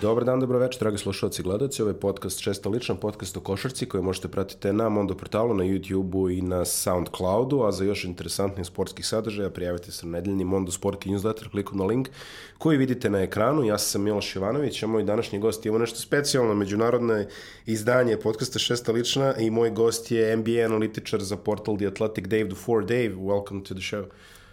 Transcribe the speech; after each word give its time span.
Dobar 0.00 0.24
dan, 0.24 0.40
dobro 0.40 0.58
večer, 0.58 0.80
dragi 0.80 0.98
slušalci 0.98 1.42
i 1.42 1.44
gledalci. 1.44 1.82
Ovo 1.82 1.90
je 1.90 2.00
podcast 2.00 2.40
Šesta 2.40 2.68
lična, 2.68 2.94
podcast 2.94 3.36
o 3.36 3.40
košarci 3.40 3.86
koji 3.86 4.02
možete 4.02 4.28
pratiti 4.28 4.72
na 4.72 4.88
Mondo 4.88 5.14
portalu, 5.14 5.54
na 5.54 5.64
YouTubeu 5.64 6.38
i 6.38 6.42
na 6.42 6.64
Soundcloudu, 6.64 7.62
a 7.62 7.72
za 7.72 7.84
još 7.84 8.04
interesantnih 8.04 8.66
sportskih 8.66 9.06
sadržaja 9.06 9.50
prijavite 9.50 9.92
se 9.92 10.06
na 10.06 10.12
nedeljni 10.12 10.44
Mondo 10.44 10.72
Sportski 10.72 11.10
newsletter, 11.10 11.50
kliku 11.50 11.76
na 11.76 11.84
link 11.84 12.08
koji 12.58 12.78
vidite 12.78 13.10
na 13.10 13.22
ekranu. 13.22 13.64
Ja 13.64 13.78
sam 13.78 14.02
Miloš 14.02 14.36
Ivanović, 14.36 14.82
a 14.82 14.86
moj 14.86 15.04
današnji 15.04 15.38
gost 15.38 15.66
je 15.66 15.72
ovo 15.72 15.78
nešto 15.78 15.98
specijalno, 15.98 16.54
međunarodno 16.54 17.24
izdanje 17.66 18.16
podcasta 18.16 18.58
Šesta 18.58 18.92
lična 18.92 19.34
i 19.36 19.50
moj 19.50 19.70
gost 19.70 20.10
je 20.10 20.36
NBA 20.36 20.64
analitičar 20.64 21.22
za 21.22 21.36
portal 21.36 21.76
The 21.76 21.86
Athletic, 21.86 22.26
Dave 22.26 22.44
Dufour. 22.44 22.84
Dave, 22.84 23.14
welcome 23.16 23.64
to 23.64 23.74
the 23.74 23.82
show. 23.82 24.04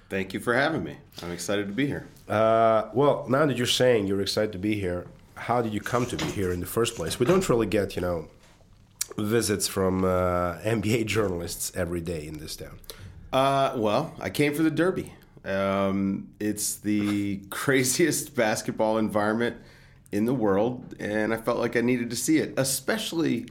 Thank 0.10 0.28
you 0.34 0.44
for 0.44 0.54
having 0.54 0.84
me. 0.84 0.96
I'm 1.22 1.34
excited 1.34 1.68
to 1.68 1.74
be 1.74 1.86
here. 1.86 2.04
Uh, 2.28 2.90
well, 2.94 3.26
now 3.28 3.46
that 3.46 3.58
you're 3.58 3.76
saying 3.78 4.08
you're 4.08 4.22
excited 4.22 4.52
to 4.52 4.60
be 4.60 4.76
here, 4.76 5.06
how 5.36 5.62
did 5.62 5.74
you 5.74 5.82
come 5.82 6.06
to 6.08 6.18
be 6.18 6.26
here 6.26 6.52
in 6.52 6.60
the 6.60 6.66
first 6.66 6.96
place? 6.96 7.20
We 7.20 7.26
don't 7.26 7.48
really 7.50 7.68
get, 7.68 7.96
you 7.96 8.02
know, 8.02 8.28
visits 9.18 9.68
from 9.68 10.04
uh, 10.04 10.58
NBA 10.64 11.06
journalists 11.06 11.72
every 11.76 12.02
day 12.02 12.28
in 12.28 12.40
this 12.40 12.56
town. 12.56 12.80
Uh, 13.32 13.74
well, 13.76 14.14
I 14.20 14.30
came 14.30 14.54
for 14.54 14.64
the 14.64 14.72
Derby. 14.72 15.14
Um, 15.44 16.30
it's 16.40 16.76
the 16.76 17.38
craziest 17.50 18.36
basketball 18.36 18.98
environment 18.98 19.58
in 20.12 20.26
the 20.26 20.34
world, 20.34 20.96
and 21.00 21.34
I 21.34 21.38
felt 21.38 21.60
like 21.60 21.76
I 21.76 21.82
needed 21.82 22.10
to 22.10 22.16
see 22.16 22.38
it, 22.38 22.54
especially 22.58 23.48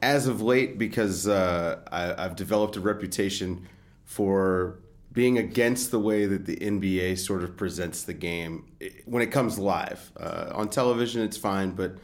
as 0.00 0.26
of 0.26 0.40
late 0.40 0.78
because 0.78 1.26
uh, 1.28 1.80
I, 1.90 2.24
I've 2.24 2.36
developed 2.36 2.76
a 2.76 2.80
reputation 2.80 3.66
for 4.04 4.78
being 5.14 5.38
against 5.38 5.92
the 5.92 5.98
way 5.98 6.26
that 6.26 6.44
the 6.44 6.56
NBA 6.56 7.18
sort 7.18 7.44
of 7.44 7.56
presents 7.56 8.02
the 8.02 8.12
game 8.12 8.66
when 9.06 9.22
it 9.22 9.30
comes 9.30 9.58
live. 9.58 10.10
Uh, 10.18 10.50
on 10.52 10.68
television, 10.68 11.22
it's 11.22 11.36
fine, 11.36 11.70
but 11.70 11.96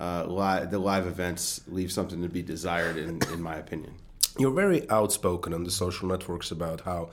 uh, 0.00 0.24
live, 0.26 0.70
the 0.70 0.78
live 0.78 1.06
events 1.06 1.60
leave 1.68 1.92
something 1.92 2.22
to 2.22 2.28
be 2.28 2.42
desired, 2.42 2.96
in, 2.96 3.20
in 3.32 3.42
my 3.42 3.56
opinion. 3.56 3.94
You're 4.38 4.54
very 4.54 4.88
outspoken 4.88 5.52
on 5.52 5.64
the 5.64 5.70
social 5.70 6.08
networks 6.08 6.50
about 6.50 6.80
how 6.82 7.10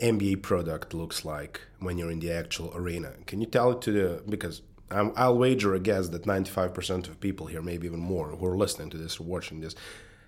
NBA 0.00 0.42
product 0.42 0.92
looks 0.92 1.24
like 1.24 1.60
when 1.78 1.96
you're 1.96 2.10
in 2.10 2.18
the 2.18 2.32
actual 2.32 2.72
arena. 2.74 3.12
Can 3.26 3.40
you 3.40 3.46
tell 3.46 3.70
it 3.70 3.82
to 3.82 3.92
the 3.92 4.22
because 4.28 4.62
i 4.90 5.28
will 5.28 5.38
wager 5.38 5.74
a 5.74 5.80
guess 5.80 6.08
that 6.08 6.24
95% 6.24 7.08
of 7.08 7.18
people 7.20 7.46
here, 7.46 7.62
maybe 7.62 7.86
even 7.86 8.00
more, 8.00 8.28
who 8.28 8.46
are 8.46 8.56
listening 8.56 8.90
to 8.90 8.96
this 8.96 9.18
or 9.18 9.24
watching 9.24 9.60
this, 9.60 9.74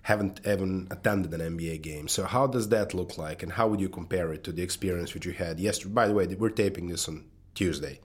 haven't 0.07 0.39
even 0.47 0.87
attended 0.89 1.33
an 1.33 1.57
NBA 1.57 1.81
game. 1.81 2.07
So 2.07 2.23
how 2.23 2.47
does 2.47 2.69
that 2.69 2.93
look 2.93 3.17
like, 3.17 3.43
and 3.43 3.51
how 3.51 3.67
would 3.67 3.81
you 3.81 3.89
compare 3.89 4.31
it 4.31 4.41
to 4.45 4.53
the 4.53 4.61
experience 4.61 5.13
which 5.13 5.25
you 5.25 5.33
had 5.33 5.59
yesterday? 5.59 5.93
By 5.93 6.07
the 6.07 6.13
way, 6.13 6.25
we're 6.27 6.49
taping 6.49 6.87
this 6.87 7.09
on 7.09 7.25
Tuesday. 7.55 7.99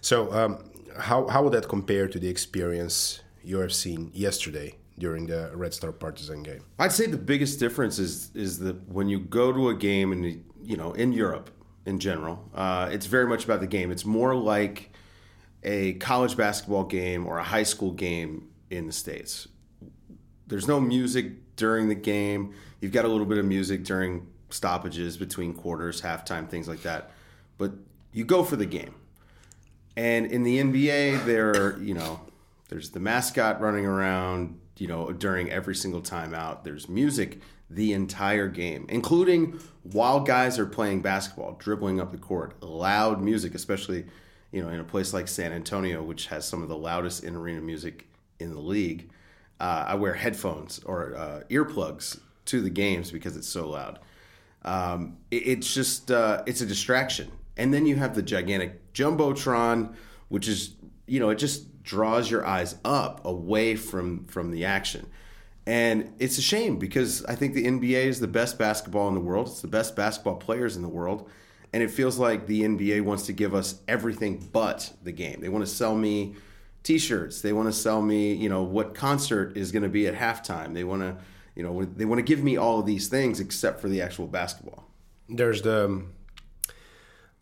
So 0.00 0.32
um, 0.32 0.52
how 0.96 1.26
how 1.26 1.42
would 1.42 1.52
that 1.54 1.68
compare 1.68 2.06
to 2.06 2.20
the 2.20 2.28
experience 2.28 3.20
you 3.42 3.58
have 3.58 3.72
seen 3.72 4.12
yesterday 4.14 4.76
during 4.96 5.26
the 5.26 5.50
Red 5.52 5.74
Star 5.74 5.90
Partizan 5.90 6.44
game? 6.44 6.62
I'd 6.78 6.92
say 6.92 7.06
the 7.06 7.24
biggest 7.32 7.58
difference 7.58 7.98
is 7.98 8.30
is 8.34 8.60
that 8.60 8.76
when 8.88 9.08
you 9.08 9.18
go 9.18 9.52
to 9.52 9.70
a 9.70 9.74
game 9.74 10.12
and 10.12 10.22
you 10.62 10.76
know 10.76 10.92
in 10.92 11.12
Europe 11.12 11.50
in 11.84 11.98
general, 11.98 12.48
uh, 12.54 12.88
it's 12.92 13.06
very 13.06 13.26
much 13.26 13.44
about 13.44 13.58
the 13.58 13.72
game. 13.78 13.90
It's 13.90 14.04
more 14.04 14.36
like 14.36 14.92
a 15.64 15.94
college 15.94 16.36
basketball 16.36 16.84
game 16.84 17.26
or 17.26 17.38
a 17.38 17.46
high 17.54 17.66
school 17.72 17.90
game 17.90 18.50
in 18.70 18.86
the 18.86 18.92
states 18.92 19.48
there's 20.50 20.68
no 20.68 20.80
music 20.80 21.56
during 21.56 21.88
the 21.88 21.94
game. 21.94 22.52
You've 22.80 22.92
got 22.92 23.04
a 23.04 23.08
little 23.08 23.24
bit 23.24 23.38
of 23.38 23.46
music 23.46 23.84
during 23.84 24.26
stoppages 24.50 25.16
between 25.16 25.54
quarters, 25.54 26.02
halftime, 26.02 26.48
things 26.48 26.68
like 26.68 26.82
that. 26.82 27.12
But 27.56 27.72
you 28.12 28.24
go 28.24 28.42
for 28.42 28.56
the 28.56 28.66
game. 28.66 28.94
And 29.96 30.26
in 30.26 30.42
the 30.42 30.58
NBA, 30.58 31.24
there, 31.24 31.78
you 31.78 31.94
know, 31.94 32.20
there's 32.68 32.90
the 32.90 33.00
mascot 33.00 33.60
running 33.60 33.86
around, 33.86 34.58
you 34.76 34.88
know, 34.88 35.12
during 35.12 35.50
every 35.50 35.74
single 35.74 36.02
timeout. 36.02 36.64
There's 36.64 36.88
music 36.88 37.40
the 37.68 37.92
entire 37.92 38.48
game, 38.48 38.86
including 38.88 39.60
while 39.84 40.20
guys 40.20 40.58
are 40.58 40.66
playing 40.66 41.02
basketball, 41.02 41.52
dribbling 41.60 42.00
up 42.00 42.10
the 42.10 42.18
court. 42.18 42.60
Loud 42.60 43.22
music, 43.22 43.54
especially, 43.54 44.06
you 44.50 44.62
know, 44.62 44.68
in 44.68 44.80
a 44.80 44.84
place 44.84 45.12
like 45.12 45.28
San 45.28 45.52
Antonio, 45.52 46.02
which 46.02 46.26
has 46.26 46.44
some 46.46 46.62
of 46.62 46.68
the 46.68 46.76
loudest 46.76 47.22
in 47.22 47.36
arena 47.36 47.60
music 47.60 48.08
in 48.40 48.52
the 48.52 48.60
league 48.60 49.10
uh, 49.60 49.84
I 49.88 49.94
wear 49.94 50.14
headphones 50.14 50.80
or 50.84 51.14
uh, 51.16 51.42
earplugs 51.50 52.18
to 52.46 52.60
the 52.60 52.70
games 52.70 53.10
because 53.10 53.36
it's 53.36 53.48
so 53.48 53.68
loud. 53.68 53.98
Um, 54.64 55.18
it, 55.30 55.36
it's 55.46 55.72
just 55.72 56.10
uh, 56.10 56.42
it's 56.46 56.60
a 56.62 56.66
distraction, 56.66 57.30
and 57.56 57.72
then 57.72 57.86
you 57.86 57.96
have 57.96 58.14
the 58.14 58.22
gigantic 58.22 58.92
jumbotron, 58.94 59.94
which 60.28 60.48
is 60.48 60.74
you 61.06 61.20
know 61.20 61.30
it 61.30 61.36
just 61.36 61.82
draws 61.82 62.30
your 62.30 62.44
eyes 62.46 62.76
up 62.84 63.24
away 63.24 63.76
from 63.76 64.24
from 64.24 64.50
the 64.50 64.64
action. 64.64 65.06
And 65.66 66.14
it's 66.18 66.38
a 66.38 66.42
shame 66.42 66.78
because 66.78 67.24
I 67.26 67.34
think 67.34 67.54
the 67.54 67.66
NBA 67.66 68.06
is 68.06 68.18
the 68.18 68.26
best 68.26 68.58
basketball 68.58 69.08
in 69.08 69.14
the 69.14 69.20
world. 69.20 69.48
It's 69.48 69.60
the 69.60 69.68
best 69.68 69.94
basketball 69.94 70.36
players 70.36 70.74
in 70.74 70.82
the 70.82 70.88
world. 70.88 71.28
And 71.72 71.82
it 71.82 71.90
feels 71.90 72.18
like 72.18 72.46
the 72.46 72.62
NBA 72.62 73.02
wants 73.02 73.26
to 73.26 73.32
give 73.32 73.54
us 73.54 73.80
everything 73.86 74.48
but 74.52 74.92
the 75.04 75.12
game. 75.12 75.40
They 75.40 75.48
want 75.48 75.64
to 75.64 75.70
sell 75.70 75.94
me 75.94 76.34
t-shirts. 76.82 77.42
They 77.42 77.52
want 77.52 77.68
to 77.68 77.72
sell 77.72 78.02
me 78.02 78.34
you 78.34 78.48
know 78.48 78.62
what 78.62 78.94
concert 78.94 79.56
is 79.56 79.72
going 79.72 79.82
to 79.82 79.88
be 79.88 80.06
at 80.06 80.14
halftime. 80.14 80.74
They 80.74 80.84
want 80.84 81.02
to 81.02 81.16
you 81.54 81.62
know 81.62 81.84
they 81.84 82.04
want 82.04 82.18
to 82.18 82.22
give 82.22 82.42
me 82.42 82.56
all 82.56 82.80
of 82.80 82.86
these 82.86 83.08
things 83.08 83.40
except 83.40 83.80
for 83.80 83.88
the 83.88 84.02
actual 84.02 84.26
basketball. 84.26 84.88
There's 85.28 85.62
the 85.62 85.84
um, 85.86 86.12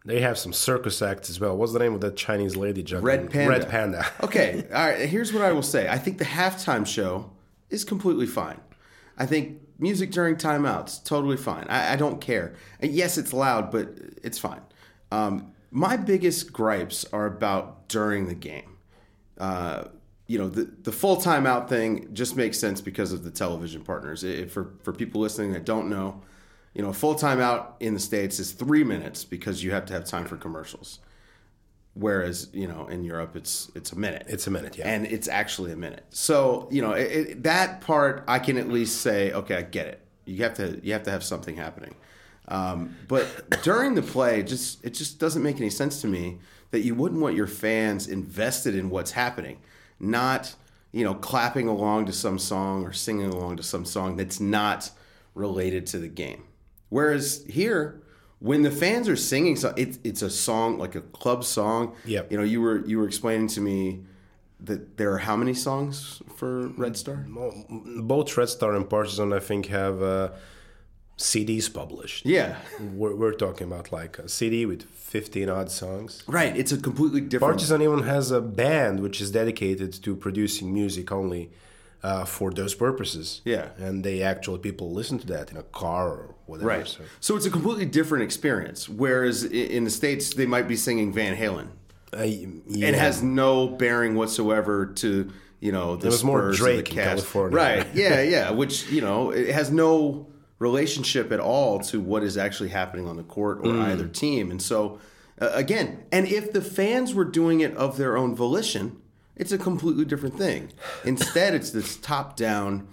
they 0.05 0.21
have 0.21 0.39
some 0.39 0.53
circus 0.53 1.03
acts 1.03 1.29
as 1.29 1.39
well. 1.39 1.57
What's 1.57 1.73
the 1.73 1.79
name 1.79 1.95
of 1.95 2.01
that 2.01 2.17
chinese 2.17 2.57
lady 2.57 2.83
juggling? 2.83 3.05
red 3.05 3.31
panda. 3.31 3.51
Red 3.51 3.69
panda. 3.69 4.07
Okay 4.23 4.65
all 4.73 4.87
right 4.87 5.09
here's 5.09 5.33
what 5.33 5.43
i 5.43 5.53
will 5.53 5.63
say. 5.63 5.89
I 5.89 5.99
think 5.99 6.19
the 6.19 6.25
halftime 6.25 6.87
show 6.87 7.31
is 7.71 7.85
completely 7.85 8.27
fine. 8.27 8.61
I 9.17 9.27
think 9.27 9.61
music 9.79 10.11
during 10.11 10.37
timeouts 10.37 11.05
totally 11.05 11.37
fine. 11.37 11.67
I, 11.69 11.93
I 11.93 11.97
don't 11.97 12.21
care. 12.21 12.55
And 12.81 12.91
yes 12.93 13.19
it's 13.19 13.33
loud 13.33 13.71
but 13.71 13.91
it's 14.23 14.39
fine. 14.39 14.63
Um, 15.11 15.53
my 15.71 15.97
biggest 15.97 16.53
gripes 16.53 17.05
are 17.13 17.27
about 17.27 17.89
during 17.89 18.27
the 18.27 18.35
game 18.35 18.78
uh, 19.39 19.85
you 20.27 20.39
know, 20.39 20.49
the, 20.49 20.71
the 20.83 20.93
full 20.93 21.17
timeout 21.17 21.69
thing 21.69 22.13
just 22.13 22.37
makes 22.37 22.59
sense 22.59 22.81
because 22.81 23.13
of 23.13 23.25
the 23.25 23.31
television 23.31 23.83
partners. 23.83 24.23
It, 24.25 24.51
for, 24.51 24.75
for 24.83 24.93
people 24.93 25.21
listening 25.21 25.53
that 25.53 25.65
don't 25.65 25.89
know, 25.89 26.23
you 26.75 26.83
know, 26.83 26.93
full 26.93 27.15
timeout 27.15 27.73
in 27.81 27.95
the 27.95 28.01
States 28.01 28.39
is 28.39 28.53
three 28.53 28.85
minutes 28.85 29.25
because 29.25 29.65
you 29.65 29.71
have 29.71 29.87
to 29.87 29.95
have 29.95 30.05
time 30.05 30.27
for 30.27 30.37
commercials. 30.37 31.01
Whereas, 31.95 32.49
you 32.53 32.69
know, 32.69 32.87
in 32.87 33.03
Europe, 33.03 33.35
it's 33.35 33.73
it's 33.75 33.91
a 33.91 33.99
minute. 33.99 34.27
It's 34.29 34.47
a 34.47 34.51
minute, 34.53 34.77
yeah. 34.79 34.87
And 34.89 35.05
it's 35.05 35.27
actually 35.27 35.73
a 35.73 35.77
minute. 35.77 36.05
So, 36.11 36.69
you 36.71 36.81
know, 36.81 36.93
it, 36.93 37.11
it, 37.11 37.43
that 37.43 37.81
part 37.81 38.23
I 38.29 38.39
can 38.39 38.57
at 38.57 38.69
least 38.69 39.01
say, 39.01 39.33
okay, 39.33 39.57
I 39.57 39.63
get 39.63 39.87
it. 39.87 40.01
You 40.25 40.45
have 40.45 40.55
to 40.55 40.79
you 40.85 40.93
have 40.93 41.03
to 41.05 41.11
have 41.11 41.25
something 41.25 41.57
happening. 41.57 41.97
Um, 42.47 42.95
but 43.09 43.61
during 43.63 43.95
the 43.95 44.03
play, 44.03 44.45
just 44.45 44.85
it 44.85 44.91
just 44.91 45.19
doesn't 45.19 45.43
make 45.43 45.57
any 45.57 45.71
sense 45.71 46.01
to 46.03 46.07
me 46.07 46.39
that 46.71 46.81
you 46.81 46.95
wouldn't 46.95 47.21
want 47.21 47.35
your 47.35 47.47
fans 47.47 48.07
invested 48.07 48.75
in 48.75 48.91
what's 48.91 49.13
happening, 49.13 49.59
not 49.99 50.55
you 50.93 51.05
know 51.05 51.15
clapping 51.15 51.69
along 51.69 52.07
to 52.07 52.13
some 52.13 52.39
song 52.39 52.85
or 52.85 52.93
singing 52.93 53.27
along 53.27 53.57
to 53.57 53.63
some 53.63 53.85
song 53.85 54.17
that's 54.17 54.41
not 54.41 54.91
related 55.35 55.87
to 55.87 55.99
the 55.99 56.09
game. 56.09 56.45
Whereas 56.89 57.45
here, 57.49 58.03
when 58.39 58.63
the 58.63 58.71
fans 58.71 59.09
are 59.09 59.17
singing, 59.17 59.57
so 59.57 59.75
it's 59.77 59.99
it's 60.05 60.23
a 60.23 60.31
song 60.31 60.79
like 60.79 60.95
a 60.95 61.01
club 61.01 61.45
song. 61.45 61.95
Yeah. 62.05 62.23
You 62.31 62.39
know, 62.39 62.45
you 62.45 62.61
were 62.61 62.85
you 62.87 62.99
were 62.99 63.07
explaining 63.07 63.49
to 63.49 63.61
me 63.61 64.05
that 64.61 64.97
there 64.97 65.13
are 65.13 65.19
how 65.19 65.37
many 65.37 65.55
songs 65.55 66.23
for 66.37 66.69
Red 66.69 66.97
Star? 66.97 67.27
Both 67.29 68.37
Red 68.37 68.49
Star 68.49 68.75
and 68.75 68.89
Partizan, 68.89 69.33
I 69.33 69.41
think, 69.41 69.67
have. 69.67 70.03
Uh, 70.03 70.31
CDs 71.19 71.73
published. 71.73 72.25
Yeah. 72.25 72.57
We're, 72.95 73.15
we're, 73.15 73.33
talking 73.33 73.67
about 73.67 73.93
like 73.93 74.19
a 74.19 74.29
CD 74.29 74.65
with 74.67 74.85
15 74.85 75.49
odd 75.49 75.71
songs. 75.71 76.23
Right. 76.27 76.57
It's 76.57 76.71
a 76.71 76.79
completely 76.79 77.21
different. 77.21 77.53
Partizan 77.53 77.83
even 77.83 78.05
has 78.05 78.31
a 78.31 78.41
band 78.41 79.01
which 79.01 79.21
is 79.21 79.33
dedicated 79.33 79.93
to 80.05 80.15
producing 80.15 80.73
music 80.73 81.11
only 81.11 81.51
uh, 82.05 82.25
for 82.25 82.53
those 82.53 82.75
purposes. 82.75 83.43
Yeah. 83.45 83.71
And 83.79 84.05
they 84.05 84.23
actually, 84.23 84.61
people 84.61 84.93
listen 84.93 85.19
to 85.19 85.27
that 85.27 85.51
in 85.51 85.57
a 85.57 85.65
car 85.65 86.09
or 86.09 86.35
whatever. 86.47 86.69
Right. 86.69 86.87
So, 86.87 87.01
so 87.19 87.37
it's 87.37 87.47
a 87.47 87.51
completely 87.51 87.87
different 87.87 88.23
experience. 88.23 88.89
Whereas 88.89 89.43
in 89.43 89.83
the 89.83 89.91
States, 89.91 90.35
they 90.35 90.47
might 90.47 90.69
be 90.69 90.77
singing 90.77 91.13
Van 91.13 91.37
Halen. 91.37 91.67
Uh, 92.17 92.23
yeah. 92.23 92.89
It 92.89 92.95
has 92.95 93.25
no 93.25 93.67
bearing 93.67 94.15
whatsoever 94.15 94.87
to, 94.87 95.33
you 95.59 95.73
know, 95.73 95.97
the 95.97 96.07
it 96.07 96.11
was 96.11 96.21
Spurs 96.21 96.25
more 96.25 96.53
Drake 96.53 96.91
in 96.91 96.95
California. 96.95 97.57
Right. 97.57 97.87
Yeah. 97.93 98.23
Yeah. 98.23 98.51
Which, 98.53 98.89
you 98.89 99.01
know, 99.01 99.31
it 99.31 99.53
has 99.53 99.73
no 99.73 100.28
relationship 100.59 101.31
at 101.31 101.41
all 101.41 101.79
to 101.79 102.01
what 102.01 102.23
is 102.23 102.37
actually 102.37 102.71
happening 102.71 103.07
on 103.07 103.17
the 103.17 103.23
court 103.23 103.59
or 103.59 103.73
mm. 103.73 103.83
either 103.83 104.09
team. 104.09 104.51
And 104.51 104.61
so, 104.61 104.99
uh, 105.41 105.51
again, 105.53 106.05
and 106.11 106.27
if 106.27 106.53
the 106.53 106.61
fans 106.61 107.15
were 107.15 107.25
doing 107.25 107.61
it 107.61 107.75
of 107.77 107.97
their 107.97 108.17
own 108.17 108.35
volition, 108.35 109.01
it's 109.37 109.53
a 109.53 109.59
completely 109.59 110.05
different 110.05 110.37
thing. 110.37 110.73
Instead, 111.05 111.55
it's 111.55 111.71
this 111.71 111.97
top 111.97 112.37
down, 112.37 112.89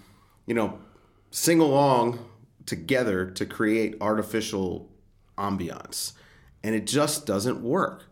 you 0.46 0.54
know, 0.54 0.78
sing 1.30 1.60
along 1.60 2.18
together 2.66 3.26
to 3.30 3.46
create 3.46 3.96
artificial 4.00 4.88
ambiance. 5.36 6.12
And 6.62 6.74
it 6.74 6.86
just 6.86 7.26
doesn't 7.26 7.62
work 7.62 8.04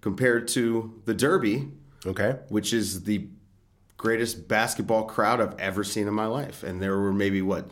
compared 0.00 0.48
to 0.48 1.00
the 1.04 1.14
Derby, 1.14 1.68
Okay. 2.06 2.36
which 2.48 2.72
is 2.72 3.04
the 3.04 3.28
greatest 3.96 4.48
basketball 4.48 5.04
crowd 5.04 5.40
I've 5.40 5.58
ever 5.58 5.82
seen 5.82 6.06
in 6.06 6.14
my 6.14 6.26
life. 6.26 6.62
And 6.62 6.80
there 6.80 6.96
were 6.96 7.12
maybe 7.12 7.42
what 7.42 7.68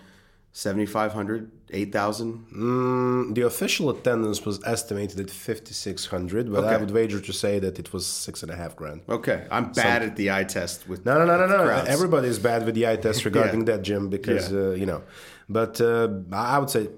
7,500, 0.56 1.50
8,000. 1.70 2.46
Mm, 2.56 3.34
the 3.34 3.42
official 3.42 3.90
attendance 3.90 4.46
was 4.46 4.58
estimated 4.64 5.20
at 5.20 5.28
5,600, 5.30 6.50
but 6.50 6.64
I 6.64 6.78
would 6.78 6.90
wager 6.92 7.20
to 7.20 7.32
say 7.32 7.58
that 7.58 7.78
it 7.78 7.92
was 7.92 8.06
six 8.06 8.42
and 8.42 8.50
a 8.50 8.56
half 8.56 8.74
grand. 8.74 9.02
Okay, 9.06 9.46
I'm 9.50 9.72
bad 9.72 10.02
at 10.02 10.16
the 10.16 10.30
eye 10.30 10.44
test 10.44 10.88
with 10.88 11.04
No, 11.04 11.18
no, 11.18 11.26
no, 11.26 11.36
no, 11.46 11.46
no. 11.58 11.64
crowds. 11.64 11.90
Everybody 11.90 12.28
is 12.28 12.38
bad 12.38 12.64
with 12.64 12.74
the 12.74 12.86
eye 12.88 12.96
test 12.96 13.24
regarding 13.30 13.60
Yeah. 13.66 13.76
that, 13.76 13.82
Jim, 13.82 14.08
because, 14.08 14.50
Yeah. 14.50 14.58
uh, 14.58 14.70
you 14.70 14.86
know. 14.86 15.02
But 15.46 15.78
uh, 15.80 16.08
I 16.32 16.58
would 16.58 16.70
say 16.70 16.88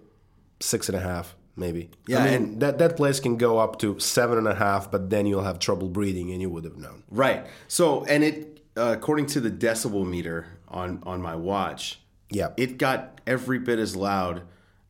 six 0.61 0.89
and 0.89 0.97
a 0.97 1.01
half, 1.01 1.35
maybe. 1.57 1.91
Yeah, 2.07 2.21
I 2.23 2.39
mean, 2.39 2.61
that, 2.61 2.79
that 2.79 2.97
place 2.97 3.19
can 3.19 3.37
go 3.39 3.59
up 3.59 3.81
to 3.81 3.99
seven 3.99 4.39
and 4.39 4.47
a 4.47 4.55
half, 4.55 4.89
but 4.89 5.11
then 5.11 5.27
you'll 5.27 5.43
have 5.51 5.59
trouble 5.59 5.89
breathing, 5.89 6.31
and 6.31 6.41
you 6.41 6.49
would 6.49 6.63
have 6.65 6.77
known. 6.77 7.03
Right. 7.11 7.45
So, 7.67 8.05
and 8.05 8.23
it 8.23 8.61
uh, 8.77 8.95
according 8.97 9.27
to 9.27 9.41
the 9.41 9.51
decibel 9.51 10.07
meter 10.07 10.47
on 10.69 11.03
on 11.05 11.21
my 11.21 11.35
watch, 11.35 12.01
Yeah. 12.31 12.51
it 12.57 12.79
got 12.79 13.21
every 13.27 13.59
bit 13.59 13.79
as 13.79 13.97
loud 13.97 14.43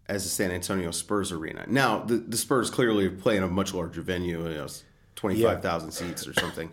as 0.09 0.25
the 0.25 0.31
San 0.31 0.51
Antonio 0.51 0.91
Spurs 0.91 1.31
arena. 1.33 1.65
Now, 1.69 2.01
the, 2.01 2.17
the 2.17 2.37
Spurs 2.37 2.71
clearly 2.71 3.09
play 3.11 3.37
in 3.37 3.43
a 3.43 3.49
much 3.49 3.75
larger 3.75 4.01
venue, 4.03 4.49
you 4.49 4.55
know, 4.55 4.67
twenty 5.17 5.43
five 5.43 5.63
thousand 5.63 5.91
seats 5.93 6.27
or 6.27 6.33
something. 6.35 6.73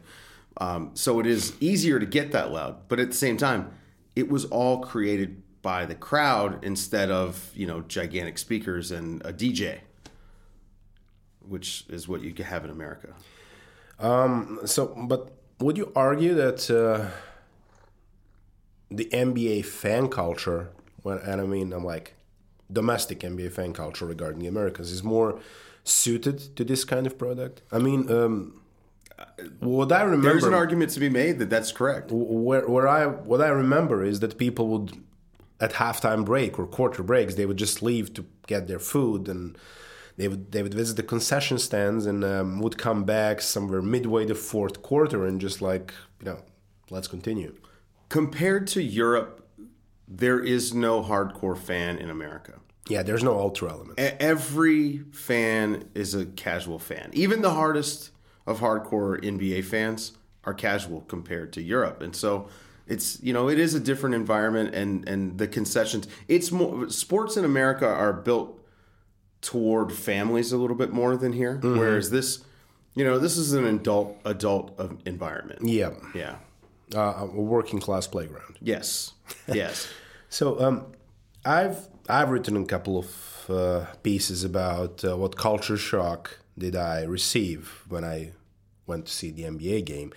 Um, 0.58 0.92
so 0.94 1.20
it 1.20 1.26
is 1.26 1.54
easier 1.60 2.00
to 2.00 2.06
get 2.06 2.32
that 2.32 2.52
loud, 2.52 2.88
but 2.88 3.00
at 3.00 3.10
the 3.10 3.16
same 3.16 3.36
time, 3.38 3.72
it 4.16 4.30
was 4.30 4.46
all 4.46 4.80
created 4.82 5.42
by 5.62 5.86
the 5.86 5.96
crowd 5.96 6.64
instead 6.64 7.12
of 7.12 7.52
you 7.54 7.68
know 7.68 7.82
gigantic 7.82 8.38
speakers 8.38 8.92
and 8.92 9.22
a 9.26 9.34
DJ, 9.34 9.80
which 11.48 11.86
is 11.90 12.08
what 12.08 12.22
you 12.22 12.34
have 12.44 12.64
in 12.64 12.72
America. 12.72 13.10
Um, 14.00 14.60
So, 14.66 14.88
but 15.08 15.32
would 15.60 15.78
you 15.78 15.92
argue 15.96 16.34
that 16.36 16.70
uh, 16.70 17.10
the 18.98 19.06
NBA 19.12 19.66
fan 19.66 20.10
culture, 20.10 20.70
when, 21.04 21.18
and 21.20 21.42
I 21.42 21.46
mean, 21.46 21.74
I'm 21.74 21.84
like 21.84 22.16
domestic 22.72 23.20
NBA 23.20 23.52
fan 23.52 23.74
culture 23.74 24.06
regarding 24.06 24.40
the 24.40 24.48
Americans, 24.48 24.92
is 24.92 25.04
more 25.04 25.40
suited 25.84 26.56
to 26.56 26.64
this 26.64 26.84
kind 26.84 27.06
of 27.06 27.18
product? 27.18 27.62
I 27.72 27.80
mean, 27.80 28.12
um, 28.12 28.62
what 29.60 29.92
I 29.92 30.02
remember, 30.02 30.30
There's 30.30 30.44
an 30.44 30.54
argument 30.54 30.92
to 30.92 31.00
be 31.00 31.10
made 31.10 31.40
that 31.40 31.50
that's 31.50 31.72
correct. 31.72 32.12
where, 32.12 32.68
where 32.68 32.88
I 32.88 33.06
what 33.06 33.42
I 33.42 33.48
remember 33.48 34.04
is 34.04 34.20
that 34.20 34.38
people 34.38 34.68
would 34.70 35.04
at 35.62 35.74
halftime 35.74 36.26
break 36.26 36.60
or 36.60 36.68
quarter 36.68 37.02
breaks 37.02 37.36
they 37.36 37.46
would 37.46 37.56
just 37.56 37.82
leave 37.82 38.14
to 38.14 38.26
get 38.46 38.68
their 38.68 38.80
food 38.80 39.30
and 39.30 39.58
they 40.18 40.28
would 40.28 40.52
they 40.52 40.62
would 40.62 40.74
visit 40.74 40.98
the 40.98 41.04
concession 41.04 41.58
stands 41.58 42.06
and 42.06 42.26
um, 42.26 42.60
would 42.60 42.78
come 42.78 43.06
back 43.06 43.42
somewhere 43.42 43.82
midway 43.82 44.26
the 44.26 44.36
fourth 44.36 44.82
quarter 44.82 45.26
and 45.26 45.40
just 45.40 45.62
like 45.62 45.94
you 46.20 46.26
know 46.26 46.42
let's 46.90 47.08
continue. 47.08 47.56
Compared 48.10 48.68
to 48.68 48.81
Europe, 48.81 49.48
there 50.07 50.40
is 50.40 50.74
no 50.74 51.02
hardcore 51.02 51.57
fan 51.57 51.98
in 51.98 52.10
America. 52.10 52.60
Yeah, 52.88 53.02
there's 53.02 53.24
no 53.24 53.38
ultra 53.40 53.72
element. 53.72 54.00
Every 54.00 55.00
fan 55.12 55.90
is 55.96 56.13
a 56.13 56.25
casual 56.25 56.78
fan. 56.78 57.10
Even 57.13 57.42
the 57.42 57.52
hardest 57.52 58.12
of 58.46 58.60
hardcore 58.60 59.19
NBA 59.24 59.66
fans 59.66 60.13
are 60.44 60.54
casual 60.54 61.02
compared 61.02 61.52
to 61.54 61.62
Europe. 61.63 62.04
And 62.04 62.16
so 62.16 62.48
it's 62.88 63.19
you 63.24 63.34
know 63.34 63.50
it 63.50 63.57
is 63.57 63.74
a 63.74 63.80
different 63.80 64.13
environment 64.13 64.75
and 64.75 65.10
and 65.10 65.40
the 65.40 65.48
concessions 65.48 66.08
it's 66.28 66.51
more 66.51 66.88
sports 66.88 67.36
in 67.36 67.44
America 67.44 67.88
are 67.88 68.13
built 68.13 68.63
toward 69.42 69.92
families 69.92 70.51
a 70.51 70.58
little 70.58 70.75
bit 70.75 70.94
more 70.94 71.18
than 71.18 71.34
here 71.34 71.56
mm-hmm. 71.56 71.80
whereas 71.80 72.12
this 72.12 72.44
you 72.96 73.04
know 73.04 73.19
this 73.19 73.38
is 73.38 73.54
an 73.54 73.66
adult 73.66 74.18
adult 74.25 74.80
environment. 75.06 75.60
Yeah, 75.63 75.92
Yeah. 76.16 76.38
Uh, 76.94 77.14
a 77.22 77.26
working 77.26 77.80
class 77.80 78.08
playground. 78.08 78.58
Yes. 78.62 79.14
Yes. 79.48 79.88
So 80.30 80.60
um, 80.60 80.86
I've 81.44 81.88
I've 82.10 82.30
written 82.30 82.56
a 82.58 82.66
couple 82.66 82.98
of 82.98 83.10
uh, 83.50 83.86
pieces 84.04 84.44
about 84.44 85.04
uh, 85.04 85.18
what 85.18 85.36
culture 85.36 85.78
shock 85.78 86.40
did 86.58 86.76
I 86.76 87.04
receive 87.04 87.84
when 87.90 88.04
I 88.04 88.32
went 88.88 89.06
to 89.08 89.12
see 89.12 89.32
the 89.32 89.44
NBA 89.44 89.86
game. 89.86 90.14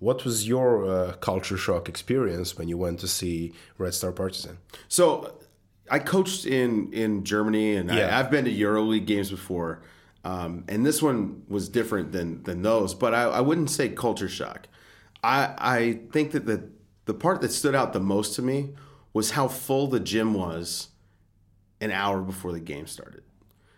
What 0.00 0.24
was 0.24 0.48
your 0.48 0.88
uh, 0.90 1.12
culture 1.20 1.56
shock 1.58 1.88
experience 1.88 2.56
when 2.58 2.68
you 2.68 2.78
went 2.78 2.98
to 3.00 3.08
see 3.08 3.52
Red 3.78 3.94
Star 3.94 4.12
Partizan? 4.12 4.58
So 4.88 5.34
I 5.90 5.98
coached 5.98 6.46
in 6.46 6.92
in 6.92 7.22
Germany, 7.24 7.76
and 7.76 7.90
Yeah. 7.90 8.16
I, 8.16 8.18
I've 8.20 8.30
been 8.30 8.44
to 8.46 8.52
EuroLeague 8.52 9.06
games 9.06 9.30
before, 9.30 9.82
um, 10.24 10.64
and 10.68 10.84
this 10.86 11.02
one 11.02 11.42
was 11.48 11.68
different 11.68 12.12
than 12.12 12.42
than 12.44 12.62
those. 12.62 12.94
But 12.94 13.14
I, 13.14 13.22
I 13.24 13.40
wouldn't 13.40 13.70
say 13.70 13.88
culture 13.90 14.28
shock. 14.28 14.66
I 15.22 15.54
I 15.58 16.00
think 16.12 16.32
that 16.32 16.46
the 16.46 16.68
the 17.06 17.14
part 17.14 17.40
that 17.40 17.52
stood 17.52 17.74
out 17.74 17.92
the 17.92 18.00
most 18.00 18.34
to 18.36 18.42
me 18.42 18.70
was 19.12 19.32
how 19.32 19.48
full 19.48 19.86
the 19.88 20.00
gym 20.00 20.34
was 20.34 20.88
an 21.80 21.90
hour 21.90 22.20
before 22.20 22.52
the 22.52 22.60
game 22.60 22.86
started. 22.86 23.22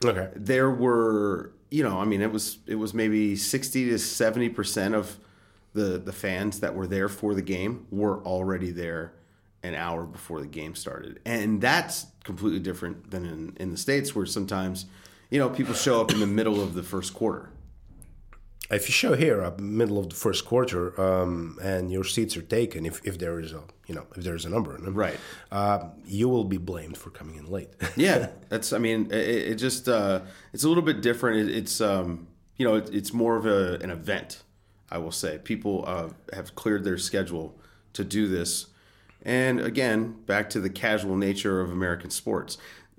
Okay. 0.05 0.29
there 0.35 0.69
were 0.69 1.53
you 1.71 1.85
know 1.85 2.01
i 2.01 2.05
mean 2.05 2.21
it 2.23 2.33
was 2.33 2.59
it 2.67 2.75
was 2.75 2.93
maybe 2.93 3.37
60 3.37 3.91
to 3.91 3.99
70 4.01 4.49
percent 4.49 4.97
of 4.97 5.17
the 5.75 5.97
the 5.97 6.13
fans 6.13 6.59
that 6.59 6.75
were 6.75 6.89
there 6.89 7.09
for 7.09 7.35
the 7.35 7.43
game 7.43 7.87
were 7.91 8.21
already 8.25 8.73
there 8.73 9.13
an 9.63 9.75
hour 9.75 10.05
before 10.05 10.41
the 10.41 10.47
game 10.47 10.75
started. 10.75 11.21
And 11.25 11.61
that's 11.61 12.07
completely 12.25 12.59
different 12.59 13.11
than 13.11 13.25
in 13.25 13.57
in 13.59 13.71
the 13.71 13.77
states 13.77 14.15
where 14.15 14.27
sometimes 14.27 14.87
you 15.31 15.39
know 15.39 15.49
people 15.49 15.75
show 15.75 16.01
up 16.01 16.11
in 16.13 16.21
the 16.21 16.27
middle 16.27 16.61
of 16.61 16.75
the 16.75 16.83
first 16.83 17.15
quarter 17.15 17.51
If 18.73 18.89
you 18.89 18.93
show 18.93 19.15
here 19.15 19.43
up 19.43 19.61
middle 19.61 19.99
of 19.99 20.09
the 20.09 20.15
first 20.15 20.45
quarter 20.47 20.99
um, 21.01 21.59
and 21.63 21.93
your 21.93 22.05
seats 22.05 22.37
are 22.37 22.43
taken, 22.43 22.87
if, 22.87 23.01
if 23.05 23.19
there 23.19 23.39
is 23.39 23.53
a 23.53 23.63
you 23.87 23.95
know 23.95 24.07
if 24.17 24.23
there 24.25 24.35
is 24.35 24.45
a 24.45 24.49
number 24.49 24.77
Right. 24.77 25.19
uh, 25.51 25.89
you 26.07 26.29
will 26.29 26.45
be 26.45 26.57
blamed 26.57 26.97
for 26.97 27.11
coming 27.11 27.35
in 27.37 27.51
late. 27.51 27.69
yeah 27.97 28.29
that's 28.49 28.73
i 28.73 28.79
mean 28.79 29.07
it, 29.11 29.51
it 29.51 29.55
just 29.57 29.89
uh 29.89 30.21
it's 30.53 30.65
a 30.65 30.69
little 30.69 30.83
bit 30.85 31.03
different 31.03 31.49
it, 31.49 31.55
it's 31.57 31.81
um 31.81 32.27
you 32.57 32.65
know 32.67 32.77
it, 32.77 32.89
it's 32.93 33.13
more 33.13 33.37
of 33.37 33.45
a, 33.45 33.75
an 33.83 33.91
event 33.91 34.43
i 34.91 34.99
will 34.99 35.11
say 35.11 35.39
people 35.43 35.85
uh, 35.87 36.09
have 36.33 36.55
cleared 36.55 36.85
their 36.85 36.97
schedule 36.97 37.59
to 37.93 38.05
do 38.05 38.29
this 38.29 38.67
and 39.23 39.61
again 39.61 40.17
back 40.27 40.49
to 40.49 40.61
the 40.61 40.71
casual 40.71 41.17
nature 41.17 41.61
of 41.61 41.71
american 41.71 42.11
sports 42.11 42.57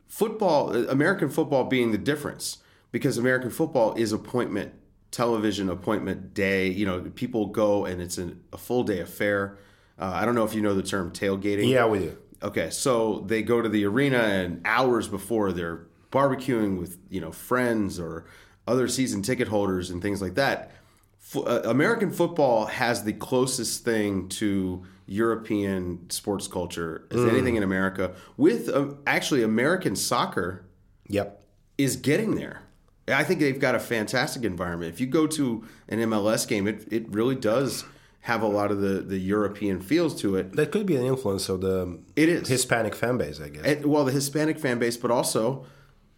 football 0.08 0.76
uh, 0.76 0.86
american 0.90 1.30
football 1.30 1.64
being 1.64 1.92
the 1.92 1.98
difference 1.98 2.58
because 2.92 3.18
american 3.18 3.50
football 3.50 3.94
is 3.96 4.12
appointment 4.12 4.74
television 5.14 5.70
appointment 5.70 6.34
day 6.34 6.68
you 6.70 6.86
know 6.86 7.00
people 7.16 7.46
go 7.46 7.86
and 7.86 8.02
it's 8.02 8.18
a, 8.18 8.34
a 8.52 8.58
full 8.58 8.84
day 8.84 9.00
affair 9.00 9.58
uh, 10.00 10.12
i 10.16 10.26
don't 10.26 10.34
know 10.36 10.44
if 10.44 10.54
you 10.56 10.62
know 10.62 10.74
the 10.74 10.84
term 10.84 11.12
tailgating 11.12 11.70
yeah, 11.70 11.86
we 11.86 12.00
do. 12.00 12.18
Okay, 12.42 12.70
so 12.72 13.24
they 13.28 13.42
go 13.42 13.62
to 13.62 13.70
the 13.70 13.86
arena 13.86 14.18
and 14.18 14.60
hours 14.66 15.08
before 15.08 15.54
they're 15.54 15.86
barbecuing 16.12 16.78
with 16.78 16.98
you 17.10 17.22
know 17.22 17.32
friends 17.32 18.00
or 18.02 18.26
other 18.68 18.90
season 18.90 19.22
ticket 19.22 19.48
holders 19.48 19.90
and 19.92 20.02
things 20.02 20.22
like 20.22 20.36
that. 20.36 20.72
Fo- 21.20 21.44
uh, 21.44 21.62
American 21.64 22.12
football 22.12 22.66
has 22.66 23.06
the 23.06 23.14
closest 23.14 23.86
thing 23.86 24.28
to 24.30 24.84
European 25.06 26.10
sports 26.10 26.48
culture 26.50 27.08
as 27.12 27.24
anything 27.24 27.56
in 27.56 27.64
America. 27.64 28.14
With 28.36 28.68
uh, 28.68 28.88
actually 29.08 29.44
American 29.44 29.96
soccer 29.96 30.66
Yep. 31.08 31.42
is 31.78 31.96
getting 31.96 32.36
there. 32.36 32.63
I 33.08 33.24
think 33.24 33.40
they've 33.40 33.60
got 33.60 33.76
a 33.76 33.80
fantastic 33.80 34.44
environment. 34.44 34.94
If 34.94 35.02
you 35.02 35.08
go 35.08 35.28
to 35.28 35.66
an 35.90 36.00
MLS 36.00 36.48
game, 36.48 36.68
it, 36.68 36.88
it 36.92 37.10
really 37.10 37.36
does 37.36 37.84
have 38.22 38.42
a 38.42 38.48
lot 38.48 38.72
of 38.72 38.80
the, 38.80 39.02
the 39.02 39.18
European 39.18 39.82
feels 39.82 40.20
to 40.22 40.38
it. 40.38 40.54
That 40.56 40.72
could 40.72 40.86
be 40.86 40.96
an 40.96 41.04
influence 41.04 41.50
of 41.50 41.60
the 41.60 42.00
It 42.16 42.30
is. 42.30 42.48
Hispanic 42.48 42.96
fan 42.96 43.18
base, 43.18 43.42
I 43.42 43.50
guess. 43.50 43.66
And, 43.66 43.86
well, 43.86 44.06
the 44.06 44.14
Hispanic 44.14 44.58
fan 44.58 44.80
base, 44.80 44.96
but 44.96 45.12
also 45.12 45.66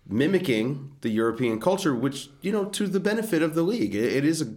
mimicking 0.07 0.91
the 1.01 1.09
European 1.09 1.59
culture, 1.59 1.95
which 1.95 2.29
you 2.41 2.51
know 2.51 2.65
to 2.65 2.87
the 2.87 2.99
benefit 2.99 3.41
of 3.41 3.55
the 3.55 3.63
league. 3.63 3.95
It, 3.95 4.13
it 4.13 4.25
is 4.25 4.41
a, 4.41 4.53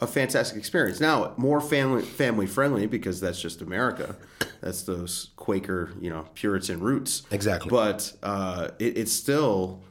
a 0.00 0.06
fantastic 0.06 0.56
experience. 0.56 1.00
Now, 1.00 1.34
more 1.36 1.60
family 1.60 2.02
family 2.02 2.46
friendly 2.46 2.86
because 2.86 3.20
that's 3.20 3.40
just 3.40 3.60
America. 3.60 4.16
That's 4.60 4.82
those 4.82 5.30
Quaker, 5.36 5.90
you 6.00 6.08
know, 6.08 6.28
Puritan 6.34 6.80
roots. 6.80 7.22
Exactly. 7.32 7.68
But 7.68 8.12
uh, 8.22 8.68
it, 8.78 8.96
it's 8.96 9.12
still 9.12 9.82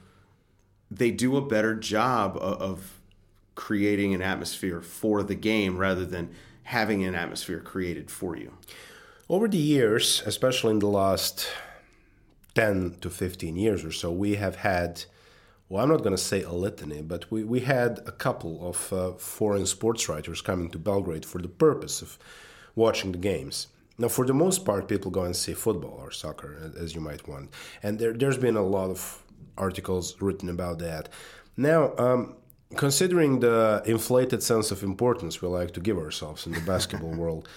they 0.92 1.10
do 1.10 1.38
a 1.38 1.42
better 1.42 1.74
job 1.74 2.38
of, 2.38 2.62
of 2.62 3.02
creating 3.56 4.14
an 4.14 4.22
atmosphere 4.22 4.82
for 4.82 5.24
the 5.24 5.36
game 5.36 5.78
rather 5.78 6.06
than 6.06 6.30
having 6.64 7.04
an 7.04 7.16
atmosphere 7.16 7.60
created 7.60 8.12
for 8.12 8.36
you. 8.36 8.54
Over 9.30 9.48
the 9.48 9.58
years, 9.58 10.22
especially 10.26 10.72
in 10.72 10.80
the 10.80 10.88
last 10.88 11.48
10 12.56 12.98
to 13.02 13.10
15 13.10 13.56
years 13.56 13.86
or 13.86 13.92
so, 13.92 14.12
we 14.12 14.36
have 14.36 14.58
had, 14.58 15.06
well, 15.70 15.84
I'm 15.84 15.90
not 15.90 16.04
going 16.04 16.16
to 16.16 16.22
say 16.22 16.44
a 16.44 16.52
litany, 16.52 17.02
but 17.02 17.32
we, 17.32 17.44
we 17.44 17.62
had 17.62 18.00
a 18.06 18.12
couple 18.12 18.68
of 18.68 18.92
uh, 18.92 19.12
foreign 19.14 19.66
sports 19.66 20.10
writers 20.10 20.42
coming 20.42 20.70
to 20.72 20.78
Belgrade 20.78 21.26
for 21.26 21.42
the 21.42 21.48
purpose 21.48 22.02
of 22.02 22.18
watching 22.76 23.14
the 23.14 23.18
games. 23.18 23.68
Now, 23.98 24.10
for 24.10 24.26
the 24.26 24.34
most 24.34 24.66
part, 24.66 24.88
people 24.88 25.12
go 25.12 25.24
and 25.24 25.36
see 25.36 25.54
football 25.54 26.00
or 26.02 26.12
soccer, 26.12 26.72
as 26.78 26.96
you 26.96 27.02
might 27.02 27.28
want. 27.28 27.52
And 27.84 28.00
there, 28.00 28.14
there's 28.14 28.38
been 28.38 28.58
a 28.58 28.64
lot 28.64 28.90
of 28.90 29.24
articles 29.58 30.16
written 30.22 30.50
about 30.50 30.80
that. 30.80 31.10
Now, 31.58 31.94
um, 31.98 32.36
considering 32.76 33.40
the 33.40 33.82
inflated 33.86 34.42
sense 34.44 34.72
of 34.72 34.84
importance 34.84 35.42
we 35.42 35.48
like 35.48 35.72
to 35.72 35.80
give 35.80 35.98
ourselves 35.98 36.46
in 36.46 36.54
the 36.54 36.62
basketball 36.62 37.12
world, 37.24 37.48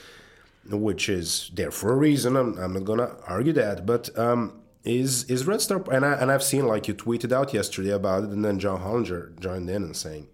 which 0.70 1.08
is 1.08 1.50
there 1.54 1.70
for 1.70 1.92
a 1.92 1.96
reason. 1.96 2.36
I'm, 2.36 2.58
I'm 2.58 2.72
not 2.72 2.84
gonna 2.84 3.16
argue 3.26 3.52
that, 3.54 3.86
but 3.86 4.16
um, 4.18 4.60
is 4.84 5.24
is 5.24 5.46
Red 5.46 5.60
Star 5.60 5.82
and 5.90 6.04
I 6.04 6.14
and 6.14 6.30
I've 6.30 6.42
seen 6.42 6.66
like 6.66 6.88
you 6.88 6.94
tweeted 6.94 7.32
out 7.32 7.54
yesterday 7.54 7.90
about 7.90 8.24
it, 8.24 8.30
and 8.30 8.44
then 8.44 8.58
John 8.58 8.80
Hollinger 8.80 9.38
joined 9.40 9.68
in 9.70 9.82
and 9.82 9.96
saying, 9.96 10.28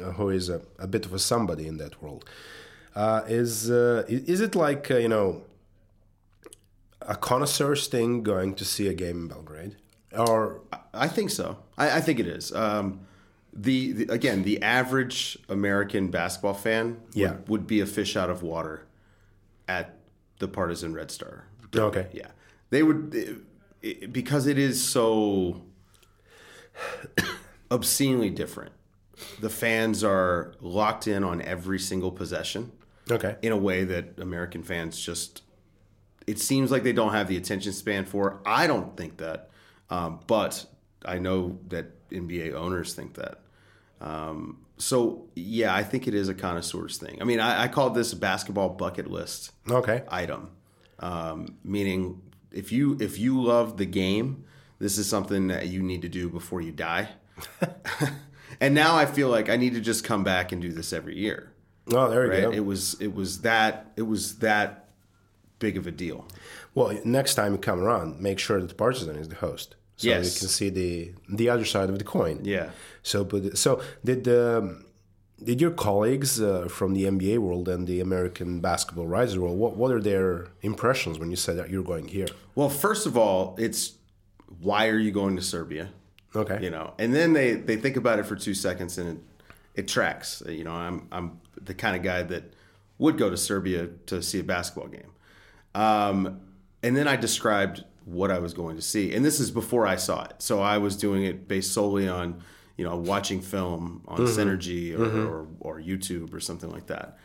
uh, 0.00 0.12
who 0.12 0.30
is 0.30 0.48
a, 0.48 0.60
a 0.78 0.86
bit 0.86 1.06
of 1.06 1.12
a 1.12 1.18
somebody 1.18 1.66
in 1.66 1.76
that 1.78 2.02
world, 2.02 2.24
uh, 2.94 3.22
is 3.26 3.70
uh, 3.70 4.04
is 4.08 4.40
it 4.40 4.54
like 4.54 4.90
uh, 4.90 4.96
you 4.96 5.08
know 5.08 5.42
a 7.02 7.14
connoisseur's 7.14 7.86
thing 7.86 8.22
going 8.22 8.54
to 8.54 8.64
see 8.64 8.88
a 8.88 8.94
game 8.94 9.22
in 9.22 9.28
Belgrade, 9.28 9.76
or 10.16 10.60
I 10.94 11.08
think 11.08 11.30
so. 11.30 11.58
I, 11.78 11.98
I 11.98 12.00
think 12.00 12.18
it 12.20 12.26
is. 12.26 12.52
Um, 12.54 13.00
the, 13.52 13.92
the 13.92 14.12
again, 14.12 14.42
the 14.42 14.62
average 14.62 15.38
American 15.48 16.08
basketball 16.08 16.54
fan 16.54 16.98
would, 17.08 17.14
Yeah. 17.14 17.36
would 17.48 17.66
be 17.66 17.80
a 17.80 17.86
fish 17.86 18.16
out 18.16 18.28
of 18.30 18.42
water 18.42 18.86
at 19.68 19.96
the 20.38 20.48
Partizan 20.48 20.92
Red 20.94 21.10
Star. 21.10 21.44
okay? 21.74 22.06
Yeah, 22.12 22.28
they 22.70 22.82
would 22.82 23.14
it- 23.14 23.36
it- 23.82 24.12
because 24.12 24.46
it 24.46 24.58
is 24.58 24.82
so 24.82 25.62
obscenely 27.70 28.30
different. 28.30 28.72
The 29.40 29.48
fans 29.50 30.04
are 30.04 30.52
locked 30.60 31.06
in 31.08 31.24
on 31.24 31.40
every 31.40 31.78
single 31.78 32.10
possession 32.12 32.72
Okay. 33.10 33.36
in 33.42 33.52
a 33.52 33.56
way 33.56 33.84
that 33.84 34.18
American 34.18 34.62
fans 34.62 34.98
just 35.00 35.42
it 36.26 36.40
seems 36.40 36.72
like 36.72 36.82
they 36.82 36.92
don't 36.92 37.12
have 37.12 37.28
the 37.28 37.36
attention 37.36 37.72
span 37.72 38.04
for. 38.04 38.40
I 38.44 38.66
don't 38.66 38.96
think 38.96 39.18
that, 39.18 39.48
um, 39.90 40.20
but 40.26 40.66
I 41.04 41.18
know 41.18 41.58
that 41.68 42.08
NBA 42.10 42.54
owners 42.54 42.94
think 42.94 43.14
that. 43.14 43.40
Um, 44.00 44.58
so 44.78 45.26
yeah, 45.34 45.74
I 45.74 45.82
think 45.82 46.06
it 46.06 46.14
is 46.14 46.28
a 46.28 46.34
connoisseur's 46.34 46.98
thing. 46.98 47.18
I 47.20 47.24
mean, 47.24 47.40
I, 47.40 47.64
I 47.64 47.68
call 47.68 47.90
this 47.90 48.12
a 48.12 48.16
basketball 48.16 48.70
bucket 48.70 49.10
list 49.10 49.52
Okay. 49.70 50.02
item, 50.08 50.50
um, 50.98 51.56
meaning 51.64 52.20
if 52.52 52.72
you 52.72 52.96
if 53.00 53.18
you 53.18 53.42
love 53.42 53.76
the 53.78 53.86
game, 53.86 54.44
this 54.78 54.98
is 54.98 55.08
something 55.08 55.46
that 55.48 55.68
you 55.68 55.82
need 55.82 56.02
to 56.02 56.08
do 56.08 56.28
before 56.28 56.60
you 56.60 56.72
die. 56.72 57.08
and 58.60 58.74
now 58.74 58.96
I 58.96 59.06
feel 59.06 59.28
like 59.28 59.48
I 59.48 59.56
need 59.56 59.74
to 59.74 59.80
just 59.80 60.04
come 60.04 60.24
back 60.24 60.52
and 60.52 60.60
do 60.62 60.72
this 60.72 60.92
every 60.92 61.16
year 61.18 61.52
Oh, 61.92 62.08
there 62.10 62.24
you 62.26 62.30
right? 62.30 62.42
go. 62.42 62.50
It 62.52 62.64
was 62.64 62.96
it 63.00 63.14
was 63.14 63.42
that 63.42 63.92
it 63.96 64.02
was 64.02 64.38
that 64.38 64.88
big 65.58 65.76
of 65.76 65.86
a 65.86 65.90
deal. 65.90 66.26
Well, 66.76 66.88
next 67.04 67.34
time 67.38 67.50
you 67.54 67.58
come 67.58 67.80
around, 67.86 68.20
make 68.20 68.38
sure 68.46 68.58
that 68.60 68.76
Partizan 68.76 69.16
is 69.16 69.28
the 69.34 69.40
host, 69.46 69.68
so 69.96 70.08
Yes. 70.08 70.24
you 70.34 70.40
can 70.40 70.48
see 70.58 70.70
the 70.80 70.92
the 71.40 71.48
other 71.54 71.64
side 71.64 71.88
of 71.92 71.96
the 71.98 72.04
coin. 72.16 72.36
Yeah. 72.44 72.68
So, 73.02 73.24
but 73.24 73.56
so 73.64 73.70
did 74.04 74.28
um, 74.28 74.84
did 75.48 75.58
your 75.64 75.70
colleagues 75.86 76.32
uh, 76.40 76.68
from 76.68 76.90
the 76.94 77.04
NBA 77.14 77.38
world 77.38 77.66
and 77.74 77.86
the 77.86 77.98
American 78.00 78.60
basketball 78.60 79.06
risers 79.06 79.38
world? 79.38 79.58
What 79.58 79.72
what 79.80 79.90
are 79.96 80.02
their 80.10 80.28
impressions 80.62 81.18
when 81.18 81.30
you 81.30 81.36
said 81.36 81.56
that 81.58 81.68
you're 81.70 81.88
going 81.94 82.08
here? 82.08 82.28
Well, 82.54 82.68
first 82.70 83.06
of 83.06 83.16
all, 83.16 83.56
it's 83.58 83.82
why 84.60 84.82
are 84.92 84.98
you 85.06 85.12
going 85.12 85.36
to 85.36 85.42
Serbia? 85.42 85.88
Okay. 86.34 86.58
You 86.64 86.70
know, 86.70 86.92
and 86.98 87.14
then 87.14 87.32
they 87.32 87.54
they 87.68 87.76
think 87.84 87.96
about 87.96 88.18
it 88.20 88.26
for 88.26 88.36
two 88.36 88.54
seconds 88.54 88.98
and 88.98 89.08
it, 89.08 89.18
it 89.80 89.88
tracks. 89.88 90.42
You 90.46 90.64
know, 90.64 90.74
I'm 90.86 91.08
I'm 91.10 91.40
the 91.70 91.74
kind 91.74 91.96
of 91.96 92.02
guy 92.02 92.22
that 92.32 92.44
would 92.98 93.16
go 93.16 93.30
to 93.30 93.36
Serbia 93.36 93.88
to 94.10 94.22
see 94.22 94.40
a 94.40 94.44
basketball 94.44 94.88
game. 94.88 95.12
Um, 95.74 96.40
and 96.82 96.96
then 96.96 97.08
I 97.08 97.16
described 97.16 97.84
what 98.04 98.30
I 98.30 98.38
was 98.38 98.54
going 98.54 98.76
to 98.76 98.82
see, 98.82 99.14
and 99.14 99.24
this 99.24 99.40
is 99.40 99.50
before 99.50 99.86
I 99.86 99.96
saw 99.96 100.24
it. 100.24 100.34
So 100.38 100.60
I 100.60 100.78
was 100.78 100.96
doing 100.96 101.24
it 101.24 101.48
based 101.48 101.72
solely 101.72 102.08
on 102.08 102.42
you 102.76 102.84
know 102.84 102.96
watching 102.96 103.40
film 103.40 104.02
on 104.06 104.18
Synergy 104.26 104.96
or, 104.96 105.04
or 105.26 105.48
or 105.60 105.80
YouTube 105.80 106.32
or 106.34 106.40
something 106.40 106.70
like 106.70 106.86
that. 106.86 107.18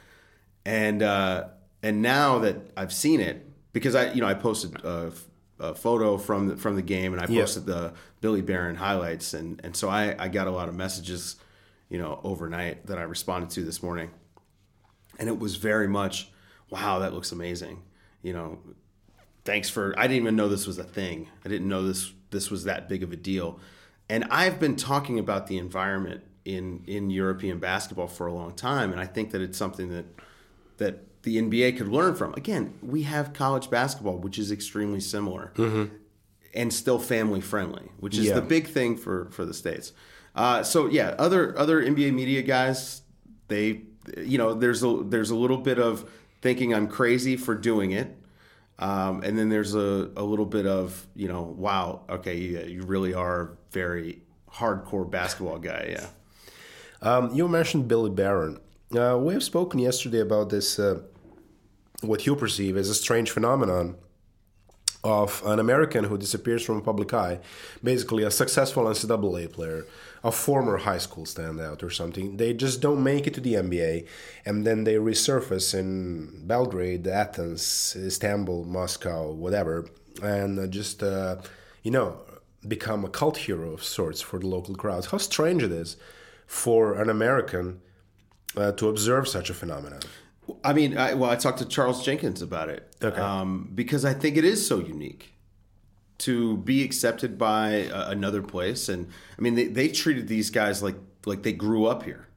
And 0.65 1.01
uh, 1.03 1.45
and 1.83 2.01
now 2.01 2.39
that 2.39 2.57
I've 2.77 2.93
seen 2.93 3.19
it, 3.19 3.45
because 3.73 3.95
I 3.95 4.11
you 4.13 4.21
know 4.21 4.27
I 4.27 4.33
posted 4.33 4.75
a, 4.83 5.11
a 5.59 5.75
photo 5.75 6.17
from 6.17 6.47
the, 6.49 6.57
from 6.57 6.75
the 6.75 6.81
game, 6.81 7.13
and 7.13 7.21
I 7.21 7.27
Yeah. 7.31 7.41
posted 7.41 7.65
the 7.65 7.93
Billy 8.21 8.41
Baron 8.41 8.75
highlights, 8.75 9.33
and 9.33 9.59
and 9.63 9.75
so 9.75 9.89
I 9.89 10.15
I 10.17 10.27
got 10.29 10.47
a 10.47 10.51
lot 10.51 10.69
of 10.69 10.75
messages, 10.75 11.35
you 11.89 11.97
know, 11.99 12.19
overnight 12.23 12.87
that 12.87 12.97
I 12.97 13.03
responded 13.03 13.49
to 13.51 13.63
this 13.63 13.81
morning, 13.83 14.09
and 15.19 15.27
it 15.29 15.37
was 15.39 15.55
very 15.57 15.87
much, 15.87 16.31
wow, 16.69 16.99
that 16.99 17.13
looks 17.13 17.31
amazing, 17.31 17.83
you 18.23 18.33
know. 18.33 18.59
Thanks 19.43 19.69
for. 19.69 19.93
I 19.97 20.03
didn't 20.03 20.17
even 20.23 20.35
know 20.35 20.47
this 20.49 20.67
was 20.67 20.77
a 20.77 20.83
thing. 20.83 21.27
I 21.45 21.49
didn't 21.49 21.67
know 21.67 21.83
this 21.83 22.11
this 22.29 22.49
was 22.51 22.63
that 22.65 22.87
big 22.87 23.03
of 23.03 23.11
a 23.11 23.15
deal, 23.15 23.59
and 24.09 24.23
I've 24.25 24.59
been 24.59 24.75
talking 24.75 25.17
about 25.19 25.47
the 25.47 25.57
environment 25.57 26.23
in 26.45 26.83
in 26.87 27.09
European 27.09 27.59
basketball 27.59 28.07
for 28.07 28.27
a 28.27 28.33
long 28.33 28.53
time, 28.53 28.91
and 28.91 28.99
I 29.01 29.05
think 29.05 29.31
that 29.31 29.41
it's 29.41 29.57
something 29.57 29.89
that 29.89 30.05
that 30.77 31.23
the 31.23 31.37
NBA 31.37 31.77
could 31.77 31.87
learn 31.87 32.15
from. 32.15 32.33
Again, 32.33 32.73
we 32.81 33.03
have 33.03 33.33
college 33.33 33.69
basketball, 33.69 34.17
which 34.17 34.39
is 34.39 34.51
extremely 34.51 34.99
similar 34.99 35.51
and 36.53 36.73
still 36.73 36.99
family 36.99 37.39
friendly, 37.41 37.89
which 37.99 38.17
is 38.17 38.25
Yeah. 38.27 38.35
the 38.35 38.41
big 38.41 38.67
thing 38.67 38.95
for 38.97 39.29
for 39.31 39.45
the 39.45 39.53
states. 39.53 39.93
Uh, 40.35 40.63
so 40.63 40.87
yeah, 40.87 41.15
other 41.17 41.57
other 41.57 41.81
NBA 41.83 42.13
media 42.13 42.41
guys, 42.41 43.01
they 43.47 43.81
you 44.17 44.37
know 44.37 44.53
there's 44.53 44.83
a 44.83 45.01
there's 45.03 45.29
a 45.31 45.35
little 45.35 45.57
bit 45.57 45.79
of 45.79 46.09
thinking 46.41 46.73
I'm 46.73 46.87
crazy 46.87 47.37
for 47.37 47.55
doing 47.55 47.91
it. 47.91 48.17
Um, 48.81 49.21
and 49.21 49.37
then 49.37 49.49
there's 49.49 49.75
a, 49.75 50.09
a 50.17 50.23
little 50.23 50.45
bit 50.45 50.65
of, 50.65 51.07
you 51.15 51.27
know, 51.27 51.43
wow, 51.43 52.01
okay, 52.09 52.35
yeah, 52.35 52.61
you 52.61 52.81
really 52.81 53.13
are 53.13 53.41
a 53.41 53.49
very 53.71 54.23
hardcore 54.51 55.09
basketball 55.09 55.59
guy. 55.59 55.95
Yeah. 55.97 56.07
Um, 57.03 57.33
you 57.33 57.47
mentioned 57.47 57.87
Billy 57.87 58.09
Baron. 58.09 58.59
Uh, 58.95 59.17
we 59.21 59.33
have 59.33 59.43
spoken 59.43 59.79
yesterday 59.79 60.19
about 60.19 60.49
this, 60.49 60.79
uh, 60.79 61.01
what 62.01 62.25
you 62.25 62.35
perceive 62.35 62.75
as 62.75 62.89
a 62.89 62.95
strange 62.95 63.29
phenomenon 63.29 63.95
of 65.03 65.43
an 65.45 65.59
American 65.59 66.05
who 66.05 66.17
disappears 66.17 66.63
from 66.63 66.81
public 66.81 67.13
eye, 67.13 67.39
basically 67.83 68.23
a 68.23 68.31
successful 68.31 68.85
NCAA 68.85 69.51
player, 69.51 69.85
a 70.23 70.31
former 70.31 70.77
high 70.77 70.99
school 70.99 71.25
standout 71.25 71.81
or 71.83 71.89
something. 71.89 72.37
They 72.37 72.53
just 72.53 72.79
don't 72.81 73.03
make 73.03 73.25
it 73.27 73.33
to 73.35 73.41
the 73.41 73.55
NBA, 73.55 74.07
and 74.45 74.65
then 74.67 74.83
they 74.83 74.95
resurface 74.95 75.73
in 75.77 76.45
Belgrade, 76.47 77.07
Athens, 77.07 77.95
Istanbul, 77.97 78.65
Moscow, 78.65 79.31
whatever, 79.31 79.87
and 80.21 80.59
uh, 80.59 80.67
just 80.67 81.01
uh, 81.03 81.37
you 81.83 81.91
know 81.91 82.17
become 82.67 83.03
a 83.03 83.09
cult 83.09 83.37
hero 83.37 83.71
of 83.73 83.83
sorts 83.83 84.21
for 84.21 84.37
the 84.39 84.47
local 84.47 84.75
crowds. 84.75 85.07
How 85.07 85.17
strange 85.17 85.63
it 85.63 85.71
is 85.71 85.97
for 86.45 87.01
an 87.01 87.09
American 87.09 87.81
uh, 88.55 88.71
to 88.73 88.89
observe 88.89 89.27
such 89.27 89.49
a 89.49 89.53
phenomenon. 89.53 90.01
I 90.63 90.73
mean, 90.73 90.97
I, 90.97 91.13
well, 91.13 91.29
I 91.31 91.35
talked 91.37 91.59
to 91.59 91.65
Charles 91.65 92.03
Jenkins 92.03 92.41
about 92.41 92.69
it 92.69 92.93
Okay. 93.01 93.19
um, 93.19 93.71
because 93.73 94.03
I 94.05 94.13
think 94.13 94.37
it 94.37 94.43
is 94.43 94.67
so 94.67 94.79
unique 94.79 95.33
to 96.21 96.57
be 96.57 96.83
accepted 96.83 97.37
by 97.37 97.85
uh, 97.85 98.09
another 98.09 98.41
place. 98.41 98.89
And 98.89 99.07
I 99.37 99.41
mean, 99.41 99.55
they, 99.55 99.67
they 99.67 99.87
treated 99.87 100.27
these 100.27 100.49
guys 100.49 100.81
like 100.81 100.95
like 101.25 101.43
they 101.43 101.53
grew 101.53 101.85
up 101.85 102.03
here. 102.03 102.27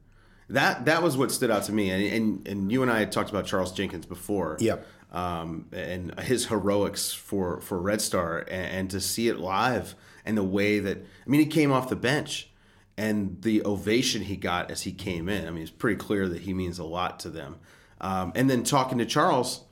That 0.49 0.85
that 0.85 1.03
was 1.03 1.17
what 1.17 1.31
stood 1.33 1.51
out 1.51 1.65
to 1.65 1.73
me. 1.73 1.91
And 1.91 2.03
and, 2.03 2.49
and 2.49 2.73
you 2.73 2.83
and 2.83 2.91
I 2.91 2.99
had 2.99 3.13
talked 3.13 3.31
about 3.31 3.47
Charles 3.47 3.73
Jenkins 3.73 4.07
before. 4.07 4.57
Yep. 4.61 4.87
Um, 5.13 5.67
and 5.73 6.19
his 6.21 6.47
heroics 6.47 7.13
for 7.13 7.61
for 7.61 7.79
Red 7.79 8.01
Star, 8.01 8.39
and, 8.39 8.67
and 8.79 8.91
to 8.91 9.01
see 9.01 9.29
it 9.29 9.39
live, 9.39 9.95
and 10.25 10.37
the 10.37 10.43
way 10.43 10.81
that 10.81 10.99
I 10.99 11.31
mean, 11.31 11.41
he 11.41 11.47
came 11.47 11.71
off 11.71 11.89
the 11.89 11.97
bench, 11.97 12.51
and 12.97 13.41
the 13.43 13.65
ovation 13.65 14.23
he 14.23 14.37
got 14.37 14.71
as 14.71 14.83
he 14.83 14.93
came 14.93 15.29
in. 15.29 15.47
I 15.47 15.51
mean, 15.51 15.63
it's 15.63 15.71
pretty 15.71 15.97
clear 15.97 16.29
that 16.29 16.43
he 16.43 16.53
means 16.53 16.79
a 16.79 16.85
lot 16.85 17.21
to 17.21 17.31
them. 17.31 17.57
Um, 18.01 18.33
and 18.35 18.51
then 18.51 18.65
talking 18.65 18.99
to 18.99 19.07
Charles, 19.07 19.64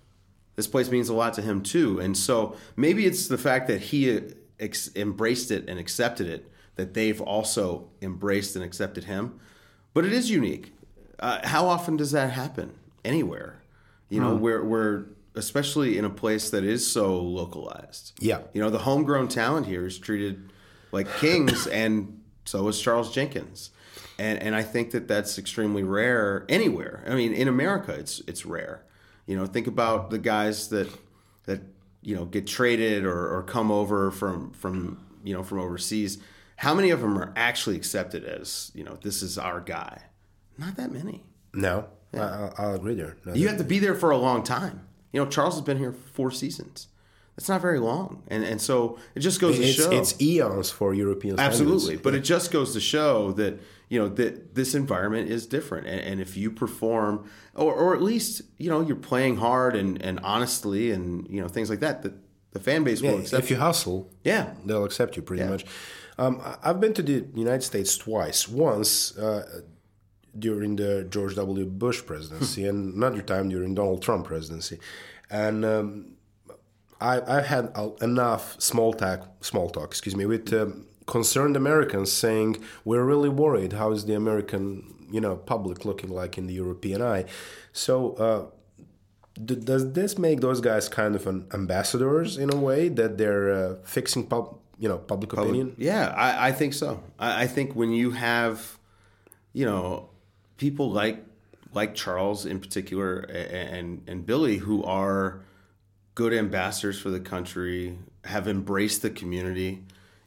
this 0.57 0.67
place 0.67 0.91
means 0.91 1.09
a 1.09 1.15
lot 1.15 1.35
to 1.35 1.43
him 1.43 1.63
too. 1.63 1.99
And 1.99 2.17
so 2.17 2.57
maybe 2.77 3.07
it's 3.07 3.29
the 3.29 3.39
fact 3.39 3.69
that 3.69 3.81
he 3.81 4.21
ex- 4.61 4.91
embraced 4.95 5.51
it 5.51 5.69
and 5.69 5.79
accepted 5.79 6.29
it 6.29 6.51
that 6.77 6.95
they've 6.95 7.21
also 7.21 7.89
embraced 8.01 8.57
and 8.57 8.65
accepted 8.65 9.05
him. 9.05 9.39
But 9.95 10.05
it 10.05 10.13
is 10.13 10.31
unique. 10.31 10.73
Uh, 11.19 11.47
how 11.47 11.67
often 11.67 11.97
does 11.97 12.13
that 12.13 12.31
happen 12.31 12.75
anywhere? 13.05 13.63
You 14.09 14.21
know, 14.21 14.35
where 14.35 14.63
where 14.63 15.07
especially 15.35 15.97
in 15.97 16.05
a 16.05 16.11
place 16.11 16.51
that 16.51 16.65
is 16.65 16.87
so 16.87 17.19
localized. 17.19 18.13
Yeah. 18.21 18.41
You 18.53 18.61
know, 18.61 18.69
the 18.69 18.81
homegrown 18.81 19.29
talent 19.29 19.67
here 19.67 19.87
is 19.87 19.99
treated 19.99 20.51
like 20.91 21.09
kings, 21.19 21.67
and 21.67 22.21
so 22.45 22.69
is 22.69 22.81
Charles 22.81 23.15
Jenkins. 23.15 23.71
And 24.19 24.39
and 24.39 24.55
I 24.55 24.63
think 24.63 24.91
that 24.91 25.09
that's 25.09 25.39
extremely 25.39 25.83
rare 25.83 26.45
anywhere. 26.49 27.05
I 27.07 27.15
mean, 27.15 27.33
in 27.33 27.49
America, 27.49 27.93
it's 27.93 28.21
it's 28.27 28.45
rare. 28.45 28.85
You 29.27 29.37
know, 29.37 29.47
think 29.47 29.67
about 29.67 30.11
the 30.11 30.19
guys 30.19 30.69
that 30.69 30.89
that 31.45 31.61
you 32.03 32.15
know 32.17 32.25
get 32.25 32.47
traded 32.47 33.05
or, 33.05 33.37
or 33.37 33.43
come 33.43 33.71
over 33.71 34.11
from 34.11 34.53
from 34.53 35.05
you 35.25 35.35
know 35.35 35.43
from 35.43 35.61
overseas. 35.61 36.19
How 36.57 36.75
many 36.75 36.91
of 36.91 37.01
them 37.01 37.19
are 37.19 37.33
actually 37.37 37.77
accepted 37.77 38.25
as 38.25 38.71
you 38.75 38.85
know 38.85 38.99
this 39.03 39.23
is 39.23 39.39
our 39.39 39.61
guy? 39.61 40.03
Not 40.59 40.77
that 40.77 40.93
many. 40.93 41.25
No, 41.55 41.87
I, 42.15 42.51
I'll 42.59 42.75
agree 42.75 42.95
there. 42.95 43.17
No, 43.25 43.35
You 43.35 43.49
have 43.49 43.59
to 43.59 43.65
be 43.65 43.79
there 43.79 43.95
for 43.95 44.11
a 44.11 44.17
long 44.17 44.43
time. 44.43 44.87
You 45.13 45.23
know, 45.23 45.31
Charles 45.31 45.55
has 45.55 45.63
been 45.63 45.79
here 45.79 45.93
four 45.93 46.31
seasons. 46.31 46.89
That's 47.37 47.49
not 47.49 47.63
very 47.63 47.79
long, 47.79 48.23
and 48.29 48.45
and 48.45 48.61
so 48.61 48.99
it 49.15 49.21
just 49.21 49.41
goes 49.41 49.57
to 49.57 49.63
It's, 49.63 49.75
show 49.77 49.91
it's 49.91 50.21
eons 50.21 50.71
for 50.71 50.93
European 50.95 51.41
absolutely. 51.41 51.81
standards. 51.81 52.03
But 52.03 52.15
it 52.15 52.21
just 52.21 52.51
goes 52.51 52.75
to 52.75 52.81
show 52.81 53.33
that 53.33 53.59
you 53.93 53.99
know 53.99 54.09
that 54.09 54.55
this 54.55 54.75
environment 54.75 55.29
is 55.29 55.47
different, 55.47 55.87
and, 55.87 56.01
and 56.01 56.21
if 56.21 56.35
you 56.35 56.51
perform, 56.51 57.31
or 57.55 57.75
or 57.75 57.95
at 57.95 58.01
least 58.01 58.41
you 58.57 58.71
know 58.71 58.81
you're 58.81 58.97
playing 58.97 59.37
hard 59.37 59.77
and 59.77 60.01
and 60.01 60.19
honestly, 60.21 60.91
and 60.93 61.29
you 61.29 61.43
know 61.43 61.47
things 61.47 61.69
like 61.69 61.81
that, 61.81 62.01
that 62.01 62.15
the 62.53 62.59
fan 62.59 62.85
base 62.85 63.03
will 63.03 63.19
accept. 63.19 63.43
You. 63.43 63.45
If 63.45 63.51
you 63.51 63.57
hustle, 63.59 64.11
yeah, 64.25 64.55
they'll 64.65 64.87
accept 64.87 65.17
you 65.17 65.23
pretty 65.23 65.45
much. 65.45 65.67
Um, 66.17 66.41
I've 66.63 66.81
been 66.81 66.95
to 66.95 67.03
the 67.03 67.27
United 67.35 67.65
States 67.65 67.99
twice. 67.99 68.49
Once 68.49 69.15
uh, 69.19 69.61
during 70.39 70.77
the 70.77 71.07
George 71.11 71.35
W. 71.35 71.67
Bush 71.67 72.01
presidency, 72.07 72.67
and 72.67 72.95
another 72.95 73.21
time 73.21 73.51
during 73.51 73.75
Donald 73.75 74.01
Trump 74.01 74.27
presidency, 74.27 74.79
and 75.31 75.67
um, 75.67 76.13
I, 76.99 77.21
I've 77.27 77.47
had 77.47 77.77
enough 78.01 78.59
small 78.59 78.95
talk, 78.95 79.45
small 79.45 79.69
talk, 79.69 79.89
excuse 79.89 80.17
me, 80.17 80.25
with 80.25 80.51
um, 80.55 80.87
concerned 81.07 81.57
Americans 81.57 82.13
saying 82.13 82.63
we're 82.85 83.05
really 83.05 83.29
worried. 83.29 83.75
How 83.75 83.93
is 83.93 84.07
the 84.07 84.15
American, 84.15 85.07
you 85.11 85.21
know, 85.21 85.37
public 85.37 85.85
looking 85.85 86.11
like 86.11 86.39
in 86.39 86.47
the 86.47 86.55
European 86.55 87.03
eye? 87.03 87.25
So. 87.73 88.15
Uh, 88.15 88.47
D- 89.43 89.57
does 89.57 89.95
this 89.95 90.19
make 90.19 90.43
those 90.43 90.61
guys 90.61 90.91
kind 90.91 91.17
of 91.17 91.27
an 91.27 91.47
ambassadors 91.55 92.37
in 92.37 92.53
a 92.53 92.57
way 92.57 92.91
that 92.91 93.17
they're 93.17 93.51
uh, 93.51 93.77
fixing 93.83 94.27
pub, 94.27 94.59
you 94.79 94.91
know, 94.91 94.99
public 94.99 95.33
opinion? 95.33 95.75
Yeah, 95.79 96.13
I, 96.15 96.49
I 96.49 96.53
think 96.53 96.75
so. 96.75 97.03
I, 97.19 97.45
I 97.45 97.47
think 97.47 97.75
when 97.75 97.93
you 97.93 98.11
have, 98.11 98.79
you 99.55 99.65
know, 99.65 100.11
people 100.59 100.91
like 100.91 101.25
like 101.73 101.95
Charles 101.95 102.45
in 102.45 102.61
particular 102.61 103.21
and 103.21 104.03
and 104.07 104.27
Billy 104.27 104.59
who 104.59 104.85
are 104.85 105.41
good 106.15 106.35
ambassadors 106.35 107.01
for 107.01 107.09
the 107.09 107.21
country, 107.21 107.99
have 108.25 108.47
embraced 108.47 109.01
the 109.01 109.09
community. 109.11 109.83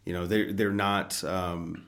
You 0.05 0.13
know, 0.13 0.27
they're 0.27 0.53
they're 0.53 0.71
not 0.71 1.23
um, 1.23 1.87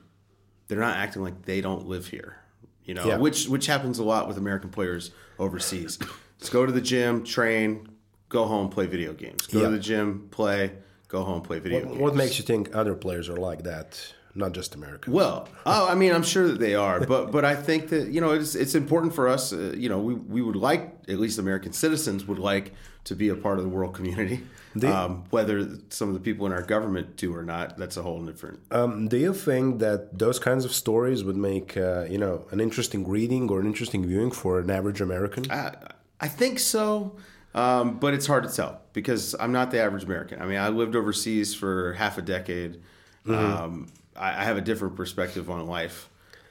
they're 0.66 0.80
not 0.80 0.96
acting 0.96 1.22
like 1.22 1.42
they 1.42 1.60
don't 1.60 1.86
live 1.86 2.08
here. 2.08 2.36
You 2.84 2.94
know, 2.94 3.06
Yeah. 3.06 3.16
which 3.18 3.48
which 3.48 3.66
happens 3.66 3.98
a 3.98 4.04
lot 4.04 4.28
with 4.28 4.36
American 4.38 4.70
players 4.70 5.10
overseas. 5.38 5.98
Just 6.38 6.52
go 6.52 6.66
to 6.66 6.72
the 6.72 6.80
gym, 6.80 7.24
train, 7.24 7.88
go 8.28 8.44
home, 8.46 8.68
play 8.70 8.86
video 8.86 9.12
games. 9.12 9.46
Go 9.46 9.60
Yeah. 9.60 9.66
to 9.66 9.72
the 9.72 9.78
gym, 9.78 10.28
play, 10.30 10.72
go 11.08 11.22
home, 11.22 11.42
play 11.42 11.58
video 11.58 11.84
games. 11.84 11.98
What 11.98 12.14
makes 12.16 12.38
you 12.38 12.44
think 12.44 12.74
other 12.74 12.94
players 12.94 13.28
are 13.28 13.36
like 13.36 13.64
that, 13.64 14.00
not 14.34 14.52
just 14.52 14.74
Americans? 14.74 15.14
Well, 15.14 15.48
oh, 15.66 15.88
I 15.88 15.94
mean, 15.94 16.12
I'm 16.12 16.22
sure 16.22 16.48
that 16.48 16.60
they 16.60 16.74
are, 16.74 17.00
but 17.00 17.32
but 17.32 17.44
I 17.44 17.54
think 17.54 17.88
that 17.88 18.08
you 18.08 18.20
know 18.20 18.30
it's 18.30 18.54
it's 18.54 18.74
important 18.74 19.14
for 19.14 19.28
us. 19.28 19.52
Uh, 19.52 19.74
you 19.76 19.88
know, 19.88 19.98
we 19.98 20.14
we 20.14 20.42
would 20.42 20.56
like 20.56 20.94
at 21.08 21.18
least 21.18 21.38
American 21.38 21.72
citizens 21.72 22.26
would 22.26 22.38
like 22.38 22.72
to 23.04 23.16
be 23.16 23.28
a 23.30 23.34
part 23.34 23.58
of 23.58 23.64
the 23.64 23.70
world 23.70 23.94
community. 23.94 24.42
um, 24.84 25.24
whether 25.30 25.66
some 25.88 26.08
of 26.08 26.14
the 26.14 26.20
people 26.20 26.46
in 26.46 26.52
our 26.52 26.62
government 26.62 27.16
do 27.16 27.34
or 27.34 27.42
not, 27.42 27.78
that's 27.78 27.96
a 27.96 28.02
whole 28.02 28.24
different. 28.24 28.60
Um, 28.70 29.08
do 29.08 29.16
you 29.16 29.32
think 29.32 29.80
that 29.80 30.18
those 30.18 30.38
kinds 30.38 30.64
of 30.64 30.72
stories 30.72 31.24
would 31.24 31.36
make, 31.36 31.76
uh, 31.76 32.04
you 32.04 32.18
know, 32.18 32.46
an 32.50 32.60
interesting 32.60 33.08
reading 33.08 33.48
or 33.50 33.60
an 33.60 33.66
interesting 33.66 34.06
viewing 34.06 34.30
for 34.30 34.60
an 34.60 34.70
average 34.70 35.00
American? 35.00 35.50
I, 35.50 35.74
I 36.20 36.28
think 36.28 36.58
so, 36.58 37.16
um, 37.54 37.98
but 37.98 38.14
it's 38.14 38.26
hard 38.26 38.44
to 38.44 38.54
tell 38.54 38.82
because 38.92 39.34
I'm 39.40 39.52
not 39.52 39.70
the 39.70 39.80
average 39.80 40.04
American. 40.04 40.40
I 40.42 40.46
mean, 40.46 40.58
I 40.58 40.68
lived 40.68 40.94
overseas 40.94 41.54
for 41.54 41.94
half 41.94 42.18
a 42.18 42.22
decade. 42.22 42.82
Um, 43.26 43.88
I, 44.18 44.42
I 44.42 44.44
have 44.44 44.56
a 44.56 44.60
different 44.60 44.96
perspective 44.96 45.50
on 45.50 45.66
life, 45.66 46.08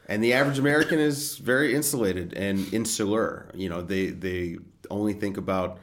and 0.08 0.24
the 0.24 0.34
average 0.34 0.60
American 0.60 1.00
is 1.00 1.38
very 1.38 1.74
insulated 1.76 2.34
and 2.34 2.72
insular. 2.74 3.52
You 3.54 3.70
know, 3.70 3.82
they 3.82 4.08
they 4.08 4.58
only 4.90 5.14
think 5.14 5.38
about 5.38 5.80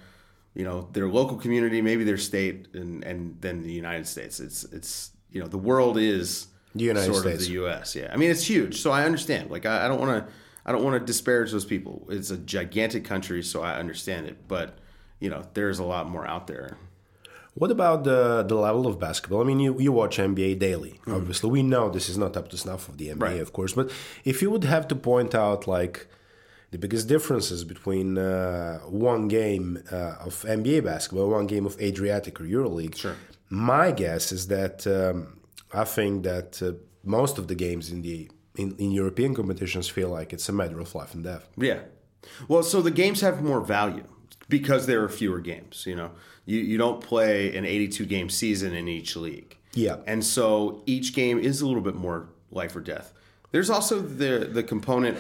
you 0.55 0.65
know 0.65 0.89
their 0.93 1.09
local 1.09 1.37
community, 1.37 1.83
maybe 1.83 2.05
their 2.05 2.19
state, 2.19 2.69
and 2.75 3.05
and 3.05 3.37
then 3.41 3.63
the 3.63 3.73
United 3.73 4.07
States. 4.07 4.41
It's 4.41 4.65
it's 4.65 5.11
you 5.31 5.41
know 5.41 5.47
the 5.49 5.59
world 5.59 5.99
is 5.99 6.47
The 6.75 6.85
United 6.85 7.07
sort 7.13 7.23
States. 7.23 7.43
of 7.43 7.49
the 7.49 7.53
U.S. 7.55 7.95
Yeah, 7.97 8.11
I 8.13 8.17
mean 8.17 8.31
it's 8.31 8.45
huge, 8.47 8.81
so 8.81 8.91
I 8.91 9.05
understand. 9.05 9.51
Like 9.51 9.67
I, 9.67 9.85
I 9.85 9.89
don't 9.89 10.01
want 10.01 10.27
to 10.27 10.33
I 10.67 10.73
don't 10.73 10.83
want 10.83 10.99
to 10.99 11.05
disparage 11.05 11.51
those 11.53 11.65
people. 11.67 12.07
It's 12.09 12.31
a 12.31 12.39
gigantic 12.39 13.05
country, 13.05 13.43
so 13.43 13.63
I 13.63 13.75
understand 13.79 14.27
it. 14.27 14.49
But 14.49 14.79
you 15.21 15.29
know, 15.31 15.43
there's 15.55 15.79
a 15.79 15.85
lot 15.85 16.09
more 16.09 16.27
out 16.27 16.47
there. 16.47 16.77
What 17.61 17.71
about 17.71 18.03
the 18.05 18.43
the 18.51 18.57
level 18.57 18.87
of 18.87 18.99
basketball? 18.99 19.41
I 19.41 19.45
mean, 19.45 19.61
you, 19.61 19.79
you 19.79 19.93
watch 19.93 20.19
NBA 20.19 20.59
daily. 20.59 20.95
Obviously, 21.07 21.51
we 21.51 21.63
know 21.63 21.89
this 21.89 22.09
is 22.09 22.19
not 22.19 22.37
up 22.37 22.49
to 22.51 22.57
snuff 22.57 22.89
of 22.89 22.97
the 22.99 23.09
NBA, 23.15 23.21
Right. 23.23 23.41
of 23.41 23.53
course. 23.53 23.73
But 23.75 23.87
if 24.25 24.43
you 24.43 24.51
would 24.53 24.65
have 24.65 24.85
to 24.89 24.97
point 24.97 25.35
out 25.35 25.67
like 25.77 25.97
the 26.73 26.79
biggest 26.79 27.07
differences 27.15 27.63
between 27.65 28.19
uh, 28.19 28.79
one 29.13 29.29
game 29.29 29.67
uh, 29.93 30.27
of 30.27 30.33
NBA 30.59 30.81
basketball, 30.85 31.31
one 31.31 31.47
game 31.47 31.65
of 31.67 31.75
Adriatic 31.81 32.41
or 32.41 32.45
EuroLeague, 32.45 32.97
Sure. 32.97 33.17
my 33.49 33.93
guess 33.93 34.33
is 34.33 34.49
that 34.49 34.77
um, 34.99 35.39
I 35.73 35.85
think 35.85 36.25
that 36.25 36.61
uh, 36.61 36.73
most 37.05 37.39
of 37.39 37.47
the 37.47 37.55
games 37.55 37.91
in 37.93 38.03
the 38.03 38.29
in, 38.57 38.75
in 38.79 38.91
European 39.03 39.33
competitions 39.35 39.87
feel 39.89 40.09
like 40.19 40.33
it's 40.33 40.49
a 40.49 40.53
matter 40.53 40.79
of 40.81 40.95
life 40.95 41.13
and 41.15 41.23
death. 41.25 41.45
Yeah. 41.57 41.81
Well, 42.49 42.63
so 42.63 42.81
the 42.83 42.91
games 43.03 43.21
have 43.21 43.43
more 43.43 43.61
value 43.61 44.07
because 44.49 44.87
there 44.87 45.03
are 45.05 45.09
fewer 45.09 45.41
games. 45.41 45.85
You 45.87 45.97
know, 46.01 46.11
you 46.47 46.59
you 46.61 46.79
don't 46.79 47.01
play 47.01 47.57
an 47.57 47.65
82 47.65 48.05
game 48.07 48.29
season 48.31 48.75
in 48.75 48.89
each 48.89 49.17
league. 49.17 49.57
Yeah. 49.75 49.97
And 50.07 50.25
so 50.25 50.83
each 50.87 51.15
game 51.15 51.39
is 51.39 51.61
a 51.61 51.67
little 51.67 51.81
bit 51.83 51.95
more 51.97 52.29
life 52.51 52.77
or 52.77 52.81
death. 52.81 53.13
There's 53.51 53.71
also 53.71 54.01
the 54.01 54.49
the 54.53 54.63
component. 54.63 55.19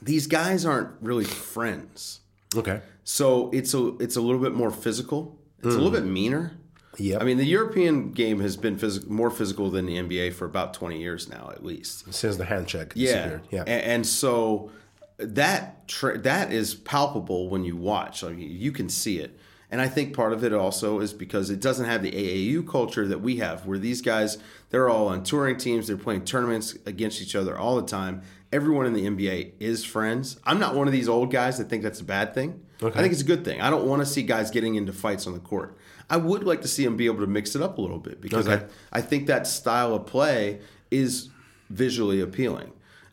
These 0.00 0.28
guys 0.28 0.64
aren't 0.64 0.90
really 1.00 1.24
friends. 1.24 2.20
Okay. 2.54 2.80
So 3.04 3.50
it's 3.52 3.74
a 3.74 3.96
it's 3.98 4.16
a 4.16 4.20
little 4.20 4.40
bit 4.40 4.54
more 4.54 4.70
physical. 4.70 5.36
It's 5.58 5.66
a 5.74 5.78
little 5.78 5.90
bit 5.90 6.04
meaner. 6.04 6.52
Yeah. 6.98 7.18
I 7.20 7.24
mean, 7.24 7.36
the 7.36 7.44
European 7.46 8.12
game 8.12 8.40
has 8.40 8.56
been 8.56 8.76
phys- 8.76 9.06
more 9.08 9.30
physical 9.30 9.70
than 9.70 9.86
the 9.86 9.96
NBA 9.96 10.34
for 10.34 10.44
about 10.46 10.72
20 10.74 10.98
years 11.00 11.28
now, 11.28 11.50
at 11.52 11.64
least. 11.64 12.12
Since 12.12 12.36
the 12.36 12.44
hand 12.44 12.66
check 12.66 12.92
Yeah. 12.94 13.38
Yeah. 13.50 13.62
A- 13.66 13.70
And, 13.70 14.04
so 14.06 14.70
that 15.18 15.86
tra- 15.88 16.18
that 16.18 16.52
is 16.52 16.74
palpable 16.74 17.48
when 17.48 17.64
you 17.64 17.76
watch. 17.76 18.22
I 18.24 18.30
mean, 18.30 18.50
you 18.50 18.72
can 18.72 18.88
see 18.88 19.18
it. 19.18 19.36
And 19.70 19.80
I 19.82 19.88
think 19.88 20.14
part 20.14 20.32
of 20.32 20.42
it 20.44 20.52
also 20.54 21.00
is 21.00 21.12
because 21.12 21.50
it 21.50 21.60
doesn't 21.60 21.84
have 21.84 22.02
the 22.02 22.10
AAU 22.12 22.66
culture 22.66 23.06
that 23.06 23.20
we 23.20 23.36
have, 23.36 23.66
where 23.66 23.78
these 23.78 24.00
guys 24.00 24.38
they're 24.70 24.88
all 24.88 25.08
on 25.08 25.22
touring 25.22 25.56
teams, 25.58 25.86
they're 25.86 25.96
playing 25.96 26.24
tournaments 26.24 26.76
against 26.86 27.20
each 27.20 27.34
other 27.36 27.56
all 27.58 27.76
the 27.76 27.86
time. 27.86 28.22
Everyone 28.50 28.86
in 28.86 28.94
the 28.94 29.04
NBA 29.04 29.52
is 29.60 29.84
friends. 29.84 30.38
I'm 30.44 30.58
not 30.58 30.74
one 30.74 30.86
of 30.86 30.92
these 30.92 31.08
old 31.08 31.30
guys 31.30 31.58
that 31.58 31.68
think 31.68 31.82
that's 31.82 32.00
a 32.00 32.04
bad 32.04 32.32
thing. 32.34 32.62
I 32.82 32.90
think 32.90 33.12
it's 33.12 33.20
a 33.22 33.26
good 33.26 33.44
thing. 33.44 33.60
I 33.60 33.68
don't 33.70 33.86
want 33.86 34.00
to 34.00 34.06
see 34.06 34.22
guys 34.22 34.50
getting 34.50 34.76
into 34.76 34.92
fights 34.92 35.26
on 35.26 35.32
the 35.34 35.38
court. 35.40 35.76
I 36.08 36.16
would 36.16 36.44
like 36.44 36.62
to 36.62 36.68
see 36.68 36.84
them 36.84 36.96
be 36.96 37.04
able 37.06 37.20
to 37.20 37.26
mix 37.26 37.54
it 37.54 37.60
up 37.60 37.76
a 37.76 37.80
little 37.82 37.98
bit 37.98 38.20
because 38.22 38.48
Okay. 38.48 38.64
I, 38.92 38.98
I 38.98 39.02
think 39.02 39.26
that 39.26 39.46
style 39.46 39.94
of 39.94 40.06
play 40.06 40.60
is 40.90 41.28
visually 41.68 42.20
appealing. 42.20 42.72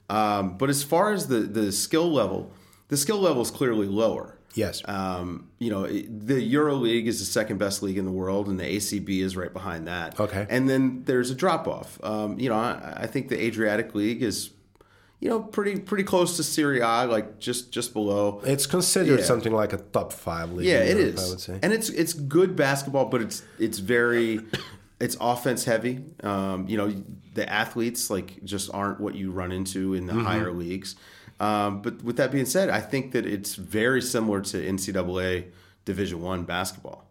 Um, 0.09 0.57
but 0.57 0.69
as 0.69 0.83
far 0.83 1.11
as 1.11 1.27
the, 1.27 1.39
the 1.39 1.71
skill 1.71 2.09
level, 2.11 2.53
the 2.87 2.95
skill 2.97 3.19
level 3.19 3.41
is 3.41 3.51
clearly 3.51 3.87
lower. 3.87 4.34
Yes. 4.55 4.81
Um, 4.85 5.49
you 5.59 5.69
know, 5.69 5.85
the 5.87 6.41
Euro 6.41 6.73
League 6.75 7.07
is 7.07 7.19
the 7.19 7.25
second 7.25 7.57
best 7.59 7.83
league 7.83 7.97
in 7.97 8.05
the 8.05 8.11
world, 8.11 8.47
and 8.47 8.59
the 8.59 8.63
ACB 8.65 9.21
is 9.21 9.35
right 9.37 9.53
behind 9.53 9.87
that. 9.87 10.19
Okay. 10.19 10.47
And 10.49 10.67
then 10.69 11.03
there's 11.05 11.29
a 11.29 11.35
drop 11.35 11.67
off. 11.67 11.99
Um, 12.03 12.39
you 12.39 12.49
know, 12.49 12.55
I, 12.55 12.93
I 13.03 13.07
think 13.07 13.29
the 13.29 13.39
Adriatic 13.39 13.93
League 13.93 14.23
is, 14.23 14.49
you 15.19 15.29
know, 15.29 15.39
pretty 15.39 15.79
pretty 15.79 16.03
close 16.03 16.35
to 16.37 16.43
Serie 16.43 16.79
A, 16.81 17.05
like 17.05 17.39
just 17.39 17.71
just 17.71 17.93
below. 17.93 18.41
It's 18.45 18.65
considered 18.65 19.19
Yeah. 19.19 19.25
something 19.25 19.53
like 19.53 19.73
a 19.73 19.77
top 19.77 20.11
five 20.13 20.51
league. 20.51 20.67
Yeah, 20.67 20.79
it 20.79 20.97
Europe, 20.97 21.15
I 21.17 21.21
is, 21.21 21.29
would 21.29 21.39
say. 21.39 21.59
and 21.63 21.71
it's 21.73 21.89
it's 21.89 22.13
good 22.13 22.55
basketball, 22.55 23.05
but 23.05 23.21
it's 23.21 23.43
it's 23.59 23.79
very 23.79 24.41
it's 24.99 25.17
offense 25.19 25.65
heavy. 25.65 26.03
Um, 26.23 26.67
you 26.67 26.77
know, 26.77 26.93
the 27.33 27.49
athletes 27.51 28.09
like 28.09 28.43
just 28.43 28.69
aren't 28.73 28.99
what 29.01 29.15
you 29.15 29.31
run 29.31 29.51
into 29.51 29.93
in 29.93 30.05
the 30.05 30.13
Mm-hmm. 30.13 30.25
higher 30.25 30.51
leagues. 30.53 30.95
Um, 31.39 31.81
but 31.81 32.01
with 32.03 32.17
that 32.17 32.31
being 32.31 32.45
said, 32.45 32.69
I 32.69 32.79
think 32.79 33.11
that 33.11 33.25
it's 33.25 33.55
very 33.55 34.01
similar 34.01 34.41
to 34.41 34.57
NCAA 34.57 35.45
Division 35.83 36.21
One 36.21 36.43
basketball 36.43 37.09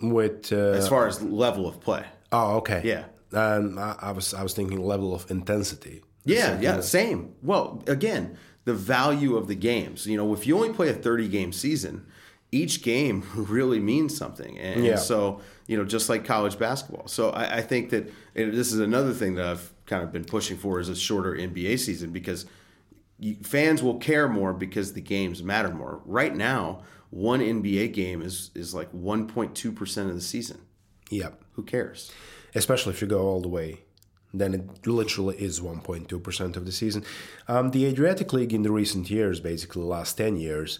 With 0.00 0.52
uh, 0.52 0.56
as 0.72 0.88
far 0.88 1.06
as 1.06 1.22
level 1.22 1.66
of 1.68 1.80
play. 1.80 2.04
oh, 2.32 2.56
okay, 2.58 2.80
Yeah. 2.84 3.04
And 3.32 3.78
I, 3.78 3.94
I 4.00 4.10
was 4.12 4.34
I 4.34 4.42
was 4.42 4.54
thinking 4.54 4.80
level 4.82 5.14
of 5.14 5.30
intensity. 5.30 6.02
Yeah, 6.24 6.58
yeah, 6.60 6.80
same. 6.80 7.34
Well, 7.42 7.82
again, 7.86 8.36
the 8.64 8.74
value 8.74 9.36
of 9.36 9.46
the 9.46 9.54
games. 9.54 10.06
You 10.06 10.16
know, 10.16 10.34
if 10.34 10.46
you 10.46 10.56
only 10.56 10.72
play 10.72 10.88
a 10.88 10.92
30 10.94 11.28
game 11.28 11.52
season, 11.52 12.06
each 12.52 12.82
game 12.82 13.24
really 13.36 13.78
means 13.78 14.16
something. 14.16 14.58
And 14.58 14.84
Yeah. 14.84 14.96
so, 14.96 15.40
you 15.68 15.76
know, 15.78 15.84
just 15.84 16.08
like 16.08 16.24
college 16.24 16.58
basketball. 16.58 17.06
So 17.06 17.30
I, 17.30 17.58
I 17.58 17.62
think 17.62 17.90
that 17.90 18.12
this 18.34 18.72
is 18.72 18.80
another 18.80 19.12
thing 19.12 19.36
that 19.36 19.46
I've 19.46 19.72
kind 19.86 20.02
of 20.02 20.12
been 20.12 20.24
pushing 20.24 20.56
for 20.58 20.80
is 20.80 20.88
a 20.88 20.96
shorter 20.96 21.32
NBA 21.34 21.78
season 21.78 22.10
because 22.10 22.46
you, 23.20 23.36
fans 23.42 23.82
will 23.82 23.98
care 23.98 24.28
more 24.28 24.52
because 24.52 24.92
the 24.94 25.00
games 25.00 25.42
matter 25.42 25.70
more. 25.70 26.00
Right 26.04 26.34
now, 26.34 26.82
one 27.10 27.40
NBA 27.40 27.92
game 27.92 28.22
is 28.22 28.50
is 28.54 28.74
like 28.74 28.90
1.2% 28.92 30.08
of 30.08 30.14
the 30.14 30.20
season. 30.20 30.58
Yeah, 31.10 31.30
Who 31.54 31.62
cares? 31.62 32.10
especially 32.54 32.92
if 32.94 33.00
you 33.02 33.06
go 33.08 33.22
all 33.28 33.40
the 33.40 33.48
way, 33.48 33.70
then 34.34 34.54
it 34.54 34.86
literally 34.86 35.36
is 35.36 35.60
1.2 35.60 36.22
percent 36.22 36.56
of 36.56 36.64
the 36.66 36.72
season. 36.72 37.04
Um, 37.48 37.70
the 37.70 37.84
Adriatic 37.86 38.32
League 38.32 38.52
in 38.52 38.62
the 38.62 38.72
recent 38.72 39.10
years, 39.10 39.38
basically 39.40 39.82
the 39.82 39.88
last 39.88 40.12
10 40.16 40.36
years, 40.36 40.78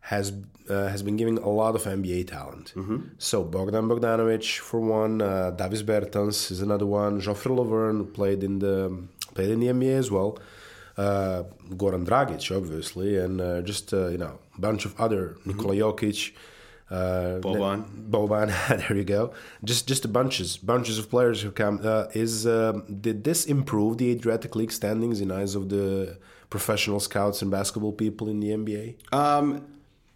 has 0.00 0.32
uh, 0.68 0.88
has 0.88 1.02
been 1.02 1.16
giving 1.16 1.38
a 1.38 1.48
lot 1.62 1.74
of 1.74 1.82
NBA 1.84 2.28
talent. 2.28 2.72
So 3.18 3.42
Bogdan 3.44 3.88
Bogdanovic 3.88 4.58
for 4.58 4.80
one, 4.80 5.20
uh, 5.22 5.50
Davis 5.52 5.82
Bertans 5.82 6.50
is 6.50 6.60
another 6.62 6.86
one. 6.86 7.20
Joffrey 7.20 7.52
Lauvergne 7.56 8.12
played 8.18 8.42
in 8.44 8.58
the 8.60 8.76
played 9.34 9.50
in 9.50 9.60
the 9.60 9.68
NBA 9.68 9.96
as 9.98 10.10
well. 10.10 10.38
Uh, 10.98 11.44
Goran 11.70 12.04
Dragic, 12.04 12.54
obviously, 12.54 13.16
and 13.16 13.40
uh, 13.40 13.62
just 13.62 13.94
uh, 13.94 14.08
you 14.08 14.18
know 14.18 14.40
a 14.56 14.60
bunch 14.60 14.84
of 14.84 15.00
other 15.00 15.36
Nikola 15.44 15.76
Jokic. 15.76 16.32
Uh, 16.90 17.38
Boban. 17.40 17.84
Boban, 18.10 18.48
there 18.88 18.96
you 18.96 19.04
go. 19.04 19.32
Just 19.62 19.86
just 19.86 20.04
a 20.04 20.08
bunches 20.08 20.56
bunches 20.56 20.98
of 20.98 21.08
players 21.08 21.42
who 21.42 21.52
come. 21.52 21.80
Uh, 21.84 22.06
is 22.14 22.46
um 22.46 22.82
did 23.00 23.22
this 23.22 23.46
improve 23.46 23.98
the 23.98 24.10
Adriatic 24.10 24.56
League 24.56 24.72
standings 24.72 25.20
in 25.20 25.30
eyes 25.30 25.54
of 25.54 25.68
the 25.68 26.18
professional 26.50 26.98
scouts 26.98 27.42
and 27.42 27.50
basketball 27.50 27.92
people 27.92 28.28
in 28.28 28.40
the 28.40 28.48
NBA? 28.48 28.96
Um, 29.12 29.66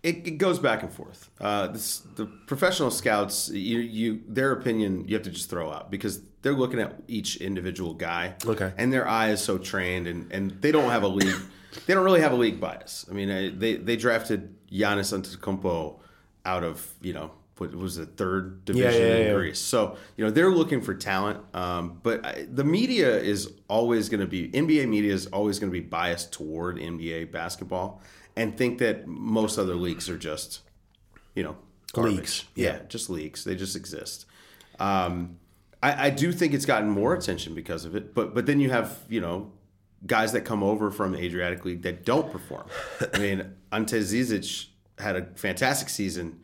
it, 0.03 0.27
it 0.27 0.39
goes 0.39 0.59
back 0.59 0.83
and 0.83 0.93
forth. 0.93 1.31
Uh, 1.41 1.69
this, 1.69 2.01
the 2.17 2.27
professional 2.47 2.91
scouts, 2.91 3.49
you, 3.51 3.79
you, 3.79 4.23
their 4.27 4.51
opinion, 4.51 5.07
you 5.07 5.15
have 5.15 5.23
to 5.23 5.31
just 5.31 5.49
throw 5.49 5.71
out 5.71 5.91
because 5.91 6.23
they're 6.43 6.53
looking 6.53 6.81
at 6.81 6.95
each 7.09 7.37
individual 7.37 7.95
guy. 7.95 8.35
Okay. 8.45 8.73
And 8.77 8.93
their 8.93 9.09
eye 9.09 9.31
is 9.31 9.43
so 9.43 9.59
trained, 9.59 10.07
and, 10.07 10.31
and 10.33 10.51
they 10.61 10.73
don't 10.73 10.91
have 10.91 11.05
a 11.05 11.09
league. 11.09 11.35
they 11.87 11.95
don't 11.95 12.05
really 12.05 12.21
have 12.21 12.33
a 12.33 12.37
league 12.37 12.61
bias. 12.61 13.07
I 13.11 13.15
mean, 13.15 13.59
they 13.59 13.77
they 13.77 13.97
drafted 13.97 14.55
Giannis 14.71 15.17
Antetokounmpo 15.17 15.99
out 16.45 16.65
of 16.65 16.87
you 17.01 17.13
know 17.13 17.31
what 17.59 17.75
was 17.75 17.97
the 17.97 18.07
third 18.07 18.65
division 18.65 19.01
yeah, 19.01 19.15
in 19.17 19.27
yeah. 19.29 19.35
Greece. 19.35 19.61
So 19.61 19.97
you 20.17 20.25
know 20.25 20.31
they're 20.31 20.51
looking 20.51 20.81
for 20.81 20.95
talent, 20.95 21.41
um, 21.55 22.01
but 22.03 22.25
I, 22.27 22.47
the 22.51 22.65
media 22.65 23.17
is 23.17 23.53
always 23.69 24.09
going 24.09 24.21
to 24.21 24.27
be 24.27 24.49
NBA 24.49 24.89
media 24.89 25.13
is 25.13 25.27
always 25.27 25.59
going 25.59 25.71
to 25.71 25.79
be 25.79 25.85
biased 25.85 26.33
toward 26.33 26.77
NBA 26.77 27.31
basketball 27.31 28.03
and 28.37 28.57
think 28.57 28.79
that 28.79 29.07
most 29.07 29.59
other 29.59 29.75
leagues 29.75 30.09
are 30.09 30.19
just 30.19 30.61
you 31.35 31.43
know 31.43 31.57
garbage. 31.93 32.17
Leagues, 32.17 32.45
Yeah, 32.55 32.81
just 32.89 33.09
leagues. 33.09 33.45
They 33.45 33.55
just 33.55 33.77
exist. 33.77 34.27
Um, 34.81 35.39
I, 35.83 36.07
I 36.07 36.11
do 36.11 36.33
think 36.33 36.55
it's 36.55 36.67
gotten 36.67 36.89
more 36.89 37.15
attention 37.15 37.55
because 37.55 37.85
of 37.85 37.97
it, 37.97 38.15
but 38.15 38.35
but 38.35 38.47
then 38.47 38.61
you 38.61 38.71
have 38.71 38.99
you 39.09 39.21
know 39.21 39.53
guys 40.07 40.33
that 40.33 40.43
come 40.43 40.63
over 40.63 40.91
from 40.91 41.15
Adriatic 41.15 41.65
League 41.65 41.83
that 41.83 42.05
don't 42.05 42.31
perform. 42.31 42.67
I 43.15 43.19
mean, 43.19 43.55
Ante 43.73 43.99
Zizic 44.01 44.67
had 44.99 45.17
a 45.17 45.27
fantastic 45.35 45.89
season 45.89 46.41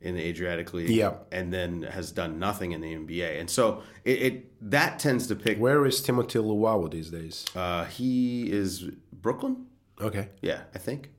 in 0.00 0.14
the 0.14 0.22
Adriatic 0.22 0.72
League, 0.74 0.90
and 1.32 1.52
then 1.52 1.82
has 1.82 2.12
done 2.12 2.38
nothing 2.38 2.72
in 2.72 2.80
the 2.80 2.94
NBA, 2.94 3.40
and 3.40 3.50
so 3.50 3.82
it, 4.04 4.22
it 4.22 4.70
that 4.70 4.98
tends 4.98 5.26
to 5.28 5.34
pick. 5.36 5.58
Where 5.58 5.84
is 5.86 6.02
Timothy 6.02 6.38
Luwawu 6.38 6.90
these 6.90 7.10
days? 7.10 7.44
Uh, 7.54 7.84
he 7.84 8.50
is 8.52 8.82
Brooklyn, 9.12 9.66
Okay, 10.00 10.28
yeah, 10.42 10.62
I 10.74 10.78
think. 10.78 11.10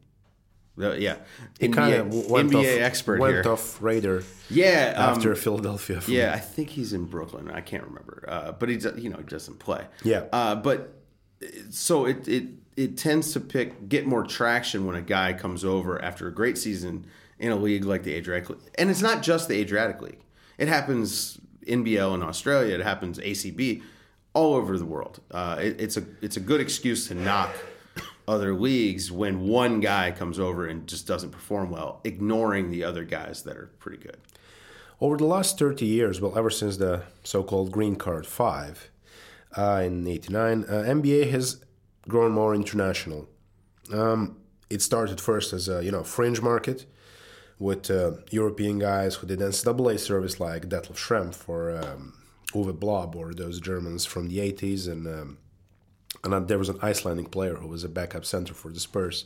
Yeah, 0.78 1.18
he 1.60 1.70
kind 1.70 1.94
of 1.94 2.30
went 2.30 2.52
NBA 2.52 2.76
off, 2.76 2.82
expert 2.82 3.20
went 3.20 3.34
here. 3.34 3.52
off 3.52 3.82
radar 3.82 4.22
Yeah, 4.50 4.94
um, 4.96 5.16
after 5.16 5.36
Philadelphia. 5.36 6.02
Yeah, 6.08 6.34
I 6.34 6.40
think 6.40 6.70
he's 6.70 6.94
in 6.94 7.06
Brooklyn. 7.06 7.50
I 7.50 7.62
can't 7.62 7.84
remember, 7.84 8.26
uh, 8.28 8.52
but 8.52 8.70
he's 8.70 8.86
you 8.96 9.10
know 9.10 9.18
he 9.18 9.24
doesn't 9.24 9.60
play. 9.60 9.88
Yeah. 10.04 10.26
uh, 10.32 10.56
but 10.56 10.94
so 11.72 12.06
it 12.06 12.28
it 12.28 12.48
it 12.76 12.98
tends 12.98 13.34
to 13.34 13.40
pick 13.40 13.90
get 13.90 14.06
more 14.06 14.24
traction 14.24 14.86
when 14.86 14.96
a 14.96 15.02
guy 15.02 15.34
comes 15.34 15.66
over 15.66 16.02
after 16.02 16.28
a 16.28 16.34
great 16.34 16.58
season 16.58 17.08
in 17.40 17.52
a 17.52 17.56
league 17.56 17.84
like 17.84 18.04
the 18.04 18.14
Adriatic 18.14 18.50
League, 18.50 18.60
and 18.78 18.90
it's 18.90 19.02
not 19.02 19.24
just 19.24 19.48
the 19.48 19.56
Adriatic 19.60 20.02
League. 20.02 20.20
It 20.58 20.68
happens 20.68 21.40
in 21.66 21.84
NBL 21.84 22.16
in 22.16 22.24
Australia. 22.24 22.76
It 22.76 22.82
happens 22.82 23.20
ACB 23.20 23.82
all 24.34 24.54
over 24.56 24.78
the 24.78 24.86
world. 24.86 25.20
Uh, 25.32 25.58
it, 25.60 25.82
it's 25.82 25.98
a 25.98 26.04
it's 26.22 26.38
a 26.38 26.40
good 26.40 26.62
excuse 26.62 27.08
to 27.08 27.16
knock 27.16 27.52
other 28.28 28.54
leagues 28.54 29.12
when 29.12 29.48
one 29.48 29.80
guy 29.80 30.12
comes 30.12 30.40
over 30.40 30.66
and 30.66 30.88
just 30.88 31.08
doesn't 31.08 31.32
perform 31.32 31.70
well, 31.70 32.02
ignoring 32.04 32.70
the 32.70 32.84
other 32.84 33.04
guys 33.04 33.44
that 33.44 33.56
are 33.56 33.72
pretty 33.80 33.98
good. 33.98 34.18
Over 35.00 35.18
the 35.18 35.26
last 35.26 35.58
30 35.60 35.86
years, 35.86 36.20
well, 36.20 36.38
ever 36.38 36.50
since 36.50 36.78
the 36.78 37.04
so 37.24 37.44
called 37.44 37.72
Green 37.72 37.96
Card 37.96 38.26
5 38.26 38.90
uh, 39.56 39.82
in 39.86 40.08
89, 40.08 40.64
uh, 40.64 40.72
NBA 40.72 41.30
has 41.32 41.64
grown 42.08 42.32
more 42.32 42.54
international. 42.54 43.28
Um, 43.94 44.38
it 44.70 44.82
started 44.82 45.22
first 45.22 45.54
as 45.54 45.70
a 45.70 45.84
you 45.84 45.92
know 45.92 46.04
fringe 46.04 46.42
market 46.42 46.86
with 47.60 47.90
uh, 47.90 48.14
European 48.30 48.80
guys 48.80 49.16
who 49.16 49.28
did 49.28 49.40
NCAA 49.40 50.00
service 50.00 50.40
like 50.40 50.70
Detlef 50.70 50.98
Schrempf 50.98 51.48
or 51.48 51.76
um, 51.76 52.14
Uwe 52.54 52.78
Blab 52.78 53.16
or 53.16 53.34
those 53.34 53.60
Germans 53.60 54.06
from 54.06 54.28
the 54.28 54.38
80s. 54.38 54.88
And, 54.88 55.08
um, 55.08 55.38
and 56.24 56.48
there 56.48 56.58
was 56.58 56.70
an 56.70 56.80
Icelandic 56.82 57.32
player 57.32 57.56
who 57.56 57.68
was 57.68 57.84
a 57.84 57.90
backup 57.90 58.26
center 58.26 58.54
for 58.54 58.72
the 58.72 58.80
Spurs. 58.80 59.26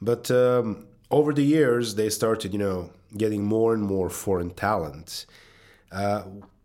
But 0.00 0.30
um, 0.30 0.86
over 1.10 1.32
the 1.32 1.44
years, 1.44 1.94
they 1.94 2.10
started, 2.10 2.52
you 2.52 2.58
know, 2.58 2.90
getting 3.16 3.44
more 3.44 3.74
and 3.74 3.82
more 3.82 4.10
foreign 4.10 4.50
talent. 4.50 5.26
Uh, 5.90 6.24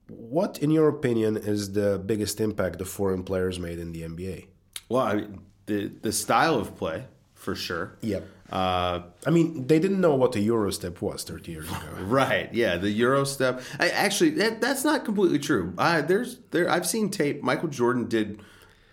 what, 0.09 0.59
in 0.59 0.69
your 0.69 0.89
opinion, 0.89 1.37
is 1.37 1.73
the 1.73 2.01
biggest 2.05 2.41
impact 2.41 2.79
the 2.79 2.85
foreign 2.85 3.23
players 3.23 3.59
made 3.59 3.79
in 3.79 3.91
the 3.91 4.01
NBA? 4.01 4.47
Well, 4.89 5.01
I 5.01 5.15
mean, 5.15 5.41
the 5.65 5.87
the 6.01 6.11
style 6.11 6.55
of 6.55 6.75
play 6.75 7.05
for 7.33 7.55
sure. 7.55 7.97
Yep. 8.01 8.27
Uh, 8.51 9.01
I 9.25 9.31
mean, 9.31 9.65
they 9.67 9.79
didn't 9.79 9.99
know 9.99 10.15
what 10.15 10.31
the 10.33 10.47
Eurostep 10.47 11.01
was 11.01 11.23
30 11.23 11.51
years 11.51 11.67
ago. 11.67 11.79
right. 12.01 12.53
Yeah. 12.53 12.77
The 12.77 12.89
Euro 12.91 13.23
step. 13.23 13.61
I, 13.79 13.89
actually, 13.89 14.31
that, 14.31 14.61
that's 14.61 14.83
not 14.83 15.05
completely 15.05 15.39
true. 15.39 15.73
I, 15.77 16.01
there's 16.01 16.37
there. 16.51 16.69
I've 16.69 16.85
seen 16.85 17.09
tape. 17.09 17.41
Michael 17.41 17.69
Jordan 17.69 18.07
did 18.07 18.41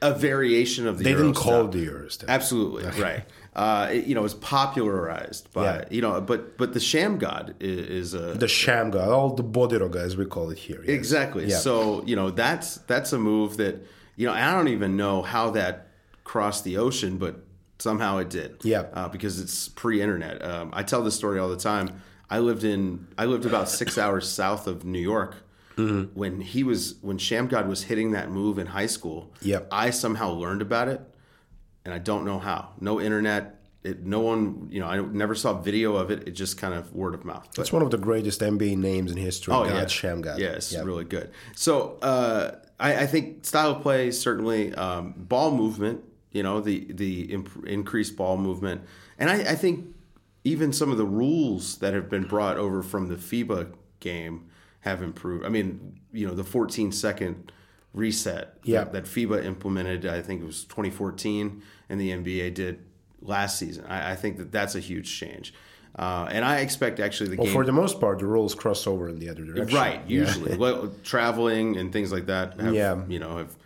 a 0.03 0.13
variation 0.15 0.87
of 0.87 0.99
the. 0.99 1.05
They 1.05 1.11
Euro 1.11 1.23
didn't 1.25 1.37
call 1.37 1.67
it 1.67 1.73
step. 1.73 1.73
the 1.73 1.87
Eurostep. 1.87 2.29
Absolutely 2.29 2.85
right. 3.03 3.25
Uh, 3.55 3.89
it, 3.93 4.07
you 4.07 4.15
know, 4.15 4.21
it 4.21 4.25
was 4.25 4.35
popularized 4.35 5.53
by 5.53 5.65
Yeah. 5.65 5.85
you 5.91 6.01
know, 6.01 6.21
but 6.21 6.57
but 6.57 6.73
the 6.73 6.79
Shammgod 6.81 7.55
is, 7.61 8.13
is 8.13 8.15
a 8.15 8.35
The 8.35 8.47
Shammgod, 8.47 9.09
all 9.09 9.35
the 9.35 9.45
bodiro 9.45 9.91
guys, 9.91 10.17
we 10.17 10.25
call 10.27 10.51
it 10.51 10.59
here. 10.59 10.81
yes. 10.81 10.89
Exactly. 10.91 11.47
Yeah. 11.47 11.59
So 11.59 12.03
you 12.07 12.17
know 12.17 12.31
that's 12.31 12.77
that's 12.87 13.13
a 13.13 13.19
move 13.19 13.57
that 13.59 13.77
you 14.17 14.27
know 14.27 14.33
I 14.33 14.53
don't 14.53 14.69
even 14.69 14.97
know 14.97 15.23
how 15.23 15.51
that 15.51 15.89
crossed 16.25 16.65
the 16.65 16.77
ocean, 16.79 17.19
but 17.19 17.45
somehow 17.79 18.19
it 18.19 18.31
did. 18.31 18.57
Yeah. 18.63 18.85
Uh, 18.93 19.09
because 19.09 19.41
it's 19.41 19.69
pre-internet. 19.69 20.43
Um, 20.45 20.71
I 20.73 20.83
tell 20.83 21.03
this 21.03 21.15
story 21.17 21.39
all 21.41 21.49
the 21.49 21.57
time. 21.57 22.01
I 22.29 22.39
lived 22.39 22.63
in 22.65 23.09
I 23.19 23.25
lived 23.27 23.47
about 23.47 23.69
six 23.69 23.99
hours 23.99 24.29
south 24.29 24.67
of 24.69 24.85
New 24.85 25.01
York. 25.01 25.35
Mm-hmm. 25.76 26.18
When 26.18 26.40
he 26.40 26.62
was 26.64 26.96
when 27.00 27.18
Shammgod 27.18 27.66
was 27.66 27.85
hitting 27.85 28.11
that 28.12 28.30
move 28.30 28.59
in 28.59 28.66
high 28.66 28.87
school, 28.87 29.33
Yep. 29.42 29.68
I 29.72 29.90
somehow 29.90 30.30
learned 30.33 30.62
about 30.62 30.88
it, 30.88 31.00
and 31.85 31.94
I 31.94 31.98
don't 31.98 32.24
know 32.24 32.38
how. 32.38 32.70
No 32.80 33.00
internet. 33.00 33.56
It, 33.83 34.04
no 34.04 34.20
one, 34.20 34.68
you 34.70 34.78
know, 34.78 34.87
I 34.87 35.00
never 35.00 35.35
saw 35.35 35.54
video 35.59 35.96
of 35.96 36.11
it. 36.11 36.28
It 36.28 36.33
just 36.33 36.59
kind 36.59 36.74
of 36.74 36.92
word 36.94 37.14
of 37.14 37.24
mouth. 37.24 37.44
But- 37.46 37.54
That's 37.56 37.72
one 37.72 37.80
of 37.80 37.90
the 37.90 37.96
greatest 37.96 38.42
NBA 38.42 38.76
names 38.76 39.11
in 39.11 39.16
history. 39.16 39.54
Oh 39.54 39.64
god, 39.64 39.72
yeah, 39.74 39.85
Shammgod. 39.87 40.38
Yeah, 40.38 40.48
it's 40.48 40.70
Yeah. 40.70 40.83
really 40.83 41.04
good. 41.04 41.30
So 41.56 41.96
uh, 42.02 42.56
I, 42.78 43.04
I 43.04 43.06
think 43.06 43.46
style 43.46 43.70
of 43.70 43.80
play 43.83 44.11
certainly 44.11 44.74
um, 44.74 45.14
ball 45.16 45.50
movement. 45.56 46.02
You 46.33 46.42
know 46.42 46.61
the 46.61 46.92
the 46.92 47.33
imp- 47.33 47.66
increased 47.66 48.16
ball 48.16 48.37
movement, 48.37 48.83
and 49.18 49.30
I, 49.30 49.52
I 49.52 49.54
think 49.54 49.87
even 50.44 50.72
some 50.74 50.90
of 50.92 50.98
the 50.98 51.06
rules 51.06 51.78
that 51.78 51.94
have 51.94 52.11
been 52.11 52.24
brought 52.24 52.56
over 52.59 52.83
from 52.83 53.09
the 53.09 53.16
FIBA 53.16 53.72
game 54.00 54.46
have 54.81 55.03
improved. 55.03 55.45
I 55.45 55.49
mean, 55.49 56.01
you 56.12 56.27
know, 56.27 56.35
the 56.35 56.45
14 56.45 56.93
second 56.93 57.53
reset 57.93 58.57
Yeah. 58.64 58.85
that, 58.85 58.93
that 58.93 59.05
FIBA 59.05 59.45
implemented. 59.45 60.07
I 60.07 60.23
think 60.23 60.43
it 60.43 60.47
was 60.47 60.64
2014, 60.64 61.62
and 61.88 62.01
the 62.01 62.11
NBA 62.12 62.55
did 62.55 62.79
last 63.21 63.59
season. 63.59 63.85
I, 63.88 64.12
I 64.12 64.16
think 64.16 64.38
that 64.38 64.53
that's 64.53 64.75
a 64.75 64.81
huge 64.81 65.19
change. 65.19 65.53
Uh, 65.99 66.29
and 66.31 66.45
I 66.45 66.59
expect 66.59 67.01
actually 67.01 67.31
the 67.31 67.37
Well, 67.37 67.47
game 67.47 67.53
for 67.53 67.64
the 67.64 67.73
most 67.73 68.01
part, 68.01 68.21
the 68.21 68.27
rules 68.27 68.55
cross 68.55 68.87
over 68.87 69.09
in 69.09 69.19
the 69.19 69.29
other 69.29 69.45
direction. 69.45 69.77
Right, 69.77 70.01
usually. 70.07 70.57
well, 70.57 70.93
traveling 71.03 71.77
and 71.77 71.93
things 71.93 72.12
like 72.12 72.27
that 72.27 72.59
have, 72.61 72.73
Yeah. 72.75 73.03
you 73.09 73.19
know, 73.19 73.38
have 73.38 73.57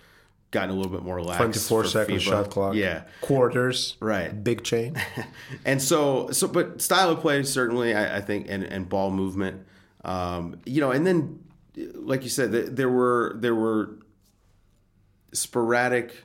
gotten 0.50 0.70
a 0.70 0.72
little 0.72 0.90
bit 0.90 1.03
more 1.03 1.20
lax. 1.20 1.37
24 1.37 1.83
for 1.83 1.88
second 1.88 2.16
FIBA. 2.16 2.20
shot 2.20 2.50
clock. 2.50 2.74
Yeah. 2.74 3.03
Quarters. 3.20 3.96
Right. 4.00 4.42
Big 4.42 4.64
chain. 4.64 4.96
And 5.66 5.81
so, 5.83 6.31
so, 6.31 6.48
but 6.48 6.81
style 6.81 7.11
of 7.11 7.20
play, 7.20 7.42
certainly, 7.42 7.94
I, 7.94 8.16
I 8.16 8.20
think, 8.20 8.46
and, 8.48 8.64
and 8.64 8.88
ball 8.88 9.11
movement, 9.11 9.64
um, 10.04 10.60
you 10.64 10.80
know, 10.80 10.90
and 10.90 11.06
then, 11.06 11.38
like 11.94 12.22
you 12.22 12.28
said, 12.28 12.52
th- 12.52 12.66
there 12.70 12.90
were, 12.90 13.36
there 13.38 13.54
were 13.54 13.98
sporadic 15.32 16.24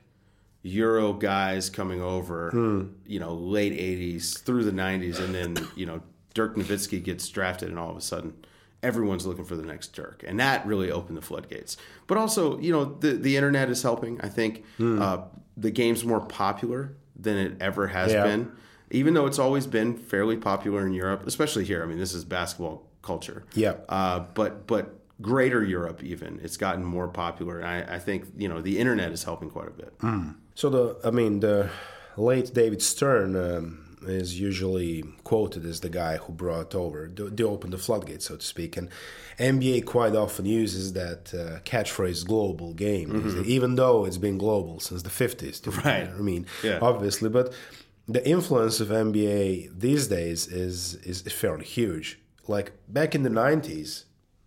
Euro 0.63 1.13
guys 1.13 1.69
coming 1.69 2.01
over, 2.01 2.51
Hmm. 2.51 2.81
you 3.05 3.19
know, 3.19 3.33
late 3.33 3.73
80s 3.73 4.37
through 4.39 4.65
the 4.65 4.71
90s. 4.71 5.19
And 5.19 5.33
then, 5.33 5.55
you 5.75 5.85
know, 5.85 6.01
Dirk 6.33 6.55
Nowitzki 6.55 7.01
gets 7.03 7.27
drafted, 7.29 7.69
and 7.69 7.79
all 7.79 7.89
of 7.89 7.97
a 7.97 8.01
sudden, 8.01 8.33
everyone's 8.83 9.25
looking 9.25 9.45
for 9.45 9.55
the 9.55 9.63
next 9.65 9.93
Dirk. 9.93 10.23
And 10.27 10.39
that 10.39 10.65
really 10.65 10.91
opened 10.91 11.17
the 11.17 11.21
floodgates. 11.21 11.77
But 12.07 12.17
also, 12.17 12.59
you 12.59 12.71
know, 12.71 12.85
the, 12.85 13.13
the 13.13 13.35
internet 13.35 13.69
is 13.69 13.81
helping. 13.83 14.19
I 14.21 14.29
think 14.29 14.63
Hmm. 14.77 15.01
uh, 15.01 15.17
the 15.57 15.71
game's 15.71 16.03
more 16.05 16.21
popular 16.21 16.93
than 17.15 17.37
it 17.37 17.57
ever 17.61 17.87
has 17.87 18.11
Yeah. 18.13 18.23
been, 18.23 18.51
even 18.91 19.13
though 19.13 19.25
it's 19.25 19.39
always 19.39 19.65
been 19.67 19.97
fairly 19.97 20.37
popular 20.37 20.85
in 20.85 20.93
Europe, 20.93 21.23
especially 21.25 21.65
here. 21.65 21.83
I 21.83 21.85
mean, 21.85 21.97
this 21.99 22.13
is 22.13 22.23
basketball 22.25 22.88
culture. 23.01 23.43
Yeah. 23.53 23.75
Uh, 23.87 24.19
but 24.33 24.67
but 24.67 24.95
greater 25.21 25.61
Europe 25.63 26.01
even 26.03 26.39
it's 26.43 26.57
gotten 26.57 26.83
more 26.83 27.07
popular. 27.09 27.63
I, 27.63 27.95
I 27.95 27.99
think 27.99 28.25
you 28.37 28.47
know 28.47 28.61
the 28.61 28.77
internet 28.79 29.11
is 29.11 29.23
helping 29.23 29.49
quite 29.49 29.67
a 29.67 29.71
bit. 29.71 29.93
So 30.55 30.69
the, 30.69 30.97
I 31.07 31.11
mean, 31.11 31.39
the 31.39 31.69
late 32.17 32.53
David 32.53 32.81
Stern 32.81 33.35
um, 33.37 33.95
is 34.01 34.37
usually 34.39 35.03
quoted 35.23 35.65
as 35.65 35.79
the 35.79 35.89
guy 35.89 36.17
who 36.17 36.33
brought 36.33 36.75
over, 36.75 37.07
they 37.07 37.43
opened 37.43 37.71
the 37.71 37.77
floodgates, 37.77 38.25
so 38.25 38.35
to 38.35 38.45
speak. 38.45 38.75
And 38.75 38.89
NBA 39.37 39.85
quite 39.85 40.15
often 40.15 40.45
uses 40.45 40.93
that 40.93 41.33
uh, 41.33 41.59
catchphrase 41.63 42.25
"global 42.27 42.73
game," 42.73 43.43
even 43.45 43.75
though 43.75 44.03
it's 44.05 44.17
been 44.17 44.37
global 44.37 44.79
since 44.81 45.01
the 45.03 45.09
fifties. 45.09 45.61
Right. 45.85 46.07
I 46.09 46.21
mean, 46.21 46.45
Yeah. 46.63 46.79
obviously, 46.81 47.29
but 47.29 47.53
the 48.07 48.27
influence 48.27 48.79
of 48.81 48.89
NBA 48.89 49.79
these 49.79 50.07
days 50.07 50.47
is 50.47 50.95
is 51.05 51.21
fairly 51.21 51.65
huge. 51.65 52.19
Like 52.49 52.71
back 52.87 53.13
in 53.15 53.21
the 53.23 53.29
nineties, 53.29 54.05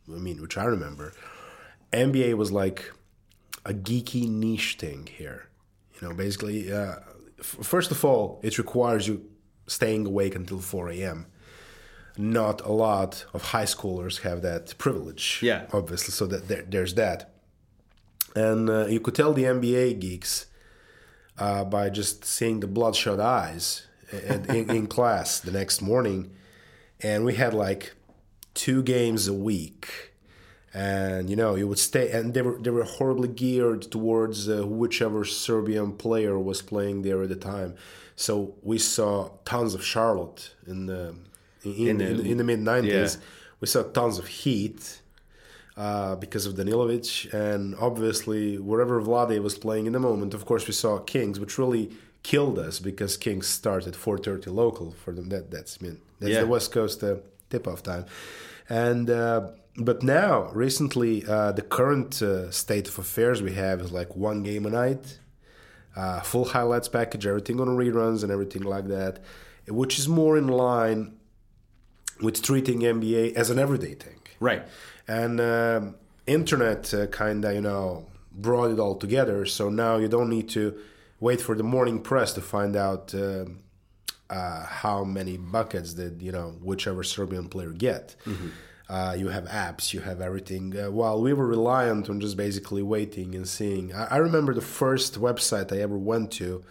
I 0.08 0.18
mean, 0.18 0.42
which 0.42 0.56
I 0.58 0.64
remember, 0.64 1.12
NBA 1.92 2.34
was 2.34 2.50
like 2.50 2.92
a 3.64 3.72
geeky 3.72 4.28
niche 4.28 4.76
thing 4.78 5.06
here. 5.06 5.48
You 5.94 6.08
know, 6.08 6.14
basically, 6.14 6.72
uh, 6.72 6.96
f- 7.38 7.58
first 7.62 7.90
of 7.92 8.04
all, 8.04 8.40
it 8.42 8.58
requires 8.58 9.06
you 9.06 9.24
staying 9.68 10.04
awake 10.06 10.34
until 10.34 10.58
4 10.58 10.90
a.m. 10.90 11.26
Not 12.18 12.60
a 12.62 12.72
lot 12.72 13.24
of 13.32 13.42
high 13.54 13.64
schoolers 13.64 14.22
have 14.22 14.42
that 14.42 14.76
privilege. 14.78 15.38
Yeah. 15.40 15.66
obviously. 15.72 16.12
So 16.12 16.26
that 16.26 16.48
there, 16.48 16.64
there's 16.68 16.94
that, 16.94 17.30
and 18.34 18.68
uh, 18.68 18.86
you 18.86 19.00
could 19.00 19.14
tell 19.14 19.32
the 19.32 19.44
NBA 19.44 20.00
geeks 20.00 20.46
uh, 21.38 21.64
by 21.64 21.88
just 21.88 22.24
seeing 22.24 22.60
the 22.60 22.66
bloodshot 22.66 23.20
eyes 23.20 23.86
in, 24.10 24.68
in 24.70 24.86
class 24.88 25.38
the 25.40 25.52
next 25.52 25.80
morning, 25.80 26.30
and 27.02 27.24
we 27.24 27.34
had 27.34 27.54
like 27.54 27.94
two 28.54 28.82
games 28.82 29.28
a 29.28 29.32
week 29.32 30.12
and 30.74 31.28
you 31.30 31.36
know 31.36 31.54
you 31.54 31.66
would 31.68 31.78
stay 31.78 32.10
and 32.10 32.32
they 32.34 32.42
were 32.42 32.58
they 32.58 32.70
were 32.70 32.84
horribly 32.84 33.28
geared 33.28 33.82
towards 33.82 34.48
uh, 34.48 34.66
whichever 34.66 35.24
Serbian 35.24 35.92
player 35.92 36.38
was 36.38 36.62
playing 36.62 37.02
there 37.02 37.22
at 37.22 37.28
the 37.28 37.36
time. 37.36 37.74
So 38.16 38.54
we 38.62 38.78
saw 38.78 39.30
tons 39.44 39.74
of 39.74 39.84
Charlotte 39.84 40.54
in 40.66 40.86
the 40.86 41.14
in, 41.64 41.72
in, 41.88 41.98
the- 41.98 42.10
in, 42.10 42.26
in 42.26 42.36
the 42.38 42.44
mid 42.44 42.60
nineties. 42.60 43.16
yeah. 43.16 43.20
We 43.60 43.66
saw 43.68 43.82
tons 43.84 44.18
of 44.18 44.26
Heat 44.26 45.00
uh, 45.76 46.16
because 46.16 46.46
of 46.46 46.54
Danilovic, 46.54 47.32
and 47.32 47.74
obviously 47.76 48.58
wherever 48.58 49.00
Vlade 49.00 49.40
was 49.42 49.56
playing 49.56 49.86
in 49.86 49.92
the 49.92 50.00
moment. 50.00 50.34
Of 50.34 50.44
course, 50.44 50.66
we 50.66 50.72
saw 50.72 50.98
Kings, 50.98 51.38
which 51.38 51.58
really 51.58 51.90
killed 52.22 52.58
us 52.58 52.78
because 52.80 53.16
Kings 53.16 53.46
started 53.46 53.94
4:30 53.94 54.46
local 54.52 54.92
for 54.92 55.12
them. 55.12 55.28
That 55.28 55.50
that's 55.50 55.78
I 55.80 55.84
mean 55.84 55.98
that's 56.20 56.32
Yeah. 56.32 56.40
the 56.42 56.46
West 56.46 56.72
Coast 56.72 57.02
uh, 57.02 57.16
tip-off 57.50 57.82
time, 57.82 58.04
and. 58.68 59.08
Uh, 59.10 59.48
but 59.78 60.02
now, 60.02 60.50
recently, 60.52 61.24
uh, 61.26 61.50
the 61.52 61.62
current 61.62 62.20
uh, 62.20 62.50
state 62.50 62.88
of 62.88 62.98
affairs 62.98 63.40
we 63.40 63.54
have 63.54 63.80
is 63.80 63.90
like 63.90 64.14
one 64.14 64.42
game 64.42 64.66
a 64.66 64.70
night, 64.70 65.18
uh, 65.96 66.20
full 66.20 66.44
highlights 66.44 66.88
package, 66.88 67.26
everything 67.26 67.58
on 67.58 67.68
reruns 67.68 68.22
and 68.22 68.30
everything 68.30 68.64
like 68.64 68.88
that, 68.88 69.20
which 69.66 69.98
is 69.98 70.06
more 70.08 70.36
in 70.36 70.46
line 70.46 71.14
with 72.20 72.42
treating 72.42 72.80
NBA 72.80 73.32
as 73.34 73.48
an 73.48 73.58
everyday 73.58 73.94
thing. 73.94 74.20
Right. 74.40 74.62
And 75.08 75.40
um, 75.40 75.94
internet 76.26 76.92
uh, 76.92 77.06
kind 77.06 77.42
of, 77.42 77.54
you 77.54 77.62
know, 77.62 78.06
brought 78.30 78.70
it 78.72 78.78
all 78.78 78.96
together. 78.96 79.46
So 79.46 79.70
now 79.70 79.96
you 79.96 80.08
don't 80.08 80.28
need 80.28 80.50
to 80.50 80.74
wait 81.22 81.40
for 81.40 81.54
the 81.54 81.62
morning 81.62 81.98
press 82.10 82.32
to 82.34 82.42
find 82.54 82.74
out 82.76 83.14
um 83.14 83.62
uh, 84.32 84.64
how 84.64 85.04
many 85.04 85.36
buckets 85.36 85.92
did, 85.92 86.22
you 86.22 86.32
know, 86.32 86.56
whichever 86.62 87.02
Serbian 87.02 87.48
player 87.48 87.70
get. 87.70 88.16
Uh, 88.88 89.14
you 89.16 89.28
have 89.28 89.44
apps, 89.44 89.92
you 89.92 90.00
have 90.00 90.20
everything. 90.20 90.74
Uh, 90.78 90.90
while 90.90 91.20
we 91.20 91.32
were 91.32 91.46
reliant 91.46 92.08
on 92.10 92.18
just 92.18 92.36
basically 92.36 92.82
waiting 92.82 93.34
and 93.34 93.46
seeing. 93.46 93.94
I, 93.94 94.04
I 94.04 94.16
remember 94.18 94.54
the 94.54 94.60
first 94.60 95.20
website 95.20 95.72
I 95.72 95.80
ever 95.80 95.98
went 95.98 96.30
to 96.32 96.64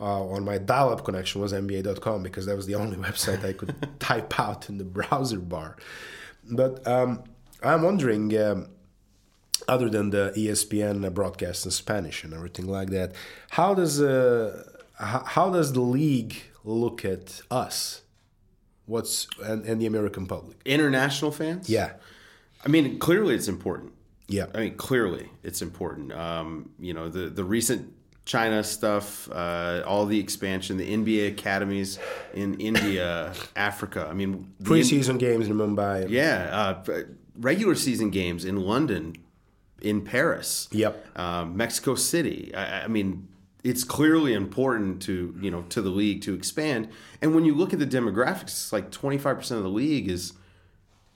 uh, 0.00 0.24
on 0.24 0.44
my 0.44 0.58
dial-up 0.58 1.04
connection 1.04 1.40
was 1.40 1.52
NBA.com 1.52 2.22
because 2.22 2.46
that 2.46 2.56
was 2.56 2.66
the 2.66 2.74
only 2.82 2.96
website 2.96 3.44
I 3.44 3.52
could 3.52 3.74
type 4.00 4.38
out 4.38 4.68
in 4.68 4.78
the 4.78 4.84
browser 4.84 5.40
bar. 5.40 5.76
But 6.50 6.86
um, 6.86 7.24
I'm 7.62 7.82
wondering, 7.82 8.36
um, 8.38 8.68
other 9.68 9.88
than 9.88 10.10
the 10.10 10.32
ESPN 10.36 11.12
broadcast 11.14 11.64
in 11.64 11.70
Spanish 11.70 12.24
and 12.24 12.32
everything 12.34 12.66
like 12.66 12.90
that, 12.90 13.14
how 13.50 13.74
does 13.74 14.00
uh, 14.00 14.64
how, 14.98 15.22
how 15.24 15.50
does 15.50 15.72
the 15.72 15.80
league 15.80 16.36
look 16.64 17.04
at 17.04 17.40
us? 17.50 18.02
What's 18.86 19.28
and, 19.44 19.64
and 19.66 19.80
the 19.80 19.86
American 19.86 20.26
public? 20.26 20.56
International 20.64 21.30
fans? 21.30 21.68
Yeah, 21.68 21.92
I 22.64 22.68
mean, 22.68 22.98
clearly 22.98 23.34
it's 23.34 23.48
important. 23.48 23.92
yeah, 24.28 24.46
I 24.54 24.60
mean, 24.60 24.76
clearly 24.76 25.30
it's 25.42 25.62
important. 25.62 26.12
Um, 26.12 26.70
you 26.78 26.94
know, 26.94 27.08
the 27.08 27.28
the 27.28 27.44
recent 27.44 27.92
China 28.24 28.62
stuff, 28.62 29.30
uh, 29.30 29.82
all 29.86 30.04
the 30.06 30.20
expansion, 30.20 30.76
the 30.76 30.90
NBA 30.96 31.28
academies 31.28 31.98
in 32.34 32.60
India, 32.60 33.32
Africa. 33.56 34.06
I 34.10 34.14
mean, 34.14 34.52
preseason 34.62 35.18
games 35.18 35.48
in 35.48 35.54
Mumbai. 35.56 36.08
yeah, 36.10 36.50
uh, 36.52 37.02
regular 37.36 37.74
season 37.74 38.10
games 38.10 38.44
in 38.44 38.56
London, 38.56 39.16
in 39.80 40.02
Paris, 40.02 40.68
Yep. 40.72 41.18
um, 41.18 41.56
Mexico 41.56 41.94
City. 41.94 42.52
I, 42.54 42.84
I 42.84 42.88
mean, 42.88 43.28
it's 43.64 43.84
clearly 43.84 44.34
important 44.34 45.02
to 45.02 45.34
you 45.40 45.50
know 45.50 45.62
to 45.70 45.82
the 45.82 45.90
league 45.90 46.22
to 46.22 46.34
expand. 46.34 46.88
And 47.22 47.34
when 47.34 47.44
you 47.44 47.54
look 47.54 47.72
at 47.72 47.78
the 47.78 47.86
demographics, 47.86 48.42
it's 48.42 48.72
like 48.72 48.90
twenty 48.90 49.18
five 49.18 49.36
percent 49.36 49.58
of 49.58 49.64
the 49.64 49.70
league 49.70 50.08
is 50.08 50.32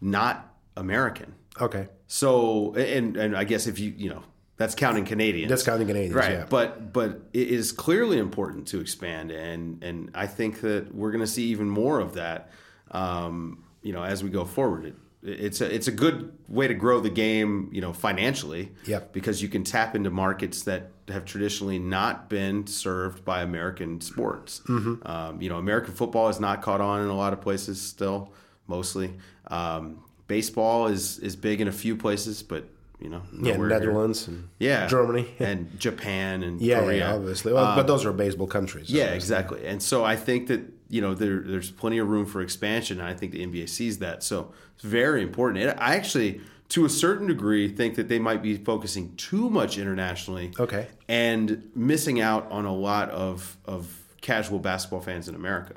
not 0.01 0.55
American. 0.77 1.35
Okay, 1.61 1.89
So 2.07 2.75
and 2.75 3.17
and 3.17 3.37
I 3.37 3.45
guess 3.45 3.67
if 3.67 3.79
you 3.79 3.93
you 3.97 4.11
know 4.11 4.23
that's 4.57 4.75
counting 4.75 5.05
Canadians. 5.05 5.51
that's 5.51 5.63
counting 5.65 5.87
Canadians. 5.87 6.15
right. 6.15 6.31
Yeah. 6.33 6.47
But 6.49 6.93
but 6.93 7.21
it 7.33 7.49
is 7.49 7.73
clearly 7.73 8.19
important 8.19 8.69
to 8.69 8.81
expand, 8.81 9.31
and 9.31 9.83
and 9.83 10.11
I 10.15 10.27
think 10.27 10.61
that 10.63 10.95
we're 10.95 11.11
going 11.11 11.25
to 11.25 11.31
see 11.31 11.45
even 11.47 11.69
more 11.69 12.01
of 12.01 12.15
that. 12.15 12.51
Um, 12.91 13.65
you 13.83 13.93
know, 13.93 14.03
as 14.05 14.23
we 14.23 14.31
go 14.31 14.45
forward, 14.45 14.95
it's 15.23 15.61
a 15.61 15.73
it's 15.73 15.89
a 15.89 15.93
good 15.93 16.33
way 16.49 16.67
to 16.69 16.75
grow 16.75 17.01
the 17.01 17.11
game. 17.11 17.69
You 17.73 17.81
know, 17.81 17.93
financially. 17.93 18.73
Yep. 18.87 19.13
Because 19.13 19.43
you 19.43 19.49
can 19.49 19.65
tap 19.65 19.95
into 19.95 20.11
markets 20.11 20.63
that 20.65 20.91
have 21.09 21.25
traditionally 21.25 21.79
not 21.79 22.29
been 22.29 22.67
served 22.67 23.25
by 23.25 23.43
American 23.43 24.01
sports. 24.01 24.63
Mm-hmm. 24.69 25.07
Um, 25.07 25.41
you 25.43 25.49
know, 25.49 25.59
American 25.59 25.95
football 25.95 26.29
is 26.29 26.41
not 26.41 26.63
caught 26.63 26.81
on 26.81 27.01
in 27.03 27.09
a 27.09 27.17
lot 27.17 27.33
of 27.33 27.41
places 27.41 27.81
still, 27.81 28.33
mostly. 28.67 29.15
Um, 29.49 30.03
baseball 30.27 30.87
is 30.89 31.19
is 31.19 31.37
big 31.37 31.61
in 31.61 31.69
a 31.69 31.73
few 31.73 31.97
places, 31.97 32.43
but 32.43 32.65
you 33.01 33.09
know, 33.11 33.23
yeah, 33.33 33.53
nowhere 33.55 33.69
here. 33.69 33.79
Netherlands 33.81 34.29
and 34.29 34.49
yeah, 34.59 34.87
Germany. 34.87 35.27
and 35.41 35.79
Japan 35.79 36.43
and 36.45 36.61
Yeah, 36.61 36.81
Korea. 36.81 36.99
yeah, 36.99 37.15
obviously. 37.15 37.53
Well, 37.53 37.75
but 37.75 37.87
those 37.89 38.05
are 38.07 38.13
baseball 38.13 38.47
countries. 38.47 38.91
Yeah, 38.91 39.05
obviously. 39.05 39.17
exactly. 39.17 39.67
And 39.67 39.83
so 39.83 40.05
I 40.05 40.15
think 40.17 40.47
that 40.49 40.61
you 40.93 41.01
know 41.01 41.15
there, 41.15 41.41
there's 41.41 41.71
plenty 41.71 41.97
of 41.97 42.09
room 42.09 42.27
for 42.27 42.43
expansion, 42.43 43.01
and 43.01 43.09
I 43.09 43.15
think 43.15 43.33
the 43.33 43.45
NBA 43.45 43.71
sees 43.71 43.99
that. 44.01 44.23
So 44.23 44.53
it's 44.75 44.85
very 44.85 45.23
important. 45.23 45.65
And 45.65 45.81
I 45.81 45.97
actually, 45.97 46.43
to 46.69 46.85
a 46.85 46.91
certain 46.91 47.27
degree, 47.27 47.67
think 47.67 47.95
that 47.95 48.09
they 48.09 48.19
might 48.19 48.43
be 48.43 48.59
focusing 48.59 49.17
too 49.17 49.49
much 49.49 49.79
internationally. 49.79 50.53
Okay. 50.61 50.89
And 51.09 51.71
missing 51.75 52.21
out 52.21 52.51
on 52.53 52.67
a 52.67 52.75
lot 52.75 53.09
of 53.09 53.57
of 53.65 53.99
casual 54.21 54.59
basketball 54.59 55.01
fans 55.01 55.29
in 55.29 55.35
America. 55.35 55.77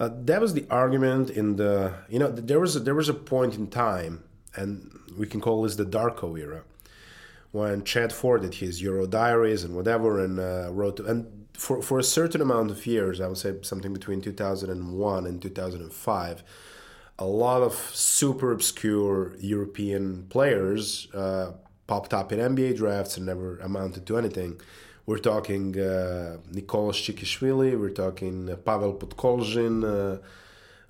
Uh, 0.00 0.10
that 0.24 0.40
was 0.40 0.54
the 0.54 0.66
argument 0.70 1.30
in 1.30 1.54
the 1.54 1.94
you 2.08 2.18
know 2.18 2.28
there 2.28 2.58
was 2.58 2.74
a, 2.74 2.80
there 2.80 2.96
was 2.96 3.08
a 3.08 3.14
point 3.14 3.54
in 3.54 3.68
time, 3.68 4.24
and 4.56 4.90
we 5.16 5.28
can 5.28 5.40
call 5.40 5.62
this 5.62 5.76
the 5.76 5.86
Darko 5.86 6.36
era, 6.36 6.62
when 7.52 7.84
Chad 7.84 8.12
Ford 8.12 8.42
did 8.42 8.54
his 8.54 8.82
Euro 8.82 9.06
Diaries 9.06 9.62
and 9.62 9.76
whatever, 9.76 10.18
and 10.18 10.40
uh, 10.40 10.68
wrote 10.72 10.98
and 10.98 11.46
for 11.58 11.82
for 11.82 11.98
a 11.98 12.04
certain 12.18 12.40
amount 12.40 12.70
of 12.70 12.86
years, 12.86 13.20
I 13.20 13.26
would 13.28 13.38
say 13.44 13.52
something 13.62 13.92
between 13.92 14.20
2001 14.20 15.26
and 15.26 15.42
2005, 15.42 16.42
a 17.18 17.24
lot 17.24 17.62
of 17.68 17.74
super 17.92 18.52
obscure 18.52 19.34
European 19.40 20.04
players 20.34 21.08
uh, 21.14 21.52
popped 21.86 22.12
up 22.14 22.32
in 22.32 22.38
NBA 22.38 22.76
drafts 22.76 23.16
and 23.16 23.26
never 23.26 23.58
amounted 23.58 24.06
to 24.06 24.16
anything. 24.22 24.60
We're 25.06 25.18
talking 25.32 25.64
uh, 25.78 26.36
Nikoloz 26.56 26.96
Tskitishvili, 27.02 27.70
we're 27.80 27.96
talking 28.04 28.50
uh, 28.50 28.56
Pavel 28.56 28.92
Podkolzin, 28.94 29.74
uh, 29.82 30.18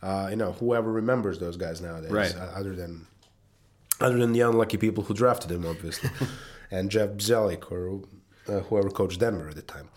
uh, 0.07 0.27
you 0.29 0.37
know, 0.37 0.53
whoever 0.61 0.91
remembers 0.93 1.39
those 1.39 1.57
guys 1.57 1.81
nowadays, 1.81 2.11
Right. 2.11 2.35
uh, 2.37 2.51
other 2.61 2.75
than 2.75 3.07
other 4.01 4.19
than 4.19 4.33
the 4.33 4.41
unlucky 4.43 4.77
people 4.77 5.03
who 5.05 5.15
drafted 5.15 5.51
him, 5.51 5.65
obviously, 5.67 6.11
and 6.71 6.91
Jeff 6.91 7.11
Bzdelik 7.19 7.63
or 7.73 7.81
uh, 8.49 8.61
whoever 8.69 8.91
coached 8.91 9.19
Denver 9.21 9.49
at 9.49 9.57
the 9.57 9.63
time. 9.63 9.89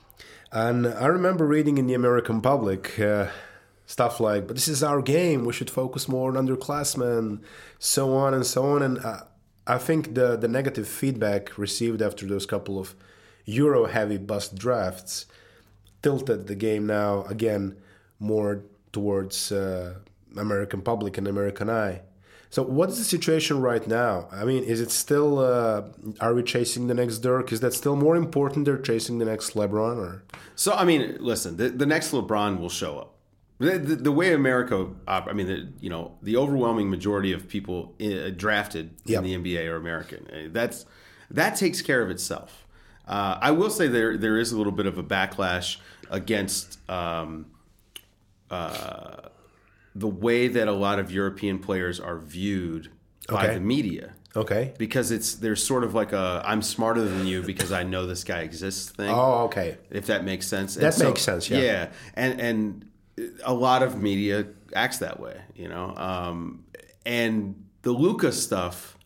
And 0.51 0.85
I 0.85 1.05
remember 1.05 1.45
reading 1.45 1.77
in 1.77 1.87
the 1.87 1.93
American 1.93 2.41
public 2.41 2.99
uh, 2.99 3.27
stuff 3.85 4.19
like, 4.19 4.47
"But 4.47 4.57
this 4.57 4.67
is 4.67 4.83
our 4.83 5.01
game. 5.01 5.45
We 5.45 5.53
should 5.53 5.69
focus 5.69 6.09
more 6.09 6.29
on 6.29 6.45
underclassmen, 6.45 7.41
so 7.79 8.13
on 8.13 8.33
and 8.33 8.45
so 8.45 8.65
on." 8.65 8.81
And 8.81 8.99
uh, 8.99 9.21
I 9.65 9.77
think 9.77 10.13
the 10.13 10.35
the 10.35 10.49
negative 10.49 10.87
feedback 10.87 11.57
received 11.57 12.01
after 12.01 12.25
those 12.25 12.45
couple 12.45 12.79
of 12.79 12.95
Euro 13.45 13.85
heavy 13.85 14.17
bust 14.17 14.57
drafts 14.57 15.25
tilted 16.01 16.47
the 16.47 16.55
game 16.55 16.85
now 16.85 17.23
again 17.23 17.77
more 18.19 18.63
towards 18.91 19.51
uh, 19.51 19.95
American 20.35 20.81
public 20.81 21.17
and 21.17 21.27
American 21.27 21.69
eye. 21.69 22.01
So 22.51 22.63
what's 22.63 22.97
the 22.97 23.05
situation 23.05 23.61
right 23.61 23.87
now? 23.87 24.27
I 24.29 24.43
mean, 24.43 24.63
is 24.65 24.81
it 24.81 24.91
still? 24.91 25.39
Uh, 25.39 25.83
are 26.19 26.33
we 26.33 26.43
chasing 26.43 26.87
the 26.87 26.93
next 26.93 27.19
Dirk? 27.19 27.53
Is 27.53 27.61
that 27.61 27.73
still 27.73 27.95
more 27.95 28.17
important? 28.17 28.65
They're 28.65 28.77
chasing 28.77 29.19
the 29.19 29.25
next 29.25 29.53
LeBron, 29.55 29.97
or 29.97 30.23
So 30.55 30.73
I 30.73 30.83
mean, 30.83 31.15
listen, 31.19 31.55
the, 31.55 31.69
the 31.69 31.85
next 31.85 32.11
LeBron 32.11 32.59
will 32.59 32.69
show 32.69 32.99
up. 32.99 33.15
The, 33.59 33.77
the, 33.79 33.95
the 33.95 34.11
way 34.11 34.33
America, 34.33 34.87
I 35.07 35.31
mean, 35.33 35.47
the, 35.47 35.69
you 35.79 35.89
know, 35.89 36.17
the 36.23 36.35
overwhelming 36.35 36.89
majority 36.89 37.31
of 37.31 37.47
people 37.47 37.95
uh, 38.01 38.31
drafted 38.35 38.95
Yep. 39.05 39.23
in 39.23 39.43
the 39.43 39.51
NBA 39.55 39.67
are 39.69 39.77
American. 39.77 40.27
Uh, 40.27 40.49
That's 40.51 40.85
that 41.29 41.55
takes 41.55 41.81
care 41.81 42.01
of 42.01 42.09
itself. 42.09 42.67
Uh, 43.07 43.37
I 43.39 43.51
will 43.51 43.69
say 43.69 43.87
there 43.87 44.17
there 44.17 44.37
is 44.37 44.51
a 44.51 44.57
little 44.57 44.73
bit 44.73 44.87
of 44.87 44.97
a 44.97 45.03
backlash 45.03 45.77
against 46.09 46.79
um, 46.89 47.45
uh, 48.49 49.29
the 49.95 50.07
way 50.07 50.47
that 50.47 50.67
a 50.67 50.71
lot 50.71 50.99
of 50.99 51.11
European 51.11 51.59
players 51.59 51.99
are 51.99 52.17
viewed 52.17 52.89
by 53.27 53.45
Okay. 53.45 53.53
the 53.55 53.59
media 53.59 54.13
Okay. 54.35 54.73
because 54.77 55.11
it's 55.11 55.35
there's 55.35 55.61
sort 55.63 55.83
of 55.83 55.93
like 55.93 56.13
a 56.13 56.41
I'm 56.45 56.61
smarter 56.61 57.01
than 57.03 57.27
you 57.27 57.41
because 57.43 57.71
I 57.71 57.83
know 57.83 58.05
this 58.05 58.23
guy 58.23 58.39
exists 58.41 58.89
thing 58.91 59.09
Oh, 59.09 59.43
okay. 59.45 59.77
if 59.89 60.05
that 60.07 60.23
makes 60.23 60.47
sense. 60.47 60.75
And 60.77 60.85
That 60.85 60.97
makes 61.03 61.21
sense, 61.21 61.49
yeah. 61.49 61.59
Yeah, 61.59 61.89
and 62.15 62.39
and 62.41 62.85
a 63.43 63.53
lot 63.53 63.83
of 63.83 64.01
media 64.01 64.47
acts 64.73 64.99
that 64.99 65.19
way, 65.19 65.39
you 65.55 65.67
know. 65.67 65.93
Um, 65.97 66.63
and 67.05 67.55
the 67.81 67.91
Lucas 67.91 68.41
stuff, 68.41 68.97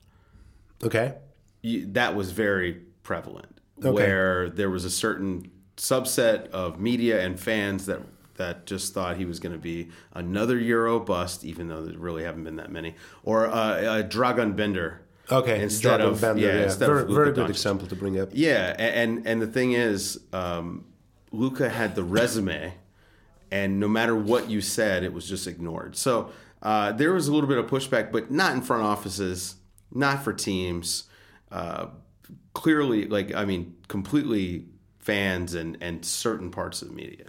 Okay. 0.83 1.15
you, 1.61 1.87
that 1.93 2.15
was 2.15 2.31
very 2.31 2.73
prevalent, 3.01 3.59
Okay. 3.79 3.89
where 3.89 4.49
there 4.49 4.69
was 4.69 4.85
a 4.85 4.89
certain 4.91 5.49
subset 5.77 6.47
of 6.49 6.79
media 6.79 7.21
and 7.25 7.39
fans 7.39 7.85
that 7.87 7.99
that 8.37 8.65
just 8.65 8.93
thought 8.93 9.17
he 9.17 9.25
was 9.25 9.39
going 9.39 9.53
to 9.53 9.59
be 9.59 9.89
another 10.13 10.57
Euro 10.59 10.99
bust, 10.99 11.43
even 11.43 11.67
though 11.67 11.85
there 11.85 11.97
really 11.97 12.23
haven't 12.23 12.43
been 12.43 12.57
that 12.57 12.71
many, 12.71 12.95
or 13.23 13.47
uh, 13.47 13.99
a 13.99 14.03
Dragan 14.03 14.55
Bender. 14.55 15.01
Okay. 15.31 15.61
Instead 15.63 15.89
Jordan 15.99 16.07
of- 16.07 16.21
Bender, 16.21 16.41
yeah, 16.41 16.53
yeah, 16.55 16.63
instead 16.63 16.85
very, 16.87 17.01
Luka 17.03 17.13
very 17.13 17.31
good 17.31 17.45
Doncic. 17.47 17.49
example 17.49 17.87
to 17.87 17.95
bring 17.95 18.19
up. 18.19 18.29
Yeah, 18.33 18.75
and 18.77 19.25
and 19.25 19.41
the 19.41 19.47
thing 19.47 19.71
is, 19.73 20.19
um, 20.33 20.85
Luka 21.31 21.69
had 21.69 21.95
the 21.95 22.03
resume, 22.03 22.73
and 23.51 23.79
no 23.79 23.87
matter 23.87 24.15
what 24.15 24.49
you 24.49 24.61
said, 24.61 25.03
it 25.03 25.13
was 25.13 25.27
just 25.27 25.47
ignored. 25.47 25.95
So 25.95 26.29
uh, 26.61 26.91
there 26.91 27.11
was 27.13 27.27
a 27.27 27.33
little 27.33 27.49
bit 27.49 27.57
of 27.57 27.65
pushback, 27.67 28.11
but 28.11 28.29
not 28.31 28.53
in 28.53 28.61
front 28.61 28.83
offices, 28.83 29.55
not 29.91 30.23
for 30.23 30.31
teams. 30.33 31.05
Uh, 31.51 31.87
clearly, 32.53 33.07
like 33.07 33.33
I 33.33 33.45
mean, 33.45 33.75
completely 33.87 34.65
fans 34.99 35.53
and 35.53 35.77
and 35.81 36.05
certain 36.05 36.51
parts 36.51 36.81
of 36.81 36.89
the 36.89 36.93
media. 36.93 37.25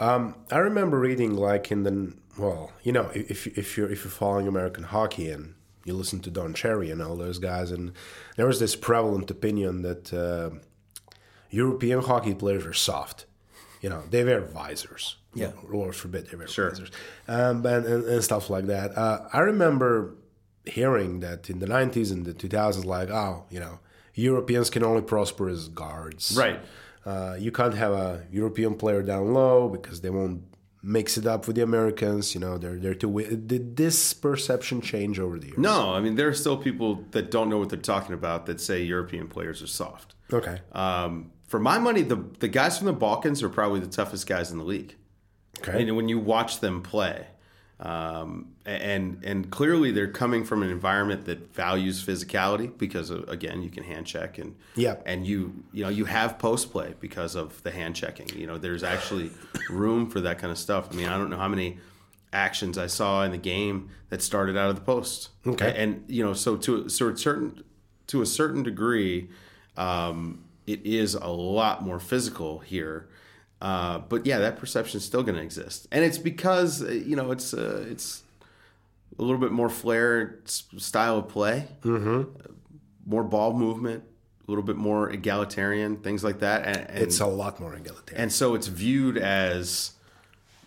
I 0.00 0.58
remember 0.58 0.98
reading 0.98 1.34
like 1.34 1.70
in 1.70 1.82
the 1.82 2.14
well, 2.38 2.72
you 2.82 2.92
know, 2.92 3.10
if 3.14 3.46
if 3.46 3.76
you're 3.76 3.90
if 3.90 4.04
you're 4.04 4.10
following 4.10 4.48
American 4.48 4.84
hockey 4.84 5.28
and 5.30 5.54
you 5.84 5.94
listen 5.94 6.20
to 6.20 6.30
Don 6.30 6.54
Cherry 6.54 6.90
and 6.90 7.02
all 7.02 7.16
those 7.16 7.38
guys, 7.38 7.70
and 7.70 7.92
there 8.36 8.46
was 8.46 8.60
this 8.60 8.76
prevalent 8.76 9.30
opinion 9.30 9.82
that 9.82 10.12
uh, 10.12 10.50
European 11.50 12.00
hockey 12.02 12.34
players 12.34 12.64
are 12.66 12.72
soft. 12.72 13.26
You 13.80 13.88
know, 13.90 14.02
they 14.10 14.24
wear 14.24 14.40
visors. 14.40 15.16
Yeah. 15.34 15.52
Lord 15.68 15.94
forbid 15.94 16.28
they 16.28 16.36
wear 16.36 16.48
Sure. 16.48 16.70
visors, 16.70 16.90
um, 17.28 17.64
and, 17.66 17.86
and 17.86 18.04
and 18.04 18.24
stuff 18.24 18.50
like 18.50 18.66
that. 18.66 18.96
Uh, 18.96 19.28
I 19.32 19.40
remember 19.40 20.14
hearing 20.64 21.20
that 21.20 21.48
in 21.50 21.58
the 21.60 21.66
'90s 21.66 22.10
and 22.12 22.24
the 22.26 22.34
2000s, 22.34 22.84
like, 22.84 23.10
oh, 23.10 23.44
you 23.50 23.60
know, 23.60 23.78
Europeans 24.14 24.70
can 24.70 24.82
only 24.84 25.02
prosper 25.02 25.48
as 25.48 25.68
guards. 25.68 26.36
Right. 26.36 26.60
Uh, 27.10 27.34
you 27.44 27.50
can't 27.50 27.74
have 27.74 27.92
a 27.92 28.24
European 28.30 28.74
player 28.82 29.02
down 29.02 29.34
low 29.34 29.68
because 29.68 30.00
they 30.00 30.10
won't 30.10 30.42
mix 30.82 31.18
it 31.18 31.26
up 31.26 31.46
with 31.46 31.56
the 31.56 31.62
Americans. 31.62 32.34
You 32.34 32.40
know, 32.40 32.56
they're 32.56 32.78
they're 32.82 32.94
too. 32.94 33.10
Did 33.52 33.76
this 33.76 34.12
perception 34.12 34.80
change 34.80 35.18
over 35.18 35.36
the 35.38 35.48
years? 35.48 35.58
No, 35.58 35.94
I 35.94 36.00
mean 36.00 36.14
there 36.14 36.28
are 36.28 36.34
still 36.34 36.56
people 36.56 37.04
that 37.10 37.30
don't 37.30 37.48
know 37.50 37.58
what 37.58 37.68
they're 37.70 37.88
talking 37.94 38.14
about 38.14 38.46
that 38.46 38.60
say 38.60 38.82
European 38.82 39.26
players 39.26 39.60
are 39.62 39.66
soft. 39.66 40.14
Okay. 40.32 40.60
Um, 40.72 41.32
for 41.46 41.58
my 41.58 41.78
money, 41.78 42.02
the 42.02 42.24
the 42.38 42.48
guys 42.48 42.78
from 42.78 42.86
the 42.86 42.92
Balkans 42.92 43.42
are 43.42 43.48
probably 43.48 43.80
the 43.80 43.94
toughest 43.98 44.26
guys 44.26 44.52
in 44.52 44.58
the 44.58 44.64
league. 44.64 44.94
Okay. 45.58 45.82
And 45.82 45.96
when 45.96 46.08
you 46.08 46.18
watch 46.18 46.60
them 46.60 46.80
play, 46.82 47.26
um, 47.80 48.52
and 48.66 49.24
and 49.24 49.50
clearly 49.50 49.90
they're 49.90 50.06
coming 50.10 50.44
from 50.44 50.62
an 50.62 50.70
environment 50.70 51.24
that 51.24 51.54
values 51.54 52.04
physicality 52.04 52.76
because 52.76 53.08
of, 53.10 53.26
again 53.28 53.62
you 53.62 53.70
can 53.70 53.82
hand 53.84 54.06
check 54.06 54.38
and 54.38 54.54
Yeah. 54.76 54.96
and 55.06 55.26
you 55.26 55.64
you 55.72 55.82
know 55.84 55.88
you 55.88 56.04
have 56.04 56.38
post 56.38 56.70
play 56.70 56.94
because 57.00 57.34
of 57.34 57.62
the 57.62 57.70
hand 57.70 57.96
checking. 57.96 58.28
You 58.38 58.46
know 58.46 58.58
there's 58.58 58.82
actually 58.82 59.30
room 59.70 60.10
for 60.10 60.20
that 60.20 60.38
kind 60.38 60.50
of 60.50 60.58
stuff. 60.58 60.88
I 60.92 60.94
mean 60.94 61.08
I 61.08 61.16
don't 61.16 61.30
know 61.30 61.38
how 61.38 61.48
many 61.48 61.78
actions 62.32 62.76
I 62.78 62.86
saw 62.86 63.24
in 63.24 63.32
the 63.32 63.38
game 63.38 63.90
that 64.10 64.22
started 64.22 64.56
out 64.56 64.68
of 64.70 64.76
the 64.76 64.82
post. 64.82 65.30
Okay. 65.46 65.74
and 65.76 66.04
you 66.06 66.22
know 66.22 66.34
so 66.34 66.56
to 66.58 66.88
so 66.90 67.08
a 67.08 67.16
certain 67.16 67.64
to 68.08 68.20
a 68.20 68.26
certain 68.26 68.62
degree, 68.62 69.30
um, 69.76 70.44
it 70.66 70.84
is 70.84 71.14
a 71.14 71.28
lot 71.28 71.82
more 71.82 71.98
physical 71.98 72.58
here. 72.58 73.08
Uh, 73.60 73.98
but 73.98 74.24
yeah, 74.24 74.38
that 74.38 74.56
perception 74.56 74.98
is 74.98 75.04
still 75.04 75.22
going 75.22 75.36
to 75.36 75.42
exist, 75.42 75.86
and 75.92 76.02
it's 76.04 76.18
because 76.18 76.82
uh, 76.82 76.88
you 76.88 77.14
know 77.14 77.30
it's 77.30 77.52
uh, 77.52 77.84
it's 77.90 78.22
a 79.18 79.22
little 79.22 79.38
bit 79.38 79.52
more 79.52 79.68
flair 79.68 80.38
style 80.46 81.18
of 81.18 81.28
play, 81.28 81.68
mm-hmm. 81.82 82.22
more 83.04 83.22
ball 83.22 83.52
movement, 83.52 84.02
a 84.48 84.50
little 84.50 84.64
bit 84.64 84.76
more 84.76 85.10
egalitarian, 85.10 85.98
things 85.98 86.24
like 86.24 86.40
that, 86.40 86.64
and, 86.64 86.90
and 86.90 86.98
it's 86.98 87.20
a 87.20 87.26
lot 87.26 87.60
more 87.60 87.74
egalitarian. 87.74 88.22
and 88.22 88.32
so 88.32 88.54
it's 88.54 88.66
viewed 88.66 89.18
as 89.18 89.92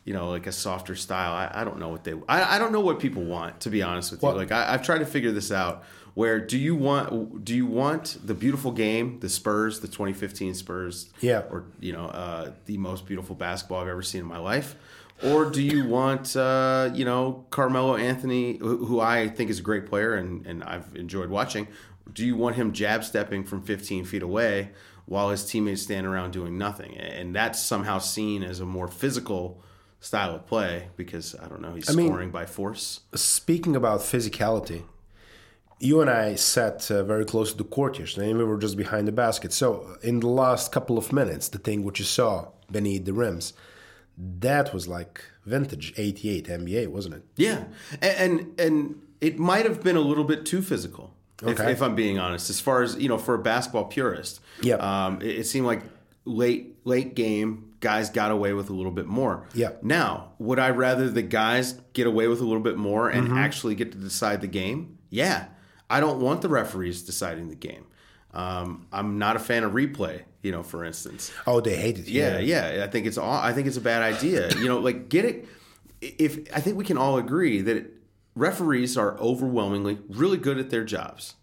you 0.05 0.13
know 0.13 0.29
like 0.29 0.45
a 0.45 0.51
softer 0.51 0.95
style. 0.95 1.33
I, 1.33 1.61
I 1.61 1.63
don't 1.63 1.79
know 1.79 1.89
what 1.89 2.03
they 2.03 2.13
I, 2.29 2.55
I 2.55 2.59
don't 2.59 2.71
know 2.71 2.81
what 2.81 2.99
people 2.99 3.23
want 3.23 3.61
to 3.61 3.71
be 3.71 3.81
honest 3.81 4.11
with 4.11 4.21
Well- 4.21 4.33
you 4.33 4.37
like 4.39 4.51
I, 4.51 4.73
i've 4.73 4.83
tried 4.83 4.99
to 4.99 5.05
figure 5.07 5.31
this 5.31 5.51
out 5.51 5.83
where 6.15 6.39
do 6.39 6.57
you 6.57 6.75
want 6.75 7.43
do 7.43 7.55
you 7.55 7.65
want 7.65 8.17
the 8.23 8.33
beautiful 8.33 8.71
game 8.71 9.19
the 9.19 9.29
spurs 9.29 9.79
the 9.79 9.87
2015 9.87 10.53
spurs? 10.53 11.09
Yeah. 11.21 11.39
or 11.49 11.65
you 11.79 11.91
know 11.93 12.05
uh, 12.05 12.51
the 12.65 12.77
most 12.77 13.05
beautiful 13.05 13.35
basketball 13.35 13.81
i've 13.81 13.87
ever 13.87 14.01
seen 14.03 14.21
in 14.21 14.27
my 14.27 14.37
life? 14.39 14.75
Or 15.23 15.49
do 15.49 15.61
you 15.61 15.87
want 15.87 16.35
uh, 16.35 16.89
you 16.93 17.05
know 17.05 17.45
carmelo 17.49 17.95
anthony 17.95 18.57
who, 18.57 18.99
i 18.99 19.27
think 19.27 19.49
is 19.49 19.59
a 19.59 19.63
great 19.63 19.85
player 19.87 20.13
and, 20.15 20.45
and 20.45 20.63
i've 20.63 20.95
enjoyed 20.95 21.29
watching. 21.29 21.67
Do 22.11 22.25
you 22.25 22.35
want 22.35 22.57
him 22.57 22.73
jab 22.73 23.03
stepping 23.03 23.43
from 23.45 23.61
15 23.61 24.05
feet 24.05 24.21
away 24.23 24.71
while 25.05 25.29
his 25.29 25.45
teammates 25.45 25.81
stand 25.83 26.05
around 26.05 26.31
doing 26.31 26.57
nothing? 26.57 26.97
And 26.97 27.33
that's 27.33 27.59
somehow 27.59 27.99
seen 27.99 28.43
as 28.43 28.59
a 28.59 28.65
more 28.65 28.87
physical 28.89 29.61
style 30.01 30.35
of 30.35 30.45
play 30.45 30.89
because 30.97 31.33
i 31.41 31.47
don't 31.47 31.61
know 31.61 31.73
he's 31.75 31.95
mean- 31.95 32.07
scoring 32.07 32.29
by 32.29 32.45
force. 32.45 32.99
Speaking 33.15 33.73
about 33.75 34.01
physicality, 34.01 34.83
you 35.79 36.01
and 36.01 36.09
I 36.09 36.35
sat 36.35 36.89
uh, 36.91 37.03
very 37.03 37.25
close 37.25 37.51
to 37.51 37.57
the 37.57 37.63
court 37.63 37.99
yesterday, 37.99 38.29
and 38.29 38.37
we 38.37 38.45
were 38.45 38.57
just 38.57 38.77
behind 38.77 39.07
the 39.07 39.11
basket. 39.11 39.51
So, 39.53 39.97
in 40.01 40.19
the 40.19 40.27
last 40.27 40.71
couple 40.71 40.97
of 40.97 41.11
minutes, 41.11 41.49
the 41.49 41.57
thing 41.57 41.83
which 41.83 41.99
you 41.99 42.05
saw 42.05 42.47
beneath 42.71 43.05
the 43.05 43.13
rims, 43.13 43.53
that 44.17 44.73
was 44.73 44.87
like 44.87 45.23
vintage 45.45 45.93
'88 45.97 46.47
NBA, 46.47 46.87
wasn't 46.87 47.15
it? 47.15 47.23
Yeah, 47.35 47.65
and 48.01 48.31
and, 48.31 48.59
and 48.59 49.01
it 49.21 49.39
might 49.39 49.65
have 49.65 49.83
been 49.83 49.95
a 49.95 50.01
little 50.01 50.23
bit 50.23 50.45
too 50.45 50.61
physical. 50.61 51.13
If, 51.45 51.59
if 51.59 51.81
I'm 51.81 51.95
being 51.95 52.19
honest, 52.19 52.49
as 52.49 52.61
far 52.61 52.83
as 52.83 52.95
you 52.95 53.09
know, 53.09 53.17
for 53.17 53.33
a 53.33 53.39
basketball 53.39 53.85
purist, 53.85 54.39
Yeah. 54.61 54.75
um, 54.75 55.21
it, 55.21 55.39
it 55.39 55.43
seemed 55.47 55.65
like 55.65 55.81
late 56.25 56.77
late 56.85 57.15
game 57.15 57.71
guys 57.81 58.09
got 58.09 58.31
away 58.31 58.53
with 58.53 58.69
a 58.69 58.73
little 58.73 58.93
bit 58.93 59.07
more. 59.07 59.45
Yeah. 59.53 59.71
Now, 59.81 60.31
would 60.39 60.57
I 60.57 60.69
rather 60.69 61.09
the 61.09 61.21
guys 61.21 61.73
get 61.91 62.07
away 62.07 62.27
with 62.29 62.39
a 62.39 62.45
little 62.45 62.61
bit 62.61 62.77
more 62.77 63.09
and 63.09 63.27
Mm-hmm. 63.27 63.37
actually 63.37 63.75
get 63.75 63.91
to 63.91 63.97
decide 63.97 64.39
the 64.39 64.47
game? 64.47 64.99
Yeah, 65.09 65.47
I 65.93 65.99
don't 65.99 66.19
want 66.19 66.41
the 66.41 66.49
referees 66.49 67.03
deciding 67.03 67.49
the 67.49 67.55
game. 67.55 67.85
Um, 68.33 68.87
I'm 68.91 69.19
not 69.19 69.35
a 69.35 69.39
fan 69.39 69.63
of 69.63 69.73
replay. 69.73 70.23
You 70.41 70.51
know, 70.51 70.63
for 70.63 70.83
instance. 70.83 71.31
Oh, 71.45 71.61
they 71.61 71.75
hated 71.75 72.07
it. 72.07 72.11
Yeah, 72.11 72.39
yeah. 72.39 72.83
I 72.83 72.87
think 72.87 73.05
it's 73.05 73.17
all. 73.17 73.31
I 73.31 73.53
think 73.53 73.67
it's 73.67 73.77
a 73.77 73.81
bad 73.81 74.01
idea. 74.01 74.49
You 74.57 74.67
know, 74.67 74.79
like 74.79 75.07
get 75.07 75.23
it. 75.23 75.47
If 76.01 76.53
I 76.53 76.59
think 76.59 76.75
we 76.77 76.83
can 76.83 76.97
all 76.97 77.17
agree 77.17 77.61
that 77.61 77.85
referees 78.35 78.97
are 78.97 79.17
overwhelmingly 79.19 79.99
really 80.09 80.37
good 80.37 80.57
at 80.57 80.69
their 80.69 80.83
jobs. 80.83 81.35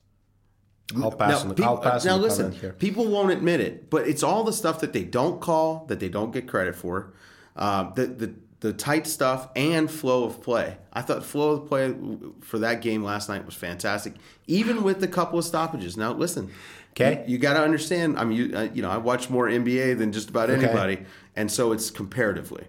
I'll 0.96 1.12
pass. 1.12 1.42
on 1.42 1.48
the, 1.48 1.54
peop- 1.54 1.66
I'll 1.66 1.78
pass. 1.78 2.04
now 2.04 2.16
listen, 2.16 2.50
here. 2.50 2.72
people 2.72 3.06
won't 3.06 3.30
admit 3.30 3.60
it, 3.60 3.88
but 3.90 4.08
it's 4.08 4.24
all 4.24 4.42
the 4.42 4.52
stuff 4.52 4.80
that 4.80 4.92
they 4.92 5.04
don't 5.04 5.40
call, 5.40 5.86
that 5.86 6.00
they 6.00 6.08
don't 6.08 6.32
get 6.32 6.48
credit 6.48 6.74
for, 6.74 7.14
uh, 7.54 7.92
the 7.92 8.06
the 8.06 8.34
the 8.60 8.72
tight 8.72 9.06
stuff 9.06 9.48
and 9.56 9.90
flow 9.90 10.24
of 10.24 10.42
play. 10.42 10.76
I 10.92 11.02
thought 11.02 11.24
flow 11.24 11.52
of 11.52 11.68
play 11.68 11.94
for 12.40 12.58
that 12.58 12.82
game 12.82 13.02
last 13.02 13.28
night 13.28 13.46
was 13.46 13.54
fantastic, 13.54 14.14
even 14.46 14.82
with 14.82 15.02
a 15.02 15.08
couple 15.08 15.38
of 15.38 15.44
stoppages. 15.44 15.96
Now 15.96 16.12
listen, 16.12 16.50
Okay. 16.92 17.24
you, 17.26 17.38
got 17.38 17.54
to 17.54 17.62
understand. 17.62 18.18
I 18.18 18.24
mean, 18.24 18.36
you, 18.36 18.56
uh, 18.56 18.68
you 18.74 18.82
know, 18.82 18.90
I 18.90 18.96
watch 18.96 19.30
more 19.30 19.46
NBA 19.46 19.96
than 19.98 20.12
just 20.12 20.28
about 20.28 20.50
anybody, 20.50 21.04
and 21.36 21.50
so 21.50 21.72
it's 21.72 21.90
comparatively. 21.90 22.66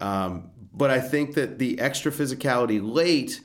Um, 0.00 0.50
but 0.72 0.90
I 0.90 1.00
think 1.00 1.34
that 1.34 1.58
the 1.58 1.78
extra 1.78 2.10
physicality 2.10 2.80
late 2.82 3.40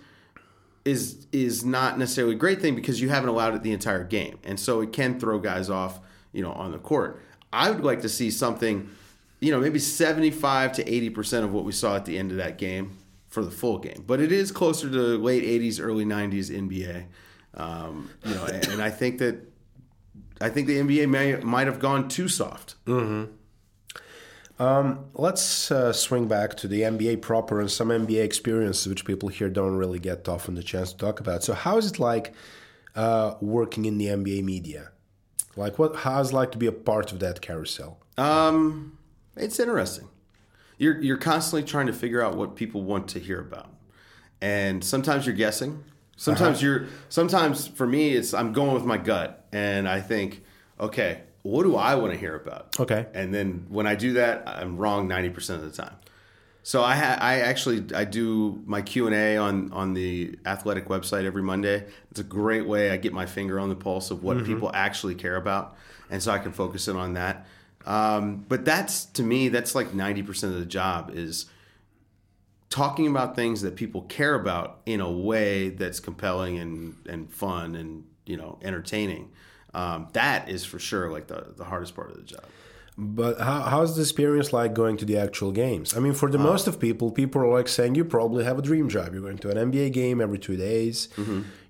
is 0.85 1.27
is 1.31 1.63
not 1.63 1.97
necessarily 1.99 2.35
a 2.35 2.37
great 2.37 2.61
thing 2.61 2.75
because 2.75 3.01
you 3.01 3.09
haven't 3.09 3.29
allowed 3.29 3.53
it 3.55 3.63
the 3.63 3.71
entire 3.73 4.03
game, 4.03 4.39
and 4.43 4.59
so 4.59 4.81
it 4.81 4.93
can 4.93 5.19
throw 5.19 5.39
guys 5.39 5.69
off, 5.69 5.99
you 6.31 6.41
know, 6.41 6.51
on 6.53 6.71
the 6.71 6.79
court. 6.79 7.21
I 7.51 7.69
would 7.69 7.83
like 7.83 8.01
to 8.01 8.09
see 8.09 8.31
something, 8.31 8.89
you 9.43 9.51
know, 9.51 9.59
maybe 9.59 9.79
seventy 9.79 10.31
five 10.31 10.71
to 10.73 10.87
eighty 10.89 11.09
percent 11.09 11.43
of 11.43 11.51
what 11.51 11.65
we 11.65 11.73
saw 11.73 11.95
at 11.97 12.05
the 12.05 12.17
end 12.17 12.31
of 12.31 12.37
that 12.37 12.57
game 12.57 12.97
for 13.27 13.43
the 13.43 13.51
full 13.51 13.77
game, 13.77 14.03
but 14.07 14.21
it 14.21 14.31
is 14.31 14.51
closer 14.51 14.89
to 14.89 14.97
late 14.97 15.43
eighties, 15.43 15.79
early 15.79 16.05
nineties 16.05 16.49
NBA, 16.49 17.05
um, 17.55 18.09
you 18.23 18.33
know, 18.35 18.45
and, 18.45 18.67
and 18.69 18.81
I 18.81 18.89
think 18.89 19.19
that 19.19 19.51
I 20.39 20.49
think 20.49 20.67
the 20.67 20.77
NBA 20.79 21.09
may 21.09 21.35
might 21.37 21.67
have 21.67 21.79
gone 21.79 22.07
too 22.07 22.29
soft. 22.29 22.75
Um, 24.59 25.05
let's 25.15 25.71
uh, 25.71 25.91
swing 25.91 26.27
back 26.27 26.55
to 26.57 26.67
the 26.69 26.81
NBA 26.81 27.21
proper 27.21 27.59
and 27.59 27.69
some 27.69 27.89
NBA 27.89 28.23
experiences 28.23 28.87
which 28.87 29.03
people 29.03 29.27
here 29.27 29.49
don't 29.49 29.75
really 29.75 29.99
get 29.99 30.29
often 30.29 30.55
the 30.55 30.63
chance 30.63 30.93
to 30.93 30.97
talk 30.97 31.19
about. 31.19 31.43
So, 31.43 31.53
how 31.53 31.77
is 31.77 31.91
it 31.91 31.99
like 31.99 32.33
uh, 32.95 33.35
working 33.41 33.83
in 33.83 33.97
the 33.97 34.05
NBA 34.05 34.43
media? 34.43 34.91
Like, 35.57 35.77
what? 35.79 35.97
How 35.97 36.21
is 36.21 36.29
it 36.29 36.35
like 36.35 36.51
to 36.53 36.57
be 36.57 36.67
a 36.67 36.71
part 36.71 37.11
of 37.11 37.19
that 37.19 37.41
carousel? 37.41 37.99
Um, 38.17 38.97
it's 39.36 39.59
interesting. 39.59 40.07
You're 40.77 40.99
you're 41.01 41.17
constantly 41.17 41.67
trying 41.67 41.88
to 41.88 41.93
figure 41.93 42.21
out 42.21 42.36
what 42.36 42.55
people 42.55 42.84
want 42.84 43.07
to 43.09 43.19
hear 43.19 43.39
about, 43.39 43.69
and 44.41 44.84
sometimes 44.84 45.25
you're 45.25 45.36
guessing. 45.36 45.84
Sometimes 46.15 46.57
uh-huh. 46.57 46.65
you're. 46.65 46.88
Sometimes 47.09 47.67
for 47.67 47.88
me, 47.88 48.13
it's 48.13 48.34
I'm 48.34 48.53
going 48.53 48.73
with 48.73 48.86
my 48.86 48.97
gut, 48.97 49.45
and 49.51 49.88
I 49.88 50.01
think, 50.01 50.43
okay, 50.79 51.21
what 51.43 51.63
do 51.63 51.75
I 51.75 51.95
want 51.95 52.13
to 52.13 52.19
hear 52.19 52.36
about? 52.36 52.79
Okay. 52.79 53.05
And 53.13 53.34
then 53.34 53.65
when 53.69 53.86
I 53.86 53.95
do 53.95 54.13
that, 54.13 54.43
I'm 54.47 54.77
wrong 54.77 55.07
ninety 55.07 55.29
percent 55.29 55.63
of 55.63 55.71
the 55.75 55.84
time. 55.84 55.95
So 56.63 56.81
I 56.81 56.95
ha- 56.95 57.17
I 57.19 57.41
actually 57.41 57.93
I 57.93 58.05
do 58.05 58.63
my 58.65 58.81
Q 58.81 59.07
and 59.07 59.15
A 59.15 59.38
on 59.38 59.71
on 59.73 59.93
the 59.93 60.39
athletic 60.45 60.88
website 60.88 61.25
every 61.25 61.43
Monday. 61.43 61.86
It's 62.09 62.21
a 62.21 62.23
great 62.23 62.65
way 62.65 62.91
I 62.91 62.97
get 62.97 63.11
my 63.11 63.25
finger 63.25 63.59
on 63.59 63.67
the 63.69 63.75
pulse 63.75 64.11
of 64.11 64.23
what 64.23 64.38
mm-hmm. 64.38 64.45
people 64.45 64.71
actually 64.73 65.15
care 65.15 65.36
about, 65.36 65.75
and 66.09 66.23
so 66.23 66.31
I 66.31 66.39
can 66.39 66.53
focus 66.53 66.88
in 66.88 66.95
on 66.95 67.13
that. 67.13 67.45
Um, 67.86 68.45
but 68.47 68.65
that's 68.65 69.05
to 69.05 69.23
me 69.23 69.49
that's 69.49 69.75
like 69.75 69.93
ninety 69.93 70.23
percent 70.23 70.53
of 70.53 70.59
the 70.59 70.65
job 70.65 71.11
is 71.13 71.47
talking 72.69 73.07
about 73.07 73.36
things 73.36 73.61
that 73.61 73.75
people 73.75 74.01
care 74.03 74.34
about 74.36 74.79
in 74.86 74.99
a 74.99 75.11
way 75.11 75.69
that's 75.69 75.99
compelling 75.99 76.57
and 76.57 76.95
and 77.07 77.31
fun 77.31 77.75
and 77.75 78.05
you 78.25 78.38
know 78.38 78.57
entertaining. 78.61 79.31
Um, 79.73 80.07
that 80.13 80.49
is 80.49 80.63
for 80.65 80.79
sure 80.79 81.11
like 81.11 81.27
the 81.27 81.53
the 81.57 81.65
hardest 81.65 81.95
part 81.95 82.09
of 82.09 82.17
the 82.17 82.23
job. 82.23 82.45
But 82.95 83.39
how, 83.39 83.61
how's 83.61 83.95
the 83.95 84.03
experience 84.03 84.53
like 84.53 84.73
going 84.75 84.97
to 84.97 85.05
the 85.05 85.17
actual 85.17 85.51
games? 85.51 85.97
I 85.97 85.99
mean, 85.99 86.13
for 86.13 86.29
the 86.29 86.38
most 86.38 86.67
of 86.67 86.79
people, 86.79 87.09
people 87.11 87.41
are 87.41 87.47
like 87.51 87.67
saying 87.67 87.95
you 87.95 88.05
probably 88.05 88.43
have 88.43 88.59
a 88.59 88.61
dream 88.61 88.88
job. 88.88 89.13
You're 89.13 89.23
going 89.23 89.39
to 89.39 89.49
an 89.49 89.71
NBA 89.71 89.93
game 89.93 90.21
every 90.21 90.38
two 90.38 90.55
days. 90.55 91.09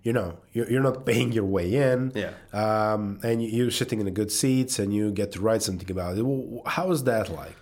You 0.04 0.12
know, 0.14 0.38
you're, 0.52 0.82
not 0.82 1.06
paying 1.06 1.32
your 1.32 1.46
way 1.46 1.74
in. 1.74 2.12
Yeah. 2.14 2.32
Um, 2.52 3.20
and 3.24 3.42
you- 3.42 3.50
you're 3.50 3.72
sitting 3.72 4.00
in 4.00 4.06
the 4.06 4.12
good 4.12 4.32
seats 4.32 4.78
and 4.78 4.94
you 4.94 5.12
get 5.12 5.32
to 5.32 5.40
write 5.42 5.62
something 5.64 5.90
about 5.90 6.18
it. 6.18 6.24
Well, 6.24 6.62
How 6.66 6.92
is 6.92 7.06
that 7.06 7.30
like? 7.30 7.56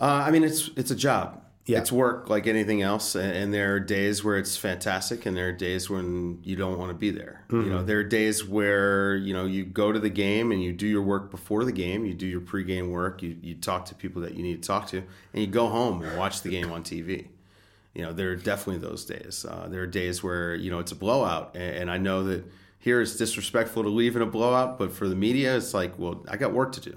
Uh, 0.00 0.24
I 0.26 0.30
mean, 0.30 0.44
it's 0.44 0.70
it's 0.76 0.90
a 0.90 0.94
job. 0.96 1.42
Yeah. 1.66 1.80
It's 1.80 1.92
work 1.92 2.30
like 2.30 2.46
anything 2.46 2.80
else, 2.80 3.14
and, 3.14 3.30
and 3.36 3.52
there 3.52 3.74
are 3.74 3.80
days 3.80 4.24
where 4.24 4.38
it's 4.38 4.56
fantastic, 4.56 5.26
and 5.26 5.36
there 5.36 5.48
are 5.48 5.52
days 5.52 5.90
when 5.90 6.38
you 6.42 6.56
don't 6.56 6.78
want 6.78 6.90
to 6.90 6.94
be 6.94 7.10
there. 7.10 7.44
You 7.50 7.62
know, 7.64 7.82
there 7.82 7.98
are 7.98 8.04
days 8.04 8.46
where 8.46 9.16
you 9.16 9.34
know 9.34 9.44
you 9.44 9.64
go 9.66 9.92
to 9.92 9.98
the 9.98 10.08
game 10.08 10.50
and 10.52 10.62
you 10.62 10.72
do 10.72 10.86
your 10.86 11.02
work 11.02 11.30
before 11.30 11.64
the 11.66 11.72
game. 11.72 12.06
You 12.06 12.14
do 12.14 12.26
your 12.26 12.40
pregame 12.40 12.88
work. 12.90 13.22
You 13.22 13.36
you 13.42 13.54
talk 13.54 13.84
to 13.86 13.94
people 13.94 14.22
that 14.22 14.34
you 14.34 14.42
need 14.42 14.62
to 14.62 14.66
talk 14.66 14.86
to, 14.88 14.98
and 15.32 15.42
you 15.42 15.46
go 15.46 15.68
home 15.68 16.00
and 16.02 16.16
watch 16.16 16.40
the 16.42 16.48
game 16.48 16.72
on 16.72 16.82
TV. 16.82 17.26
You 17.98 18.04
know, 18.04 18.12
there 18.12 18.30
are 18.30 18.36
definitely 18.36 18.78
those 18.78 19.04
days. 19.04 19.44
Uh, 19.44 19.66
there 19.68 19.82
are 19.82 19.86
days 19.86 20.22
where 20.22 20.54
you 20.54 20.70
know 20.70 20.78
it's 20.78 20.92
a 20.92 20.94
blowout, 20.94 21.56
and, 21.56 21.76
and 21.78 21.90
I 21.90 21.98
know 21.98 22.22
that 22.22 22.44
here 22.78 23.00
it's 23.00 23.16
disrespectful 23.16 23.82
to 23.82 23.88
leave 23.88 24.14
in 24.14 24.22
a 24.22 24.26
blowout, 24.26 24.78
but 24.78 24.92
for 24.92 25.08
the 25.08 25.16
media, 25.16 25.56
it's 25.56 25.74
like, 25.74 25.98
well, 25.98 26.24
I 26.28 26.36
got 26.36 26.52
work 26.52 26.70
to 26.74 26.80
do, 26.80 26.96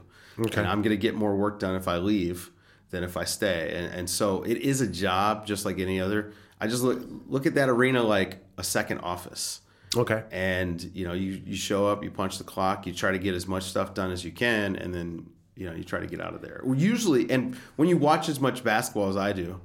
and 0.59 0.67
I'm 0.67 0.83
going 0.83 0.91
to 0.91 1.01
get 1.01 1.15
more 1.15 1.35
work 1.35 1.59
done 1.59 1.73
if 1.73 1.87
I 1.87 1.97
leave 1.97 2.51
than 2.91 3.03
if 3.03 3.17
I 3.17 3.23
stay. 3.23 3.73
And, 3.75 3.91
and 3.91 4.07
so 4.07 4.43
it 4.43 4.57
is 4.57 4.81
a 4.81 4.85
job 4.85 5.47
just 5.47 5.65
like 5.65 5.79
any 5.79 5.99
other. 5.99 6.33
I 6.59 6.67
just 6.67 6.83
look 6.83 7.01
look 7.25 7.47
at 7.47 7.55
that 7.55 7.67
arena 7.67 8.03
like 8.03 8.37
a 8.59 8.63
second 8.63 8.99
office. 8.99 9.61
Okay. 9.97 10.23
And 10.29 10.83
you 10.93 11.07
know, 11.07 11.13
you 11.13 11.41
you 11.43 11.55
show 11.55 11.87
up, 11.87 12.03
you 12.03 12.11
punch 12.11 12.37
the 12.37 12.43
clock, 12.43 12.85
you 12.85 12.93
try 12.93 13.11
to 13.11 13.17
get 13.17 13.33
as 13.33 13.47
much 13.47 13.63
stuff 13.63 13.95
done 13.95 14.11
as 14.11 14.23
you 14.23 14.31
can, 14.31 14.75
and 14.75 14.93
then 14.93 15.31
you 15.55 15.67
know 15.67 15.75
you 15.75 15.83
try 15.83 15.99
to 15.99 16.05
get 16.05 16.21
out 16.21 16.35
of 16.35 16.43
there. 16.43 16.61
Usually, 16.75 17.27
and 17.31 17.55
when 17.75 17.89
you 17.89 17.97
watch 17.97 18.29
as 18.29 18.39
much 18.39 18.63
basketball 18.63 19.09
as 19.09 19.17
I 19.17 19.33
do, 19.33 19.59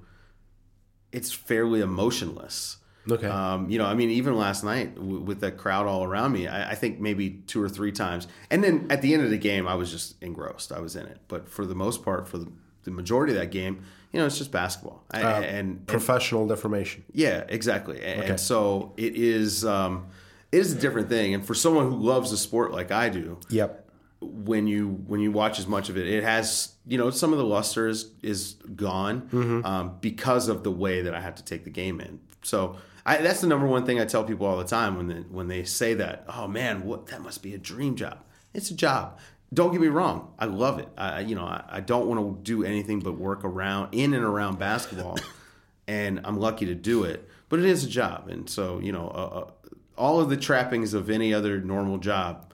it's 1.12 1.32
fairly 1.32 1.80
emotionless. 1.80 2.78
Okay. 3.08 3.28
Um, 3.28 3.70
you 3.70 3.78
know, 3.78 3.86
I 3.86 3.94
mean, 3.94 4.10
even 4.10 4.36
last 4.36 4.64
night 4.64 4.96
w- 4.96 5.20
with 5.20 5.40
the 5.40 5.52
crowd 5.52 5.86
all 5.86 6.02
around 6.02 6.32
me, 6.32 6.48
I, 6.48 6.72
I 6.72 6.74
think 6.74 6.98
maybe 6.98 7.30
two 7.46 7.62
or 7.62 7.68
three 7.68 7.92
times. 7.92 8.26
And 8.50 8.64
then 8.64 8.88
at 8.90 9.00
the 9.00 9.14
end 9.14 9.22
of 9.22 9.30
the 9.30 9.38
game, 9.38 9.68
I 9.68 9.76
was 9.76 9.92
just 9.92 10.20
engrossed. 10.22 10.72
I 10.72 10.80
was 10.80 10.96
in 10.96 11.06
it. 11.06 11.18
But 11.28 11.48
for 11.48 11.64
the 11.66 11.74
most 11.76 12.02
part, 12.04 12.26
for 12.26 12.38
the, 12.38 12.50
the 12.82 12.90
majority 12.90 13.32
of 13.32 13.38
that 13.38 13.52
game, 13.52 13.84
you 14.12 14.18
know, 14.18 14.26
it's 14.26 14.38
just 14.38 14.50
basketball. 14.50 15.04
I, 15.12 15.20
and, 15.20 15.44
and 15.44 15.86
Professional 15.86 16.48
deformation. 16.48 17.04
yeah, 17.12 17.44
exactly. 17.48 18.02
And, 18.02 18.20
Okay. 18.22 18.30
and 18.30 18.40
so 18.40 18.92
it 18.96 19.14
is. 19.14 19.64
Um, 19.64 20.08
it 20.50 20.58
is 20.58 20.72
a 20.72 20.78
different 20.80 21.08
thing. 21.08 21.34
And 21.34 21.44
for 21.46 21.54
someone 21.54 21.88
who 21.90 21.96
loves 21.96 22.30
the 22.32 22.36
sport 22.36 22.72
like 22.72 22.90
I 22.90 23.08
do, 23.08 23.38
Yep. 23.50 23.85
When 24.20 24.66
you 24.66 24.88
when 25.06 25.20
you 25.20 25.30
watch 25.30 25.58
as 25.58 25.66
much 25.66 25.88
of 25.88 25.96
it, 25.96 26.08
it 26.08 26.22
has 26.22 26.74
you 26.86 26.96
know 26.98 27.10
some 27.10 27.32
of 27.32 27.38
the 27.38 27.44
luster 27.44 27.86
is 27.86 28.10
is 28.22 28.54
gone 28.74 29.28
um, 29.64 29.98
because 30.00 30.48
of 30.48 30.62
the 30.64 30.70
way 30.70 31.02
that 31.02 31.14
I 31.14 31.20
have 31.20 31.34
to 31.36 31.44
take 31.44 31.64
the 31.64 31.70
game 31.70 32.00
in. 32.00 32.20
So 32.42 32.76
I, 33.04 33.18
that's 33.18 33.40
the 33.40 33.46
number 33.46 33.66
one 33.66 33.84
thing 33.84 34.00
I 34.00 34.04
tell 34.04 34.24
people 34.24 34.46
all 34.46 34.56
the 34.56 34.64
time 34.64 34.96
when 34.96 35.08
they, 35.08 35.14
when 35.14 35.48
they 35.48 35.64
say 35.64 35.94
that. 35.94 36.24
Oh 36.28 36.48
man, 36.48 36.84
what 36.84 37.06
that 37.06 37.22
must 37.22 37.42
be 37.42 37.54
a 37.54 37.58
dream 37.58 37.94
job. 37.94 38.18
It's 38.54 38.70
a 38.70 38.74
job. 38.74 39.18
Don't 39.52 39.70
get 39.70 39.80
me 39.80 39.88
wrong. 39.88 40.32
I 40.38 40.46
love 40.46 40.78
it. 40.78 40.88
I 40.96 41.20
you 41.20 41.34
know 41.34 41.44
I, 41.44 41.64
I 41.68 41.80
don't 41.80 42.06
want 42.06 42.20
to 42.20 42.42
do 42.42 42.64
anything 42.64 43.00
but 43.00 43.18
work 43.18 43.44
around 43.44 43.92
in 43.92 44.14
and 44.14 44.24
around 44.24 44.58
basketball, 44.58 45.18
and 45.88 46.20
I'm 46.24 46.38
lucky 46.38 46.66
to 46.66 46.74
do 46.74 47.04
it. 47.04 47.28
But 47.48 47.58
it 47.58 47.66
is 47.66 47.84
a 47.84 47.88
job, 47.88 48.28
and 48.28 48.48
so 48.48 48.80
you 48.80 48.92
know 48.92 49.08
uh, 49.08 49.40
uh, 49.40 49.50
all 49.98 50.20
of 50.20 50.30
the 50.30 50.36
trappings 50.36 50.94
of 50.94 51.10
any 51.10 51.32
other 51.34 51.60
normal 51.60 51.98
job 51.98 52.45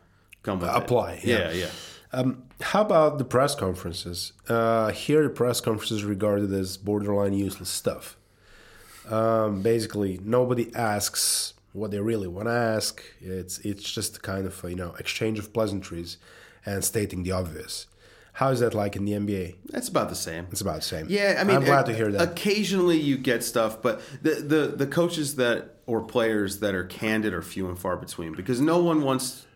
come 0.43 0.61
with 0.61 0.69
it. 0.69 0.77
Apply, 0.77 1.21
yeah. 1.25 1.51
yeah. 1.51 1.53
yeah. 1.53 1.71
Um, 2.13 2.45
how 2.61 2.83
about 2.83 3.19
the 3.19 3.25
press 3.25 3.55
conferences? 3.55 4.33
Uh, 4.49 4.91
here, 4.91 5.23
the 5.23 5.31
press 5.31 5.61
conferences 5.61 6.05
regarded 6.05 6.53
as 6.53 6.77
borderline 6.77 7.33
useless 7.33 7.71
stuff. 7.71 8.17
Um, 9.09 9.63
basically, 9.63 10.21
nobody 10.23 10.75
asks 10.75 11.55
what 11.73 11.91
they 11.91 11.99
really 12.01 12.29
want 12.29 12.49
to 12.49 12.53
ask. 12.53 13.03
It's 13.21 13.59
it's 13.61 13.91
just 13.91 14.19
a 14.19 14.21
kind 14.21 14.47
of 14.47 14.63
you 14.69 14.77
know 14.77 14.95
exchange 14.99 15.39
of 15.39 15.53
pleasantries 15.53 16.19
and 16.67 16.85
stating 16.85 17.23
the 17.23 17.33
obvious. 17.33 17.87
How 18.35 18.51
is 18.51 18.61
that 18.61 18.75
like 18.75 18.97
in 18.97 19.05
the 19.05 19.13
NBA? 19.13 19.57
It's 19.75 19.89
about 19.89 20.09
the 20.09 20.15
same. 20.15 20.47
It's 20.51 20.63
about 20.63 20.77
the 20.77 20.83
same. 20.83 21.07
Yeah, 21.09 21.37
I 21.39 21.45
mean, 21.45 21.57
I'm 21.57 21.65
glad 21.65 21.85
uh, 21.85 21.89
to 21.89 21.95
hear 21.95 22.11
that. 22.13 22.31
Occasionally, 22.31 22.99
you 22.99 23.19
get 23.19 23.43
stuff, 23.45 23.83
but 23.83 24.01
the, 24.23 24.35
the 24.35 24.75
the 24.77 24.87
coaches 24.87 25.37
that 25.37 25.77
or 25.87 26.03
players 26.03 26.61
that 26.61 26.75
are 26.75 26.85
candid 26.85 27.35
are 27.35 27.43
few 27.43 27.69
and 27.69 27.79
far 27.79 27.97
between 27.97 28.33
because 28.33 28.61
no 28.61 28.83
one 28.83 29.03
wants 29.03 29.47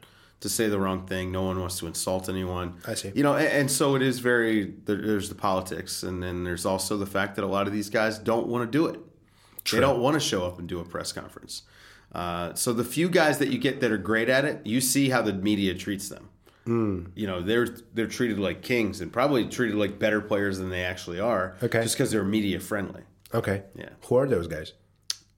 to 0.46 0.54
say 0.54 0.68
the 0.68 0.78
wrong 0.78 1.06
thing. 1.06 1.32
No 1.32 1.42
one 1.42 1.60
wants 1.60 1.78
to 1.80 1.86
insult 1.86 2.28
anyone. 2.28 2.78
I 2.86 2.94
see. 2.94 3.12
You 3.14 3.22
know, 3.22 3.34
and, 3.34 3.48
and 3.48 3.70
so 3.70 3.96
it 3.96 4.02
is 4.02 4.20
very. 4.20 4.74
There, 4.84 5.00
there's 5.00 5.28
the 5.28 5.34
politics, 5.34 6.02
and 6.02 6.22
then 6.22 6.44
there's 6.44 6.64
also 6.64 6.96
the 6.96 7.06
fact 7.06 7.36
that 7.36 7.44
a 7.44 7.48
lot 7.48 7.66
of 7.66 7.72
these 7.72 7.90
guys 7.90 8.18
don't 8.18 8.46
want 8.46 8.70
to 8.70 8.78
do 8.78 8.86
it. 8.86 9.00
They 9.72 9.80
don't 9.80 10.00
want 10.00 10.14
to 10.14 10.20
show 10.20 10.46
up 10.46 10.58
and 10.58 10.68
do 10.68 10.78
a 10.78 10.84
press 10.84 11.12
conference. 11.12 11.62
Uh, 12.12 12.54
so 12.54 12.72
the 12.72 12.84
few 12.84 13.08
guys 13.08 13.38
that 13.38 13.48
you 13.48 13.58
get 13.58 13.80
that 13.80 13.90
are 13.90 13.98
great 13.98 14.28
at 14.28 14.44
it, 14.44 14.64
you 14.64 14.80
see 14.80 15.10
how 15.10 15.22
the 15.22 15.32
media 15.32 15.74
treats 15.74 16.08
them. 16.08 16.28
Hmm. 16.64 17.06
You 17.14 17.26
know, 17.26 17.42
they're 17.42 17.66
they're 17.94 18.06
treated 18.06 18.38
like 18.38 18.62
kings 18.62 19.00
and 19.00 19.12
probably 19.12 19.46
treated 19.48 19.76
like 19.76 19.98
better 19.98 20.20
players 20.20 20.58
than 20.58 20.70
they 20.70 20.84
actually 20.84 21.20
are. 21.20 21.56
Okay. 21.62 21.82
Just 21.82 21.96
because 21.96 22.10
they're 22.10 22.24
media 22.24 22.60
friendly. 22.60 23.02
Okay. 23.34 23.64
Yeah. 23.74 23.90
Who 24.06 24.16
are 24.16 24.26
those 24.26 24.46
guys? 24.46 24.72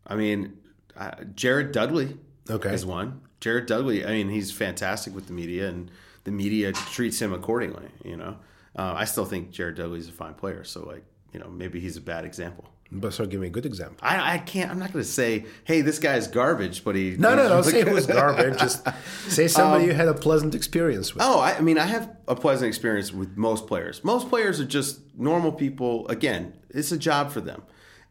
I 0.07 0.15
mean, 0.15 0.59
uh, 0.97 1.13
Jared 1.35 1.73
Dudley 1.73 2.17
Okay. 2.51 2.73
is 2.75 2.87
one. 2.87 3.21
Jared 3.41 3.67
Dudley, 3.67 4.05
I 4.05 4.11
mean, 4.11 4.31
he's 4.31 4.51
fantastic 4.51 5.15
with 5.15 5.27
the 5.27 5.33
media, 5.33 5.69
and 5.69 5.91
the 6.25 6.31
media 6.31 6.73
treats 6.73 7.21
him 7.21 7.33
accordingly. 7.33 7.89
You 8.05 8.17
know, 8.17 8.37
uh, 8.77 8.95
I 8.97 9.05
still 9.05 9.25
think 9.25 9.51
Jared 9.51 9.77
Dudley's 9.77 10.09
a 10.09 10.13
fine 10.13 10.35
player. 10.35 10.65
So, 10.65 10.85
like, 10.85 11.05
you 11.33 11.41
know, 11.41 11.49
maybe 11.49 11.79
he's 11.81 11.97
a 11.97 12.01
bad 12.01 12.25
example. 12.25 12.69
But 12.91 13.13
so 13.13 13.27
give 13.27 13.41
me 13.41 13.49
a 13.49 13.51
good 13.51 13.67
example. 13.67 13.99
I, 14.01 14.35
I 14.35 14.39
can't. 14.39 14.71
I'm 14.71 14.79
not 14.79 14.93
going 14.93 15.05
to 15.05 15.11
say, 15.11 15.45
"Hey, 15.65 15.83
this 15.83 15.99
guy's 15.99 16.27
garbage," 16.27 16.85
but 16.85 16.97
he. 16.97 17.17
No, 17.19 17.35
no, 17.35 17.47
don't 17.49 17.63
say 17.63 17.81
it 17.81 17.93
was 17.93 18.07
garbage. 18.07 18.59
Just 18.59 18.87
say 19.29 19.47
somebody 19.47 19.85
you 19.85 19.93
had 19.93 20.09
a 20.09 20.15
pleasant 20.15 20.55
experience 20.55 21.15
with. 21.15 21.23
Oh, 21.23 21.39
I, 21.39 21.57
I 21.57 21.61
mean, 21.61 21.77
I 21.77 21.85
have 21.85 22.17
a 22.27 22.35
pleasant 22.35 22.67
experience 22.69 23.13
with 23.13 23.37
most 23.37 23.67
players. 23.67 24.03
Most 24.05 24.31
players 24.31 24.59
are 24.59 24.65
just 24.65 25.01
normal 25.15 25.53
people. 25.53 26.09
Again, 26.09 26.57
it's 26.71 26.91
a 26.91 26.97
job 26.97 27.31
for 27.31 27.43
them, 27.43 27.63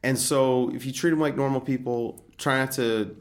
and 0.04 0.18
so 0.18 0.70
if 0.76 0.86
you 0.86 0.92
treat 0.92 1.10
them 1.10 1.20
like 1.20 1.36
normal 1.36 1.62
people, 1.62 2.24
try 2.38 2.60
not 2.60 2.72
to. 2.74 3.18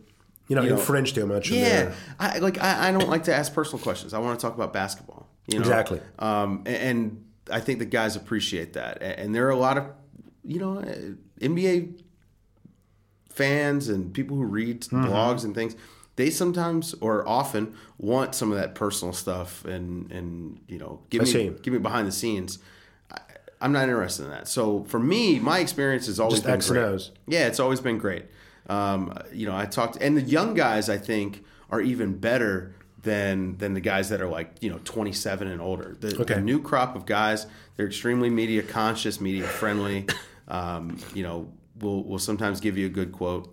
You 0.49 0.57
know, 0.57 0.62
you 0.62 0.70
know, 0.70 0.76
infringe 0.76 1.12
too 1.14 1.26
much. 1.26 1.51
on 1.51 1.59
Yeah, 1.59 1.68
their- 1.68 1.94
I 2.20 2.38
like. 2.38 2.62
I, 2.62 2.88
I 2.88 2.92
don't 2.92 3.09
like 3.09 3.24
to 3.24 3.34
ask 3.34 3.53
personal 3.53 3.82
questions. 3.82 4.14
I 4.14 4.18
want 4.18 4.38
to 4.38 4.47
talk 4.47 4.55
about 4.55 4.72
basketball. 4.72 5.28
You 5.49 5.59
know? 5.59 5.62
Exactly. 5.62 6.01
Um, 6.18 6.62
and, 6.66 6.76
and 6.76 7.24
I 7.51 7.61
think 7.61 7.78
the 7.78 7.84
guys 7.84 8.16
appreciate 8.16 8.72
that. 8.74 8.99
And, 9.01 9.18
and 9.20 9.34
there 9.34 9.47
are 9.47 9.51
a 9.51 9.57
lot 9.57 9.78
of, 9.78 9.84
you 10.44 10.59
know, 10.59 10.78
uh, 10.78 10.94
NBA 11.40 12.01
fans 13.30 13.88
and 13.88 14.12
people 14.12 14.36
who 14.36 14.44
read 14.44 14.80
Mm-hmm. 14.82 15.05
blogs 15.07 15.44
and 15.44 15.55
things. 15.55 15.76
They 16.16 16.30
sometimes 16.30 16.94
or 17.01 17.28
often 17.28 17.74
want 17.99 18.34
some 18.34 18.51
of 18.51 18.57
that 18.59 18.74
personal 18.74 19.12
stuff 19.12 19.64
and 19.66 20.11
and 20.11 20.61
you 20.66 20.78
know 20.78 21.01
give 21.11 21.20
I 21.20 21.24
me 21.24 21.30
see. 21.30 21.51
give 21.62 21.72
me 21.74 21.78
behind 21.78 22.09
the 22.09 22.12
scenes. 22.12 22.59
I, 23.12 23.18
I'm 23.61 23.72
not 23.72 23.82
interested 23.84 24.24
in 24.24 24.30
that. 24.30 24.49
So 24.49 24.84
for 24.84 24.99
me, 24.99 25.38
my 25.38 25.59
experience 25.59 26.07
has 26.07 26.18
always 26.18 26.36
Just 26.40 26.44
been 26.44 26.55
X 26.55 26.70
great. 26.70 27.11
Yeah, 27.28 27.47
it's 27.47 27.61
always 27.61 27.80
been 27.80 27.99
great. 27.99 28.24
Um, 28.68 29.16
you 29.32 29.46
know, 29.46 29.56
I 29.56 29.66
talked, 29.66 29.96
and 30.00 30.16
the 30.16 30.22
young 30.22 30.54
guys 30.54 30.88
I 30.88 30.98
think 30.98 31.44
are 31.70 31.80
even 31.80 32.18
better 32.18 32.74
than 33.02 33.56
than 33.58 33.74
the 33.74 33.80
guys 33.80 34.08
that 34.08 34.20
are 34.20 34.28
like 34.28 34.54
you 34.60 34.70
know 34.70 34.80
27 34.84 35.46
and 35.48 35.60
older. 35.60 35.96
The, 36.00 36.20
Okay. 36.22 36.34
the 36.34 36.40
new 36.40 36.60
crop 36.60 36.96
of 36.96 37.06
guys, 37.06 37.46
they're 37.76 37.86
extremely 37.86 38.30
media 38.30 38.62
conscious, 38.62 39.20
media 39.20 39.44
friendly. 39.44 40.06
Um, 40.48 40.98
you 41.14 41.22
know, 41.22 41.52
will 41.80 42.02
will 42.04 42.18
sometimes 42.18 42.60
give 42.60 42.76
you 42.78 42.86
a 42.86 42.90
good 42.90 43.12
quote. 43.12 43.52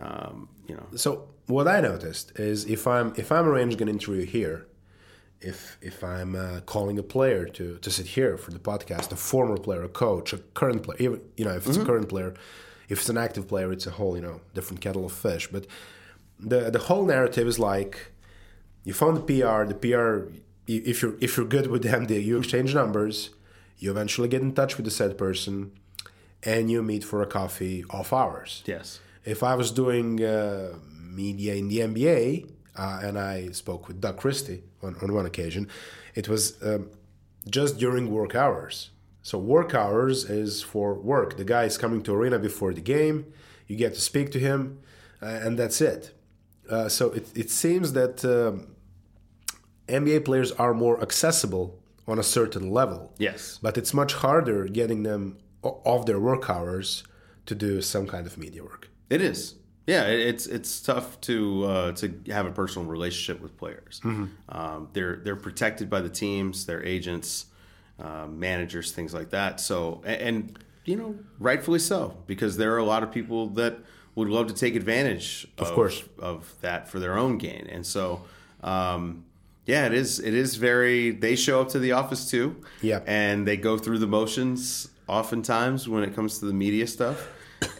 Um, 0.00 0.48
you 0.68 0.74
know, 0.74 0.86
So 0.96 1.28
what 1.46 1.68
I 1.68 1.80
noticed 1.80 2.38
is 2.38 2.64
if 2.64 2.86
I'm 2.86 3.12
if 3.16 3.30
I'm 3.30 3.46
arranging 3.46 3.80
an 3.82 3.88
interview 3.88 4.24
here, 4.24 4.66
if 5.40 5.76
if 5.82 6.02
I'm 6.02 6.34
uh, 6.34 6.60
calling 6.66 6.98
a 6.98 7.02
player 7.02 7.44
to 7.46 7.78
to 7.78 7.90
sit 7.90 8.06
here 8.06 8.36
for 8.38 8.50
the 8.50 8.58
podcast, 8.58 9.12
a 9.12 9.16
former 9.16 9.56
player, 9.58 9.82
a 9.84 9.88
coach, 9.88 10.32
a 10.32 10.38
current 10.54 10.82
player, 10.82 10.96
even 11.00 11.20
you 11.36 11.44
know 11.44 11.54
if 11.56 11.66
it's 11.66 11.76
a 11.76 11.84
current 11.84 12.08
player, 12.08 12.34
if 12.88 13.00
it's 13.00 13.08
an 13.08 13.18
active 13.18 13.48
player, 13.48 13.72
it's 13.72 13.86
a 13.86 13.92
whole 13.92 14.16
you 14.16 14.22
know 14.22 14.40
different 14.54 14.80
kettle 14.80 15.04
of 15.04 15.12
fish. 15.12 15.48
But 15.50 15.66
the 16.38 16.70
the 16.70 16.78
whole 16.78 17.04
narrative 17.04 17.46
is 17.46 17.58
like 17.58 18.12
you 18.84 18.92
found 18.92 19.16
the 19.16 19.20
PR, 19.20 19.64
the 19.64 19.74
PR. 19.74 20.32
If 20.66 21.02
you're 21.02 21.16
if 21.20 21.36
you're 21.36 21.46
good 21.46 21.68
with 21.68 21.82
them, 21.82 22.06
they, 22.06 22.18
you 22.18 22.38
exchange 22.38 22.74
numbers. 22.74 23.30
You 23.78 23.90
eventually 23.90 24.28
get 24.28 24.42
in 24.42 24.52
touch 24.52 24.76
with 24.76 24.84
the 24.84 24.90
said 24.90 25.18
person, 25.18 25.72
and 26.42 26.70
you 26.70 26.82
meet 26.82 27.04
for 27.04 27.22
a 27.22 27.26
coffee 27.26 27.84
off 27.90 28.12
hours 28.12 28.62
yes, 28.66 29.00
if 29.26 29.42
I 29.42 29.54
was 29.54 29.70
doing 29.70 30.24
uh, 30.24 30.74
media 30.98 31.54
in 31.56 31.68
the 31.68 31.78
NBA 31.80 32.48
uh, 32.76 33.00
and 33.02 33.18
I 33.18 33.50
spoke 33.50 33.88
with 33.88 34.00
Doug 34.00 34.16
Christie 34.16 34.62
on, 34.82 34.96
on 35.02 35.12
one 35.12 35.26
occasion, 35.26 35.68
it 36.14 36.28
was 36.28 36.62
um, 36.62 36.90
just 37.50 37.78
during 37.78 38.10
work 38.10 38.34
hours. 38.34 38.90
So 39.26 39.38
work 39.38 39.74
hours 39.74 40.30
is 40.30 40.62
for 40.62 40.94
work. 40.94 41.36
The 41.36 41.44
guy 41.44 41.64
is 41.64 41.76
coming 41.76 42.00
to 42.04 42.14
arena 42.14 42.38
before 42.38 42.72
the 42.72 42.80
game. 42.80 43.32
You 43.66 43.74
get 43.74 43.92
to 43.94 44.00
speak 44.00 44.30
to 44.30 44.38
him, 44.38 44.78
uh, 45.20 45.26
and 45.26 45.58
that's 45.58 45.80
it. 45.80 46.12
Uh, 46.70 46.88
so 46.88 47.10
it, 47.10 47.36
it 47.36 47.50
seems 47.50 47.92
that 47.94 48.24
um, 48.24 48.76
NBA 49.88 50.24
players 50.24 50.52
are 50.52 50.72
more 50.72 51.02
accessible 51.02 51.76
on 52.06 52.20
a 52.20 52.22
certain 52.22 52.70
level 52.70 53.12
yes, 53.18 53.58
but 53.60 53.76
it's 53.76 53.92
much 53.92 54.12
harder 54.14 54.68
getting 54.68 55.02
them 55.02 55.38
off 55.62 56.06
their 56.06 56.20
work 56.20 56.48
hours 56.48 57.02
to 57.46 57.56
do 57.56 57.82
some 57.82 58.06
kind 58.06 58.28
of 58.28 58.38
media 58.38 58.62
work. 58.62 58.90
it 59.10 59.20
is. 59.20 59.56
Yeah, 59.88 60.04
it's 60.04 60.46
it's 60.46 60.80
tough 60.80 61.20
to 61.22 61.64
uh, 61.64 61.92
to 62.00 62.04
have 62.28 62.46
a 62.46 62.52
personal 62.52 62.86
relationship 62.88 63.42
with 63.42 63.56
players. 63.56 64.00
Um, 64.04 64.88
they're 64.92 65.16
they're 65.24 65.42
protected 65.48 65.90
by 65.90 66.00
the 66.00 66.08
teams, 66.08 66.66
their 66.66 66.84
agents, 66.84 67.46
uh, 68.00 68.26
managers, 68.26 68.92
things 68.92 69.12
like 69.14 69.30
that. 69.30 69.60
So 69.60 70.02
and, 70.04 70.20
and 70.20 70.58
you 70.84 70.96
know, 70.96 71.16
rightfully 71.38 71.78
so, 71.80 72.16
because 72.26 72.56
there 72.56 72.72
are 72.74 72.78
a 72.78 72.84
lot 72.84 73.02
of 73.02 73.10
people 73.12 73.48
that 73.50 73.78
would 74.14 74.28
love 74.28 74.46
to 74.48 74.54
take 74.54 74.76
advantage 74.76 75.46
of, 75.58 75.72
course. 75.72 76.02
of 76.18 76.54
that 76.60 76.88
for 76.88 76.98
their 77.00 77.18
own 77.18 77.36
gain. 77.38 77.66
And 77.70 77.84
so, 77.84 78.22
um, 78.62 79.24
yeah, 79.66 79.86
it 79.86 79.92
is 79.94 80.20
it 80.20 80.32
is 80.32 80.56
very. 80.56 81.10
They 81.10 81.34
show 81.36 81.60
up 81.60 81.68
to 81.70 81.78
the 81.78 81.92
office 81.92 82.30
too, 82.30 82.56
Yeah. 82.82 83.00
and 83.06 83.46
they 83.46 83.56
go 83.56 83.76
through 83.76 83.98
the 83.98 84.06
motions 84.06 84.88
oftentimes 85.08 85.88
when 85.88 86.02
it 86.02 86.14
comes 86.14 86.38
to 86.40 86.46
the 86.46 86.52
media 86.52 86.86
stuff 86.86 87.28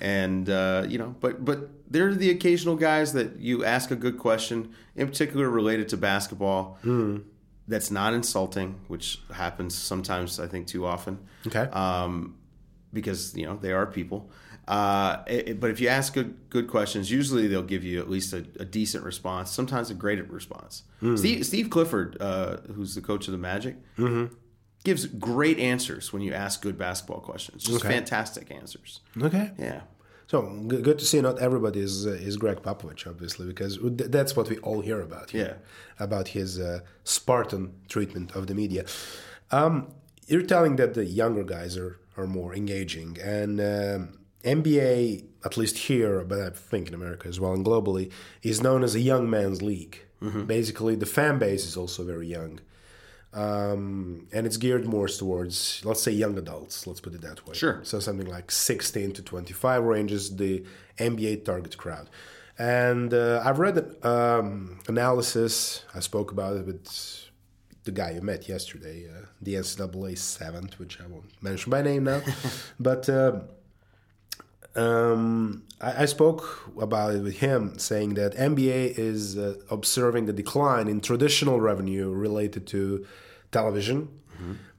and 0.00 0.48
uh, 0.48 0.84
you 0.88 0.96
know 0.96 1.14
but 1.20 1.44
but 1.44 1.68
there 1.90 2.06
are 2.06 2.14
the 2.14 2.30
occasional 2.30 2.76
guys 2.76 3.12
that 3.12 3.38
you 3.40 3.64
ask 3.64 3.90
a 3.90 3.96
good 3.96 4.16
question 4.16 4.72
in 4.94 5.06
particular 5.08 5.50
related 5.50 5.88
to 5.88 5.96
basketball 5.96 6.78
that's 7.68 7.90
not 7.90 8.14
insulting 8.14 8.78
which 8.88 9.20
happens 9.32 9.74
sometimes 9.74 10.38
i 10.40 10.46
think 10.46 10.66
too 10.66 10.86
often 10.86 11.18
Okay. 11.46 11.66
um, 11.72 12.36
because 12.92 13.36
you 13.36 13.44
know 13.46 13.56
they 13.56 13.72
are 13.72 13.86
people 13.86 14.30
uh, 14.68 15.22
it- 15.28 15.48
it- 15.50 15.60
but 15.60 15.70
if 15.70 15.80
you 15.80 15.86
ask 15.88 16.12
good, 16.14 16.34
good 16.50 16.66
questions 16.68 17.10
usually 17.10 17.46
they'll 17.46 17.62
give 17.62 17.84
you 17.84 18.00
at 18.00 18.10
least 18.10 18.32
a, 18.32 18.44
a 18.58 18.64
decent 18.64 19.04
response 19.04 19.50
sometimes 19.50 19.90
a 19.90 19.94
great 19.94 20.20
response 20.30 20.82
steve, 21.16 21.44
steve 21.46 21.68
clifford 21.70 22.16
uh, 22.20 22.56
who's 22.74 22.94
the 22.94 23.00
coach 23.00 23.28
of 23.28 23.32
the 23.32 23.38
magic 23.38 23.76
gives 24.84 25.06
great 25.06 25.58
answers 25.58 26.12
when 26.12 26.22
you 26.22 26.32
ask 26.32 26.62
good 26.62 26.78
basketball 26.78 27.18
questions. 27.20 27.64
Just 27.64 27.78
Okay. 27.84 27.88
fantastic 27.88 28.52
answers. 28.52 29.00
okay. 29.20 29.50
Yeah. 29.58 29.80
So 30.28 30.42
good 30.42 30.98
to 30.98 31.04
see 31.04 31.20
not 31.20 31.38
everybody 31.38 31.80
is 31.80 32.06
uh, 32.06 32.10
is 32.10 32.36
Gregg 32.36 32.60
Popovich, 32.62 33.06
obviously, 33.06 33.46
because 33.46 33.78
th- 33.78 34.10
that's 34.10 34.34
what 34.36 34.48
we 34.48 34.58
all 34.58 34.80
hear 34.80 35.00
about. 35.00 35.30
here, 35.30 35.58
About 36.00 36.28
his 36.28 36.58
uh, 36.58 36.80
Spartan 37.04 37.72
treatment 37.88 38.34
of 38.34 38.46
the 38.48 38.54
media. 38.54 38.84
Um, 39.52 39.92
you're 40.26 40.42
telling 40.42 40.76
that 40.76 40.94
the 40.94 41.04
younger 41.04 41.44
guys 41.44 41.76
are, 41.76 41.98
are 42.16 42.26
more 42.26 42.52
engaging, 42.54 43.16
and 43.22 43.60
um, 43.60 44.18
NBA, 44.42 45.24
at 45.44 45.56
least 45.56 45.78
here, 45.78 46.24
but 46.24 46.40
I 46.40 46.50
think 46.50 46.88
in 46.88 46.94
America 46.94 47.28
as 47.28 47.38
well 47.38 47.52
and 47.52 47.64
globally, 47.64 48.10
is 48.42 48.60
known 48.60 48.82
as 48.82 48.94
a 48.96 49.00
young 49.00 49.30
man's 49.30 49.62
league. 49.62 50.02
Basically, 50.46 50.96
the 50.96 51.06
fan 51.06 51.38
base 51.38 51.64
is 51.66 51.76
also 51.76 52.02
very 52.02 52.26
young. 52.26 52.58
Um, 53.36 54.26
and 54.32 54.46
it's 54.46 54.56
geared 54.56 54.86
more 54.86 55.08
towards 55.08 55.82
let's 55.84 56.02
say 56.02 56.10
young 56.10 56.38
adults 56.38 56.86
let's 56.86 57.00
put 57.00 57.14
it 57.14 57.20
that 57.20 57.46
way. 57.46 57.54
Sure. 57.54 57.80
so 57.82 58.00
something 58.00 58.26
like 58.26 58.50
16 58.50 59.12
to 59.12 59.22
25 59.22 59.82
ranges 59.84 60.36
the 60.36 60.64
nba 60.98 61.44
target 61.44 61.76
crowd. 61.76 62.08
And 62.58 63.12
uh, 63.12 63.42
i've 63.44 63.58
read 63.58 63.76
an 63.76 63.96
um, 64.02 64.78
analysis. 64.88 65.84
I 65.94 66.00
spoke 66.00 66.32
about 66.32 66.56
it 66.56 66.66
with 66.66 67.22
the 67.84 67.92
guy 67.92 68.12
you 68.12 68.22
met 68.22 68.48
yesterday 68.48 69.06
uh, 69.08 69.26
the 69.42 69.54
ncaa 69.54 70.18
seventh 70.18 70.78
which 70.80 70.98
i 71.00 71.06
won't 71.06 71.30
mention 71.42 71.70
by 71.70 71.82
name 71.82 72.04
now. 72.04 72.22
But 72.80 73.08
uh, 73.08 73.40
um, 74.76 75.64
I, 75.80 76.02
I 76.02 76.04
spoke 76.04 76.70
about 76.80 77.14
it 77.14 77.22
with 77.22 77.38
him, 77.38 77.78
saying 77.78 78.14
that 78.14 78.34
NBA 78.34 78.98
is 78.98 79.36
uh, 79.38 79.54
observing 79.70 80.28
a 80.28 80.32
decline 80.32 80.86
in 80.88 81.00
traditional 81.00 81.60
revenue 81.60 82.10
related 82.10 82.66
to 82.68 83.06
television, 83.58 83.98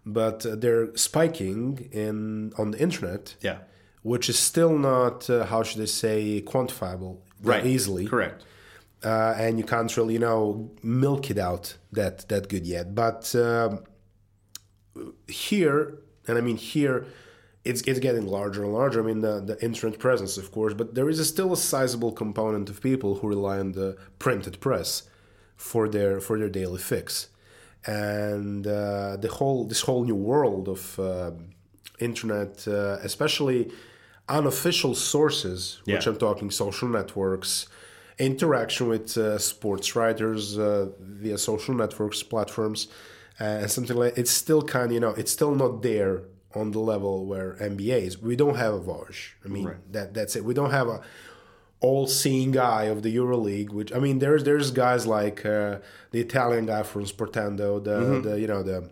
but 0.05 0.39
uh, 0.45 0.49
they're 0.61 0.87
spiking 1.09 1.63
in 2.03 2.17
on 2.61 2.67
the 2.73 2.79
internet, 2.87 3.23
Yeah. 3.49 3.57
which 4.11 4.25
is 4.33 4.37
still 4.51 4.75
not 4.91 5.29
uh, 5.29 5.35
how 5.51 5.61
should 5.67 5.81
I 5.87 5.89
say 6.03 6.41
quantifiable 6.51 7.13
that 7.47 7.65
easily, 7.65 8.05
Correct. 8.13 8.39
uh, 9.11 9.43
and 9.43 9.51
you 9.59 9.65
can't 9.73 9.91
really 9.97 10.13
you 10.17 10.23
know 10.27 10.41
milk 11.03 11.23
it 11.33 11.37
out 11.49 11.65
that 11.97 12.15
that 12.29 12.43
good 12.53 12.65
yet. 12.75 12.85
But 13.03 13.21
um, 13.35 13.71
here, 15.27 15.99
and 16.27 16.37
I 16.37 16.41
mean 16.41 16.57
here, 16.57 17.05
it's 17.63 17.81
it's 17.89 17.99
getting 17.99 18.25
larger 18.25 18.63
and 18.63 18.73
larger. 18.73 18.99
I 19.03 19.05
mean 19.09 19.21
the 19.21 19.39
the 19.49 19.57
internet 19.63 19.99
presence, 19.99 20.37
of 20.37 20.51
course, 20.51 20.73
but 20.73 20.95
there 20.95 21.09
is 21.09 21.19
a 21.19 21.25
still 21.25 21.51
a 21.53 21.57
sizable 21.57 22.11
component 22.11 22.69
of 22.69 22.81
people 22.81 23.15
who 23.15 23.27
rely 23.27 23.59
on 23.59 23.71
the 23.73 23.95
printed 24.19 24.59
press 24.59 25.03
for 25.55 25.89
their 25.89 26.19
for 26.19 26.37
their 26.39 26.49
daily 26.49 26.79
fix, 26.79 27.27
and 27.87 28.67
uh, 28.67 29.17
the 29.17 29.29
whole 29.29 29.65
this 29.65 29.81
whole 29.81 30.03
new 30.03 30.15
world 30.15 30.67
of 30.67 30.99
um 30.99 31.49
internet, 31.99 32.67
uh, 32.67 32.97
especially 33.01 33.71
unofficial 34.29 34.93
sources, 34.93 35.81
which 35.95 36.05
I'm 36.07 36.17
talking 36.17 36.51
social 36.51 36.87
networks, 36.87 37.67
interaction 38.19 38.87
with 38.89 39.17
uh, 39.17 39.37
sports 39.39 39.95
writers 39.95 40.57
uh, 40.59 40.89
via 40.99 41.37
social 41.37 41.73
networks 41.73 42.21
platforms, 42.23 42.87
uh, 43.39 43.43
and 43.61 43.71
something 43.71 43.95
like 43.97 44.17
it's 44.17 44.31
still 44.31 44.61
kind 44.61 44.87
of 44.87 44.91
you 44.91 44.99
know 44.99 45.11
it's 45.11 45.31
still 45.31 45.55
not 45.55 45.81
there 45.81 46.21
on 46.55 46.71
the 46.71 46.79
level 46.79 47.25
where 47.25 47.55
NBA 47.59 48.01
is. 48.01 48.17
We 48.21 48.35
don't 48.35 48.55
have 48.57 48.73
a 48.73 48.79
Woj. 48.79 49.15
I 49.45 49.47
mean 49.47 49.63
that 49.91 50.13
that's 50.13 50.35
it. 50.35 50.43
We 50.43 50.53
don't 50.53 50.71
have 50.71 50.87
a 50.87 51.01
all-seeing 51.79 52.51
guy 52.51 52.83
of 52.85 53.03
the 53.03 53.15
EuroLeague. 53.15 53.69
Which 53.71 53.93
I 53.93 53.99
mean, 53.99 54.19
there's 54.19 54.43
there's 54.43 54.71
guys 54.71 55.05
like 55.05 55.45
uh, 55.45 55.79
the 56.11 56.19
Italian 56.19 56.65
guy 56.65 56.83
from 56.83 57.05
Sportando, 57.05 57.83
the, 57.83 58.21
the 58.29 58.39
you 58.39 58.47
know 58.47 58.63
the 58.63 58.89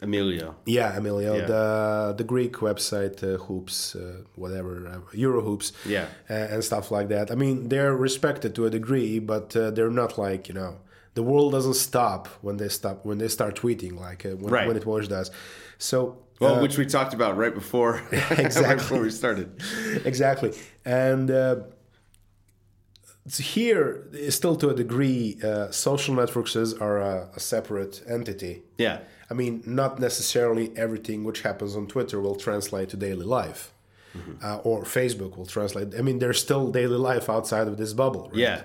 Emilio. 0.00 0.54
yeah, 0.66 0.96
Emilio, 0.96 1.34
Yeah. 1.36 1.46
the 1.46 2.14
the 2.18 2.24
Greek 2.24 2.54
website 2.68 3.22
uh, 3.22 3.38
hoops, 3.44 3.96
uh, 3.96 4.22
whatever, 4.36 4.86
uh, 4.86 5.16
Euro 5.16 5.40
hoops, 5.40 5.72
Yeah. 5.86 6.06
uh, 6.28 6.34
and 6.52 6.62
stuff 6.64 6.90
like 6.90 7.08
that. 7.08 7.30
I 7.30 7.34
mean, 7.36 7.68
they're 7.68 7.94
respected 7.96 8.54
to 8.56 8.66
a 8.66 8.70
degree, 8.70 9.18
but 9.18 9.56
uh, 9.56 9.70
they're 9.70 9.90
not 10.02 10.18
like 10.18 10.46
you 10.48 10.54
know, 10.54 10.76
the 11.14 11.22
world 11.22 11.52
doesn't 11.52 11.74
stop 11.74 12.28
when 12.42 12.56
they 12.58 12.68
stop 12.68 13.04
when 13.06 13.18
they 13.18 13.28
start 13.28 13.56
tweeting 13.56 13.98
like 13.98 14.26
uh, 14.26 14.30
when, 14.36 14.52
Right. 14.52 14.68
when 14.68 14.76
it 14.76 14.84
was 14.84 15.08
does. 15.08 15.30
So 15.78 16.18
Well, 16.40 16.60
which 16.60 16.76
we 16.76 16.84
talked 16.86 17.14
about 17.14 17.36
right 17.38 17.54
before, 17.54 17.92
right 18.12 18.38
Exactly. 18.38 18.74
before 18.76 19.00
we 19.00 19.10
started. 19.10 19.48
exactly, 20.04 20.52
and 20.84 21.30
uh, 21.30 21.56
here 23.26 24.06
still 24.28 24.56
to 24.56 24.68
a 24.68 24.74
degree, 24.74 25.38
uh, 25.42 25.70
social 25.70 26.14
networks 26.14 26.54
are 26.56 26.98
a, 26.98 27.28
a 27.34 27.40
separate 27.40 28.02
entity. 28.06 28.62
Yeah. 28.76 29.00
I 29.30 29.34
mean, 29.34 29.62
not 29.64 29.98
necessarily 29.98 30.76
everything 30.76 31.24
which 31.24 31.40
happens 31.40 31.74
on 31.74 31.86
Twitter 31.86 32.20
will 32.20 32.36
translate 32.36 32.90
to 32.90 32.96
daily 32.96 33.24
life, 33.24 33.72
uh, 34.42 34.58
or 34.58 34.82
Facebook 34.84 35.38
will 35.38 35.46
translate. 35.46 35.94
I 35.98 36.02
mean, 36.02 36.18
there's 36.18 36.40
still 36.40 36.70
daily 36.70 36.98
life 36.98 37.30
outside 37.30 37.66
of 37.66 37.78
this 37.78 37.94
bubble. 37.94 38.28
Right? 38.28 38.36
Yeah. 38.36 38.62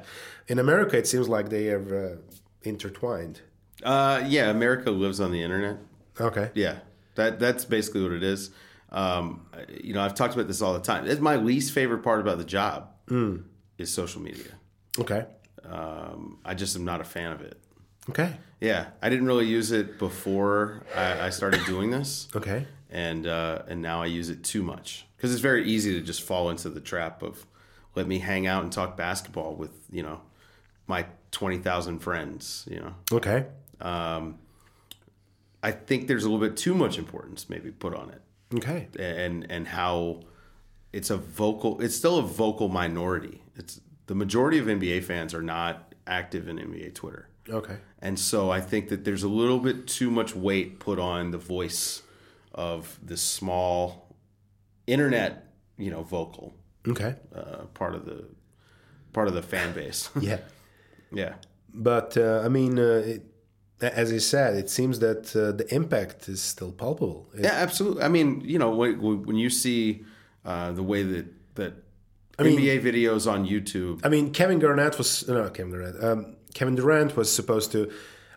In 0.49 0.59
America, 0.59 0.97
it 0.97 1.07
seems 1.07 1.29
like 1.29 1.49
they 1.49 1.69
are 1.69 2.17
uh, 2.19 2.37
intertwined. 2.63 3.39
Uh, 3.81 4.21
yeah. 4.27 4.49
America 4.49 4.91
lives 4.91 5.21
on 5.21 5.31
the 5.31 5.41
internet. 5.41 5.77
Okay. 6.19 6.51
Yeah. 6.53 6.79
That 7.15 7.39
that's 7.39 7.63
basically 7.63 8.03
what 8.03 8.11
it 8.11 8.23
is. 8.23 8.51
Um, 8.91 9.45
you 9.81 9.93
know, 9.93 10.01
I've 10.01 10.15
talked 10.15 10.33
about 10.33 10.47
this 10.47 10.61
all 10.61 10.73
the 10.73 10.81
time. 10.81 11.07
It's 11.07 11.21
my 11.21 11.37
least 11.37 11.71
favorite 11.71 12.03
part 12.03 12.19
about 12.19 12.39
the 12.39 12.43
job 12.43 12.89
is 13.79 13.91
social 13.91 14.21
media. 14.21 14.51
Okay. 14.99 15.25
Um, 15.63 16.39
I 16.45 16.53
just 16.53 16.75
am 16.75 16.85
not 16.85 17.01
a 17.01 17.03
fan 17.03 17.31
of 17.31 17.41
it. 17.41 17.57
Okay. 18.09 18.33
Yeah, 18.61 18.87
I 19.01 19.09
didn't 19.09 19.25
really 19.27 19.45
use 19.47 19.71
it 19.71 19.99
before 19.99 20.83
I, 20.95 21.27
I 21.27 21.29
started 21.29 21.65
doing 21.65 21.91
this, 21.91 22.27
Okay. 22.35 22.65
and 22.89 23.25
uh, 23.27 23.63
and 23.67 23.81
now 23.81 24.01
I 24.01 24.07
use 24.07 24.29
it 24.29 24.43
too 24.43 24.63
much 24.63 25.05
because 25.15 25.31
it's 25.31 25.41
very 25.41 25.65
easy 25.65 25.93
to 25.93 26.01
just 26.01 26.21
fall 26.23 26.49
into 26.49 26.69
the 26.69 26.81
trap 26.81 27.21
of 27.23 27.45
let 27.95 28.07
me 28.07 28.19
hang 28.19 28.47
out 28.47 28.63
and 28.63 28.71
talk 28.71 28.97
basketball 28.97 29.53
with 29.55 29.71
you 29.91 30.03
know 30.03 30.21
my 30.87 31.05
twenty 31.31 31.57
thousand 31.57 31.99
friends. 31.99 32.67
You 32.69 32.79
know, 32.79 32.95
Okay. 33.11 33.45
Um, 33.79 34.39
I 35.61 35.71
think 35.71 36.07
there's 36.07 36.23
a 36.23 36.29
little 36.29 36.45
bit 36.45 36.57
too 36.57 36.73
much 36.73 36.97
importance 36.97 37.49
maybe 37.49 37.69
put 37.71 37.93
on 37.93 38.09
it, 38.09 38.21
Okay. 38.55 38.87
and 38.97 39.45
and 39.51 39.67
how 39.67 40.21
it's 40.91 41.09
a 41.09 41.17
vocal. 41.17 41.79
It's 41.81 41.95
still 41.95 42.17
a 42.17 42.23
vocal 42.23 42.67
minority. 42.69 43.41
It's 43.59 43.79
the 44.07 44.15
majority 44.15 44.57
of 44.57 44.65
NBA 44.65 45.03
fans 45.03 45.33
are 45.33 45.41
not 45.43 45.93
active 46.07 46.47
in 46.47 46.57
NBA 46.57 46.95
Twitter. 46.95 47.27
Okay. 47.47 47.77
And 48.01 48.17
so 48.17 48.49
I 48.49 48.61
think 48.61 48.89
that 48.89 49.03
there's 49.05 49.23
a 49.23 49.27
little 49.29 49.59
bit 49.59 49.85
too 49.87 50.09
much 50.09 50.35
weight 50.35 50.79
put 50.79 50.97
on 50.99 51.31
the 51.31 51.37
voice 51.37 52.01
of 52.53 52.97
this 53.03 53.21
small 53.21 54.15
internet, 54.87 55.45
you 55.77 55.91
know, 55.91 56.03
vocal 56.03 56.53
Okay. 56.87 57.15
uh, 57.35 57.65
part 57.73 57.93
of 57.95 58.05
the 58.05 58.25
part 59.13 59.27
of 59.27 59.33
the 59.33 59.41
fan 59.43 59.73
base. 59.73 60.09
Yeah. 60.21 60.39
yeah, 61.11 61.33
But 61.73 62.15
uh, 62.17 62.41
I 62.45 62.49
mean, 62.49 62.77
uh, 62.79 63.03
it, 63.05 63.23
as 63.81 64.11
you 64.11 64.19
said, 64.19 64.55
it 64.55 64.69
seems 64.69 64.99
that 64.99 65.35
uh, 65.35 65.51
the 65.53 65.65
impact 65.73 66.27
is 66.29 66.41
still 66.41 66.71
palpable. 66.71 67.29
It- 67.33 67.43
yeah, 67.45 67.53
absolutely. 67.53 68.03
I 68.03 68.07
mean, 68.09 68.41
you 68.41 68.59
know, 68.59 68.69
when, 68.71 69.23
when 69.25 69.35
you 69.35 69.49
see 69.49 70.03
uh, 70.45 70.71
the 70.71 70.83
way 70.83 71.01
that 71.03 71.25
that 71.55 71.73
mean- 72.43 72.59
NBA 72.59 72.81
videos 72.83 73.29
on 73.31 73.45
YouTube, 73.47 74.01
I 74.03 74.09
mean, 74.09 74.31
Kevin 74.31 74.59
Garnett 74.59 74.97
was 74.97 75.27
no 75.27 75.49
Kevin 75.49 75.71
Garnett. 75.71 76.03
Um, 76.03 76.35
Kevin 76.53 76.75
Durant 76.75 77.15
was 77.15 77.31
supposed 77.31 77.71
to 77.73 77.91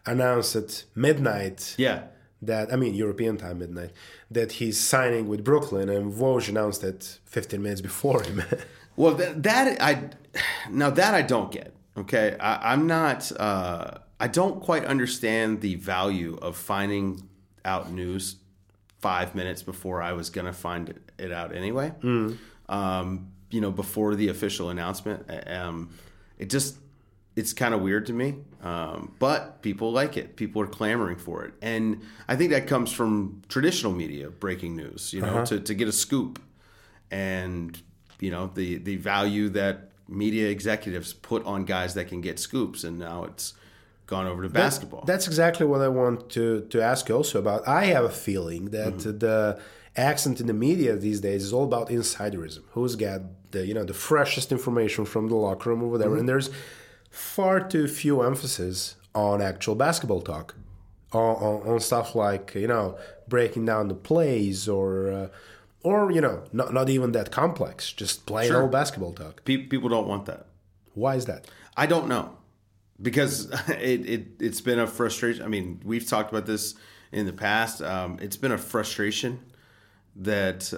announce 0.04 0.54
at 0.56 0.84
midnight 0.94 1.74
yeah, 1.78 2.02
that 2.42 2.72
I 2.72 2.76
mean 2.76 2.94
European 2.94 3.36
time 3.36 3.58
midnight 3.58 3.92
that 4.30 4.52
he's 4.52 4.78
signing 4.78 5.28
with 5.28 5.44
Brooklyn, 5.44 5.88
and 5.88 6.12
Woj 6.12 6.48
announced 6.48 6.84
it 6.84 7.18
15 7.24 7.62
minutes 7.62 7.80
before 7.80 8.22
him. 8.22 8.42
Well, 8.94 9.14
that, 9.14 9.42
that 9.44 9.80
I 9.80 10.10
now 10.70 10.90
that 10.90 11.14
I 11.14 11.22
don't 11.22 11.50
get. 11.50 11.74
Okay, 11.96 12.36
I, 12.38 12.72
I'm 12.72 12.86
not. 12.86 13.32
Uh, 13.32 13.98
I 14.20 14.28
don't 14.28 14.60
quite 14.60 14.84
understand 14.84 15.62
the 15.62 15.76
value 15.76 16.38
of 16.42 16.58
finding 16.58 17.26
out 17.64 17.90
news 17.90 18.36
five 19.00 19.34
minutes 19.34 19.62
before 19.62 20.02
I 20.02 20.12
was 20.12 20.28
going 20.28 20.44
to 20.46 20.52
find 20.52 20.90
it, 20.90 21.10
it 21.18 21.32
out 21.32 21.54
anyway. 21.56 21.92
Um, 22.68 23.31
you 23.52 23.60
know, 23.60 23.70
before 23.70 24.14
the 24.14 24.28
official 24.28 24.70
announcement. 24.70 25.30
Um, 25.46 25.90
it 26.38 26.50
just 26.50 26.76
it's 27.34 27.52
kind 27.52 27.72
of 27.74 27.80
weird 27.80 28.06
to 28.06 28.12
me. 28.12 28.34
Um, 28.62 29.14
but 29.18 29.62
people 29.62 29.92
like 29.92 30.16
it. 30.16 30.36
People 30.36 30.62
are 30.62 30.66
clamoring 30.66 31.16
for 31.16 31.44
it, 31.44 31.54
and 31.62 32.02
I 32.28 32.36
think 32.36 32.50
that 32.50 32.66
comes 32.66 32.92
from 32.92 33.42
traditional 33.48 33.92
media 33.92 34.30
breaking 34.30 34.76
news. 34.76 35.12
You 35.12 35.22
know, 35.22 35.44
to 35.44 35.60
to 35.60 35.74
get 35.74 35.88
a 35.88 35.92
scoop 35.92 36.40
and 37.10 37.80
you 38.20 38.30
know 38.30 38.50
the 38.54 38.78
the 38.78 38.96
value 38.96 39.48
that 39.50 39.90
media 40.08 40.48
executives 40.48 41.12
put 41.12 41.44
on 41.46 41.64
guys 41.64 41.94
that 41.94 42.08
can 42.08 42.20
get 42.20 42.38
scoops 42.38 42.84
and 42.84 42.98
now 42.98 43.24
it's 43.24 43.54
gone 44.06 44.26
over 44.26 44.42
to 44.42 44.48
basketball 44.48 45.02
That's 45.06 45.26
exactly 45.26 45.64
what 45.64 45.80
I 45.80 45.88
want 45.88 46.28
to 46.30 46.66
to 46.70 46.82
ask 46.82 47.08
you 47.08 47.16
also 47.16 47.38
about. 47.38 47.66
I 47.66 47.86
have 47.86 48.04
a 48.04 48.10
feeling 48.10 48.66
that 48.66 48.98
the 48.98 49.60
accent 49.96 50.40
in 50.40 50.46
the 50.46 50.54
media 50.54 50.96
these 50.96 51.20
days 51.20 51.42
is 51.44 51.52
all 51.52 51.64
about 51.64 51.88
insiderism. 51.88 52.62
Who's 52.70 52.96
got 52.96 53.20
the 53.52 53.66
you 53.66 53.74
know 53.74 53.84
the 53.84 53.94
freshest 53.94 54.50
information 54.52 55.04
from 55.04 55.28
the 55.28 55.34
locker 55.36 55.70
room 55.70 55.82
or 55.82 55.88
whatever, 55.90 56.16
and 56.16 56.28
there's 56.28 56.50
far 57.10 57.60
too 57.60 57.86
few 57.88 58.22
emphasis 58.22 58.96
on 59.14 59.40
actual 59.42 59.74
basketball 59.74 60.20
talk, 60.22 60.54
on, 61.12 61.36
on, 61.36 61.68
on 61.68 61.80
stuff 61.80 62.14
like 62.14 62.54
you 62.54 62.66
know 62.66 62.98
breaking 63.28 63.64
down 63.66 63.88
the 63.88 63.94
plays 63.94 64.68
or. 64.68 65.12
Uh, 65.12 65.28
or 65.84 66.12
you 66.12 66.20
know, 66.20 66.44
not 66.52 66.72
not 66.72 66.88
even 66.88 67.10
that 67.10 67.32
complex, 67.32 67.92
just 67.92 68.24
plain 68.24 68.46
Sure. 68.48 68.62
old 68.62 68.70
basketball 68.70 69.12
talk. 69.12 69.44
Pe- 69.44 69.66
people 69.66 69.88
don't 69.88 70.06
want 70.06 70.26
that 70.26 70.46
Why 70.94 71.16
is 71.16 71.24
that? 71.26 71.48
i 71.76 71.86
don't 71.86 72.06
know 72.06 72.36
because 73.00 73.50
it, 73.68 74.06
it 74.08 74.22
it's 74.38 74.60
been 74.60 74.78
a 74.78 74.86
frustration 74.86 75.44
i 75.44 75.48
mean 75.48 75.80
we've 75.84 76.06
talked 76.06 76.30
about 76.30 76.46
this 76.46 76.76
in 77.10 77.26
the 77.26 77.32
past 77.32 77.82
um, 77.82 78.16
it's 78.22 78.36
been 78.36 78.52
a 78.52 78.58
frustration 78.58 79.40
that 80.14 80.72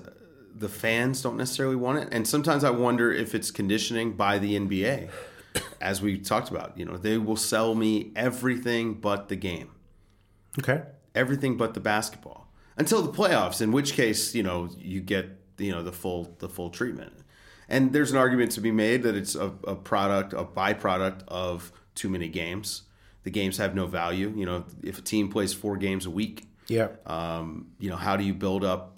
the 0.54 0.68
fans 0.68 1.22
don't 1.22 1.36
necessarily 1.36 1.76
want 1.76 1.98
it. 1.98 2.08
And 2.12 2.26
sometimes 2.26 2.64
i 2.64 2.70
wonder 2.70 3.12
if 3.12 3.34
it's 3.34 3.50
conditioning 3.50 4.12
by 4.12 4.38
the 4.38 4.58
nba 4.58 5.10
as 5.80 6.00
we 6.00 6.18
talked 6.18 6.50
about. 6.50 6.76
You 6.78 6.84
know 6.84 6.96
they 6.96 7.18
will 7.18 7.36
sell 7.36 7.74
me 7.74 8.12
everything 8.16 8.94
but 8.94 9.28
the 9.28 9.36
game. 9.36 9.70
Okay, 10.58 10.82
everything 11.14 11.56
but 11.56 11.74
the 11.74 11.80
basketball. 11.80 12.52
Until 12.76 13.02
the 13.02 13.12
playoffs 13.12 13.60
in 13.60 13.72
which 13.72 13.92
case 13.92 14.34
you 14.34 14.42
know 14.42 14.68
you 14.78 15.00
get 15.00 15.38
you 15.58 15.72
know 15.72 15.82
the 15.82 15.92
full 15.92 16.34
the 16.38 16.48
full 16.48 16.70
treatment. 16.70 17.12
And 17.66 17.94
there's 17.94 18.10
an 18.10 18.18
argument 18.18 18.52
to 18.52 18.60
be 18.60 18.70
made 18.70 19.04
that 19.04 19.14
it's 19.14 19.34
a, 19.34 19.50
a 19.66 19.74
product 19.74 20.32
a 20.34 20.44
byproduct 20.44 21.22
of 21.28 21.72
too 21.94 22.08
many 22.08 22.28
games. 22.28 22.82
The 23.22 23.30
games 23.30 23.56
have 23.56 23.74
no 23.74 23.86
value. 23.86 24.32
You 24.36 24.46
know 24.46 24.64
if 24.82 24.98
a 24.98 25.02
team 25.02 25.30
plays 25.30 25.52
four 25.52 25.76
games 25.76 26.06
a 26.06 26.10
week 26.10 26.46
yeah, 26.68 26.88
um, 27.06 27.68
you 27.78 27.90
know 27.90 27.96
how 27.96 28.16
do 28.16 28.24
you 28.24 28.34
build 28.34 28.64
up 28.64 28.93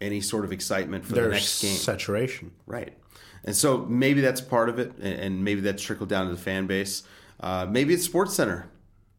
any 0.00 0.20
sort 0.20 0.44
of 0.44 0.52
excitement 0.52 1.04
for 1.04 1.14
the 1.14 1.28
next 1.28 1.60
game 1.62 1.76
saturation. 1.76 2.52
Right. 2.66 2.94
And 3.44 3.56
so 3.56 3.78
maybe 3.78 4.20
that's 4.20 4.40
part 4.40 4.68
of 4.68 4.78
it, 4.78 4.96
and 4.98 5.44
maybe 5.44 5.60
that's 5.60 5.82
trickled 5.82 6.08
down 6.08 6.26
to 6.28 6.34
the 6.34 6.40
fan 6.40 6.66
base. 6.66 7.02
Uh, 7.40 7.66
maybe 7.68 7.94
it's 7.94 8.04
Sports 8.04 8.34
Center. 8.34 8.68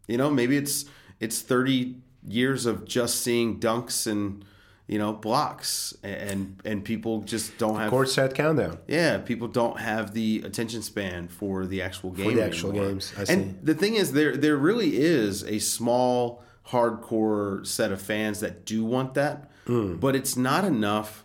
You 0.08 0.18
know, 0.18 0.30
maybe 0.30 0.58
it's 0.58 0.86
it's 1.20 1.42
thirty 1.42 1.96
years 2.28 2.66
of 2.66 2.86
just 2.86 3.22
seeing 3.22 3.60
dunks 3.60 4.06
and 4.06 4.44
you 4.88 5.00
know 5.00 5.14
blocks, 5.14 5.96
and 6.04 6.60
and 6.66 6.84
people 6.84 7.22
just 7.22 7.58
don't 7.58 7.78
have. 7.80 7.90
court 7.90 8.10
set 8.10 8.34
countdown. 8.34 8.80
Yeah, 8.88 9.20
people 9.20 9.48
don't 9.48 9.80
have 9.80 10.14
the 10.14 10.42
attention 10.46 10.82
span 10.82 11.28
for 11.28 11.66
the 11.66 11.82
actual 11.82 12.12
game. 12.12 12.36
the 12.36 12.44
actual 12.44 12.72
anymore. 12.72 12.90
games, 12.90 13.14
I 13.18 13.22
and 13.32 13.52
see. 13.52 13.58
the 13.64 13.74
thing 13.76 13.96
is, 13.96 14.12
there 14.14 14.36
there 14.36 14.58
really 14.58 14.98
is 14.98 15.44
a 15.44 15.60
small 15.60 16.44
hardcore 16.68 17.66
set 17.66 17.92
of 17.92 18.02
fans 18.02 18.42
that 18.42 18.66
do 18.66 18.84
want 18.84 19.14
that, 19.16 19.50
Hmm. 19.70 19.98
but 19.98 20.16
it's 20.16 20.36
not 20.36 20.66
enough 20.66 21.24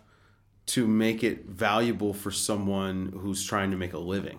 to 0.67 0.85
make 0.85 1.23
it 1.23 1.45
valuable 1.45 2.13
for 2.13 2.29
someone 2.29 3.11
who's 3.19 3.43
trying 3.43 3.71
to 3.71 3.77
make 3.77 3.93
a 3.93 3.97
living. 3.97 4.37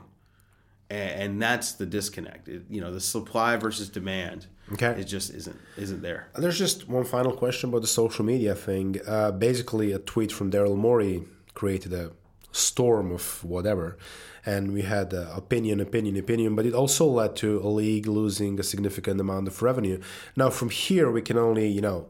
And 0.88 1.42
that's 1.42 1.72
the 1.72 1.86
disconnect. 1.86 2.46
It, 2.48 2.62
you 2.70 2.80
know, 2.80 2.92
the 2.92 3.00
supply 3.00 3.56
versus 3.56 3.88
demand. 3.88 4.46
Okay. 4.72 4.92
it 5.00 5.04
just 5.04 5.34
isn't 5.34 5.58
isn't 5.76 6.02
there. 6.02 6.28
There's 6.36 6.58
just 6.58 6.88
one 6.88 7.04
final 7.04 7.32
question 7.32 7.70
about 7.70 7.82
the 7.82 7.88
social 7.88 8.24
media 8.24 8.54
thing. 8.54 9.00
Uh, 9.04 9.32
basically, 9.32 9.90
a 9.90 9.98
tweet 9.98 10.30
from 10.30 10.52
Daryl 10.52 10.76
Morey 10.76 11.24
created 11.54 11.92
a 11.92 12.12
storm 12.52 13.10
of 13.10 13.42
whatever, 13.44 13.98
and 14.44 14.72
we 14.72 14.82
had 14.82 15.12
uh, 15.12 15.32
opinion, 15.34 15.80
opinion, 15.80 16.16
opinion, 16.16 16.54
but 16.54 16.64
it 16.64 16.74
also 16.74 17.06
led 17.06 17.34
to 17.36 17.60
a 17.60 17.68
league 17.68 18.06
losing 18.06 18.60
a 18.60 18.62
significant 18.62 19.20
amount 19.20 19.48
of 19.48 19.62
revenue. 19.62 20.00
Now, 20.36 20.50
from 20.50 20.70
here, 20.70 21.10
we 21.10 21.22
can 21.22 21.36
only, 21.38 21.66
you 21.68 21.80
know, 21.80 22.06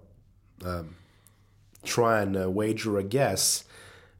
um, 0.63 0.97
try 1.87 2.21
and 2.23 2.37
uh, 2.37 2.51
wager 2.51 2.99
a 2.99 3.03
guess 3.05 3.65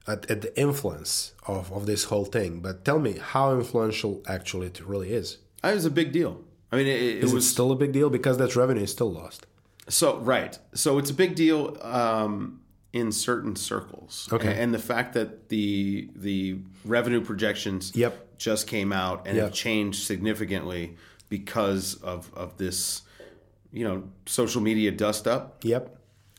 at, 0.07 0.29
at 0.31 0.41
the 0.41 0.59
influence 0.59 1.33
of, 1.45 1.71
of 1.71 1.85
this 1.85 2.05
whole 2.05 2.25
thing. 2.25 2.59
But 2.61 2.85
tell 2.85 2.99
me 2.99 3.17
how 3.19 3.53
influential 3.53 4.21
actually 4.27 4.67
it 4.67 4.79
really 4.85 5.11
is. 5.13 5.37
It 5.63 5.73
was 5.73 5.85
a 5.85 5.91
big 5.91 6.11
deal. 6.11 6.41
I 6.71 6.77
mean, 6.77 6.87
it, 6.87 7.01
it 7.01 7.23
Is 7.23 7.33
was 7.33 7.45
it 7.45 7.49
still 7.49 7.71
a 7.71 7.75
big 7.75 7.91
deal 7.93 8.09
because 8.09 8.37
that 8.37 8.55
revenue 8.55 8.83
is 8.83 8.91
still 8.91 9.11
lost? 9.11 9.45
So 9.89 10.17
right, 10.19 10.57
so 10.73 10.97
it's 10.97 11.09
a 11.09 11.13
big 11.13 11.35
deal 11.35 11.77
um, 11.81 12.61
in 12.91 13.11
certain 13.11 13.55
circles. 13.55 14.27
Okay. 14.31 14.61
and 14.61 14.73
the 14.73 14.79
fact 14.79 15.13
that 15.13 15.49
the 15.49 16.09
the 16.15 16.57
revenue 16.85 17.21
projections 17.21 17.91
Yep. 17.95 18.37
just 18.37 18.67
came 18.67 18.91
out 18.91 19.25
and 19.27 19.35
Yep. 19.37 19.43
have 19.45 19.53
changed 19.53 20.03
significantly 20.05 20.97
because 21.29 21.95
of 22.03 22.29
of 22.33 22.57
this, 22.57 23.01
you 23.71 23.83
know, 23.85 24.03
social 24.25 24.61
media 24.61 24.91
dust 24.91 25.25
up. 25.27 25.63
Yep. 25.63 25.96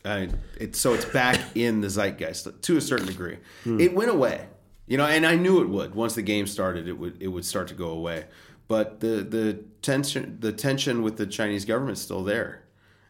Uh, 0.09 0.27
it's 0.57 0.79
so 0.79 0.93
it's 0.93 1.05
back 1.05 1.39
in 1.55 1.81
the 1.81 1.87
zeitgeist 1.89 2.47
to 2.63 2.77
a 2.77 2.81
certain 2.81 3.05
degree. 3.05 3.37
It 3.65 3.93
went 3.93 4.09
away, 4.09 4.47
you 4.87 4.97
know, 4.97 5.05
and 5.05 5.25
I 5.25 5.35
knew 5.35 5.61
it 5.61 5.69
would. 5.69 5.93
Once 5.93 6.15
the 6.15 6.21
game 6.23 6.47
started, 6.47 6.87
it 6.87 6.97
would 6.97 7.21
it 7.21 7.27
would 7.27 7.45
start 7.45 7.67
to 7.69 7.75
go 7.75 7.89
away. 7.89 8.25
But 8.67 8.99
the 9.01 9.17
the 9.23 9.63
tension 9.81 10.37
the 10.39 10.51
tension 10.51 11.03
with 11.03 11.17
the 11.17 11.25
Chinese 11.27 11.65
government's 11.65 12.01
still 12.01 12.23
there, 12.23 12.63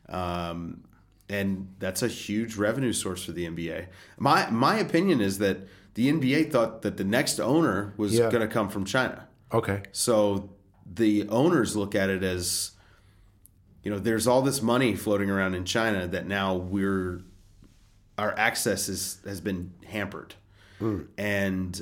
um, 0.10 0.84
and 1.30 1.74
that's 1.80 2.02
a 2.02 2.08
huge 2.08 2.56
revenue 2.56 2.94
source 2.94 3.24
for 3.24 3.32
the 3.32 3.46
NBA. 3.48 3.88
My 4.18 4.50
my 4.50 4.78
opinion 4.78 5.22
is 5.22 5.38
that 5.40 5.58
the 5.96 6.12
NBA 6.12 6.52
thought 6.52 6.82
that 6.84 6.98
the 6.98 7.04
next 7.04 7.40
owner 7.40 7.94
was 7.98 8.14
Yeah. 8.14 8.30
going 8.30 8.42
to 8.48 8.54
come 8.54 8.70
from 8.70 8.86
China. 8.86 9.28
Okay. 9.52 9.82
So 9.92 10.50
the 10.86 11.28
owners 11.30 11.76
look 11.76 11.94
at 11.96 12.10
it 12.10 12.24
as, 12.24 12.72
you 13.84 13.92
know, 13.92 14.00
there's 14.00 14.28
all 14.28 14.42
this 14.42 14.62
money 14.62 14.96
floating 14.96 15.30
around 15.30 15.56
in 15.56 15.66
China 15.66 16.08
that 16.08 16.28
now 16.28 16.56
we're, 16.56 17.22
our 18.18 18.38
access 18.38 18.90
is, 18.90 19.20
has 19.26 19.40
been 19.42 19.74
hampered. 19.88 20.36
And, 21.18 21.82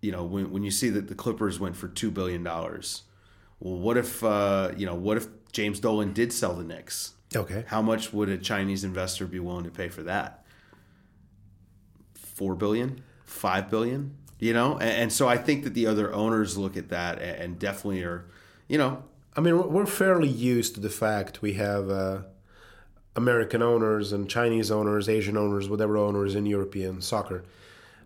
you 0.00 0.12
know, 0.12 0.24
when, 0.24 0.50
when 0.50 0.62
you 0.62 0.70
see 0.70 0.90
that 0.90 1.08
the 1.08 1.14
Clippers 1.14 1.60
went 1.60 1.76
for 1.76 1.88
$2 1.88 2.12
billion, 2.12 2.46
well, 3.60 3.78
what 3.78 3.96
if 3.96 4.24
uh, 4.24 4.72
you 4.76 4.86
know, 4.86 4.94
what 4.94 5.16
if 5.16 5.28
James 5.52 5.80
Dolan 5.80 6.12
did 6.12 6.32
sell 6.32 6.54
the 6.54 6.64
Knicks? 6.64 7.12
Okay. 7.36 7.64
How 7.68 7.82
much 7.82 8.12
would 8.12 8.28
a 8.28 8.38
Chinese 8.38 8.84
investor 8.84 9.26
be 9.26 9.38
willing 9.38 9.64
to 9.64 9.70
pay 9.70 9.88
for 9.88 10.02
that? 10.04 10.44
Four 12.14 12.54
billion, 12.54 13.02
five 13.24 13.70
billion, 13.70 14.16
you 14.38 14.54
know, 14.54 14.78
and, 14.78 14.90
and 14.90 15.12
so 15.12 15.28
I 15.28 15.36
think 15.36 15.64
that 15.64 15.74
the 15.74 15.86
other 15.86 16.12
owners 16.12 16.56
look 16.56 16.76
at 16.76 16.88
that 16.88 17.20
and, 17.20 17.36
and 17.36 17.58
definitely 17.58 18.02
are, 18.02 18.24
you 18.66 18.78
know, 18.78 19.04
I 19.36 19.40
mean, 19.40 19.70
we're- 19.72 19.86
fairly 19.86 20.28
used 20.28 20.74
to 20.74 20.80
the 20.80 20.90
fact 20.90 21.40
we 21.42 21.54
have 21.54 21.88
uh, 21.90 22.18
American 23.16 23.62
owners 23.62 24.12
and 24.12 24.28
Chinese 24.28 24.70
owners, 24.70 25.08
Asian 25.08 25.36
owners, 25.36 25.68
whatever 25.68 25.96
owners 25.96 26.34
in 26.34 26.46
European 26.46 27.00
soccer. 27.00 27.44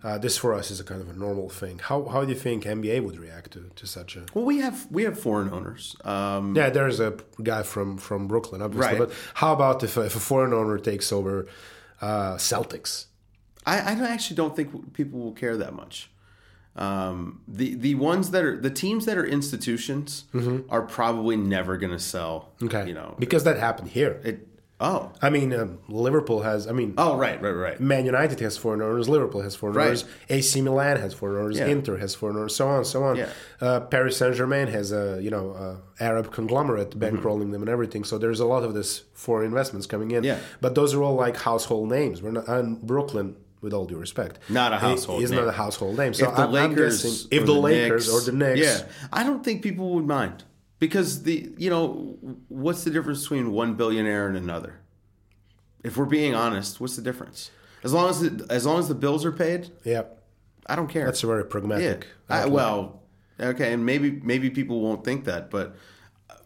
Uh, 0.03 0.19
this 0.19 0.37
for 0.37 0.53
us 0.53 0.71
is 0.71 0.81
a 0.81 0.85
kind 0.85 1.01
of 1.01 1.09
a 1.09 1.15
normal 1.15 1.49
thing. 1.49 1.79
How, 1.79 2.05
how 2.05 2.25
do 2.25 2.29
you 2.31 2.39
think 2.39 2.65
NBA 2.65 3.03
would 3.03 3.19
react 3.19 3.53
to, 3.53 3.71
to 3.75 3.87
such 3.87 4.17
a? 4.17 4.27
well, 4.35 4.45
we 4.45 4.59
have 4.59 4.87
we 4.91 5.05
have 5.05 5.19
foreign 5.19 5.51
owners. 5.51 5.97
Um, 6.05 6.55
Yeah, 6.55 6.69
there's 6.69 7.01
a 7.01 7.15
guy 7.43 7.63
from, 7.63 7.97
from 7.97 8.29
Brooklyn, 8.29 8.61
obviously. 8.61 8.91
Right. 8.91 8.99
But 8.99 9.13
how 9.33 9.55
about 9.55 9.83
if, 9.83 9.97
a- 9.97 10.03
if 10.03 10.15
a 10.15 10.21
foreign 10.21 10.53
owner 10.53 10.77
takes 10.79 11.11
over 11.11 11.47
uh, 12.03 12.35
Celtics? 12.35 13.07
I, 13.65 13.77
I 13.79 13.93
actually 14.09 14.37
don't 14.37 14.55
think 14.55 14.93
people 14.93 15.21
will 15.21 15.33
care 15.33 15.57
that 15.57 15.73
much. 15.73 16.11
Um, 16.77 17.41
the 17.47 17.75
the 17.75 17.95
ones 17.95 18.31
that 18.33 18.45
are 18.45 18.57
the 18.61 18.71
teams 18.71 19.07
that 19.07 19.17
are 19.17 19.25
institutions 19.27 20.25
are 20.69 20.83
probably 20.83 21.37
never 21.37 21.77
going 21.77 21.93
to 21.93 21.99
sell. 22.01 22.51
Mm-hmm. 22.57 22.67
Okay, 22.67 22.89
you 22.89 22.95
know 22.95 23.15
because 23.19 23.45
that 23.45 23.59
happened 23.59 23.91
here. 23.91 24.21
it. 24.25 24.49
Oh, 24.81 25.13
I 25.23 25.31
mean, 25.31 25.53
um, 25.55 25.79
Liverpool 25.89 26.43
has. 26.43 26.67
I 26.67 26.73
mean, 26.73 26.95
oh, 26.99 27.17
right, 27.17 27.41
right, 27.41 27.53
right. 27.53 27.81
Man 27.81 28.05
United 28.07 28.41
has 28.41 28.57
foreign 28.59 28.83
owners, 28.83 29.09
Liverpool 29.09 29.41
has 29.43 29.55
foreign 29.55 29.77
Right. 29.77 29.87
owners, 29.87 30.05
AC 30.29 30.61
Milan 30.63 30.97
has 30.97 31.15
foreign 31.15 31.41
owners, 31.45 31.59
Yeah. 31.59 31.67
Inter 31.67 31.97
has 31.99 32.17
foreign 32.17 32.37
owners, 32.37 32.57
so 32.57 32.67
on, 32.69 32.85
so 32.85 33.05
on. 33.05 33.15
Yeah. 33.17 33.29
Uh, 33.61 33.81
Paris 33.81 34.17
Saint 34.17 34.35
Germain 34.35 34.67
has 34.67 34.91
a 34.91 35.21
you 35.23 35.31
know 35.31 35.51
a 35.53 36.03
Arab 36.03 36.33
conglomerate 36.33 36.91
Mm-hmm. 36.91 37.17
bankrolling 37.19 37.53
them 37.53 37.63
and 37.63 37.69
everything. 37.69 38.03
So 38.03 38.19
there's 38.19 38.41
a 38.41 38.47
lot 38.47 38.65
of 38.65 38.75
this 38.75 39.05
foreign 39.15 39.47
investments 39.47 39.87
coming 39.87 40.11
in. 40.11 40.25
Yeah. 40.25 40.39
But 40.61 40.75
those 40.75 40.93
are 40.93 41.03
all 41.05 41.15
like 41.15 41.37
household 41.37 41.89
names. 41.89 42.21
We're 42.21 42.33
not 42.33 42.49
and 42.49 42.83
Brooklyn. 42.83 43.37
With 43.65 43.73
all 43.73 43.87
due 43.87 43.97
respect, 43.97 44.39
Not 44.51 44.73
a 44.75 44.79
household 44.79 45.23
Is 45.23 45.31
name. 45.31 45.41
not 45.41 45.49
a 45.49 45.57
household 45.65 45.97
name. 45.97 46.13
So 46.15 46.29
if 46.29 46.37
the 46.37 46.43
I'm, 46.43 46.49
I'm 46.55 46.71
Lakers, 46.71 47.03
guessing 47.03 47.29
if 47.31 47.43
or 47.43 47.47
the, 47.47 47.53
Lakers 47.55 48.07
Knicks- 48.07 48.15
or 48.29 48.31
the 48.31 48.37
Knicks, 48.37 48.61
yeah, 48.61 48.87
I 49.13 49.25
don't 49.25 49.43
think 49.43 49.63
people 49.63 49.87
would 49.95 50.07
mind 50.07 50.45
because 50.79 51.23
the 51.23 51.37
you 51.57 51.71
know 51.71 52.19
what's 52.49 52.85
the 52.85 52.91
difference 52.91 53.23
between 53.23 53.53
one 53.53 53.75
billionaire 53.75 54.29
and 54.29 54.37
another? 54.37 54.81
If 55.83 55.97
we're 55.97 56.05
being 56.21 56.35
honest, 56.35 56.79
what's 56.81 56.97
the 56.97 57.03
difference? 57.03 57.51
As 57.83 57.93
long 57.93 58.09
as 58.11 58.21
the, 58.21 58.47
as 58.51 58.65
long 58.67 58.79
as 58.79 58.89
the 58.89 58.95
bills 58.95 59.25
are 59.25 59.33
paid, 59.33 59.71
yeah, 59.85 60.03
I 60.67 60.77
don't 60.77 60.89
care. 60.89 61.07
that's 61.07 61.23
a 61.23 61.27
very 61.27 61.43
yeah. 61.43 61.49
pragmatic. 61.51 62.07
I, 62.29 62.47
well, 62.47 63.03
okay, 63.41 63.73
and 63.73 63.85
maybe 63.87 64.11
maybe 64.23 64.51
people 64.51 64.81
won't 64.83 65.05
think 65.05 65.25
that, 65.25 65.51
but 65.51 65.75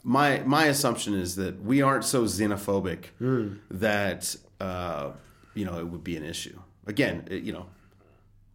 my 0.04 0.40
my 0.46 0.64
assumption 0.66 1.14
is 1.14 1.34
that 1.36 1.62
we 1.62 1.82
aren't 1.82 2.04
so 2.04 2.24
xenophobic 2.24 3.06
Hmm. 3.18 3.54
that 3.70 4.36
uh, 4.60 5.10
you 5.54 5.64
know 5.64 5.78
it 5.78 5.86
would 5.88 6.02
be 6.04 6.16
an 6.16 6.24
issue. 6.24 6.58
Again, 6.88 7.24
it- 7.30 7.42
you 7.44 7.52
know, 7.52 7.66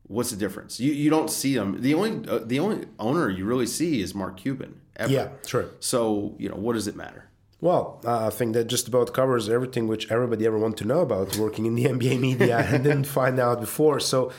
what's 0.07 0.31
the 0.31 0.37
difference? 0.45 0.79
You 0.79 0.91
you 1.03 1.09
don't 1.09 1.29
see 1.29 1.53
them. 1.55 1.69
The 1.81 1.93
only 1.93 2.11
uh, 2.29 2.39
the 2.45 2.59
only 2.59 2.79
owner 2.99 3.29
you 3.29 3.45
really 3.45 3.67
see 3.67 4.01
is 4.01 4.13
Mark 4.13 4.35
Cuban. 4.37 4.81
Ever. 4.95 5.11
yeah, 5.13 5.27
true. 5.45 5.69
So 5.79 6.35
you 6.37 6.49
know, 6.49 6.55
what 6.65 6.73
does 6.73 6.87
it 6.87 6.95
matter? 6.95 7.21
Well, 7.61 8.01
uh, 8.05 8.27
I 8.27 8.29
think 8.29 8.53
that 8.55 8.65
just 8.67 8.87
about 8.89 9.13
covers 9.13 9.47
everything 9.47 9.87
which 9.87 10.11
everybody 10.11 10.45
ever 10.45 10.57
wanted 10.59 10.77
to 10.79 10.85
know 10.91 10.99
about 10.99 11.37
working 11.37 11.65
in 11.65 11.75
the 11.75 11.85
NBA 11.95 12.19
media 12.19 12.57
and 12.57 12.83
didn't 12.83 13.05
find 13.07 13.39
out 13.39 13.61
before. 13.61 14.01
So, 14.01 14.31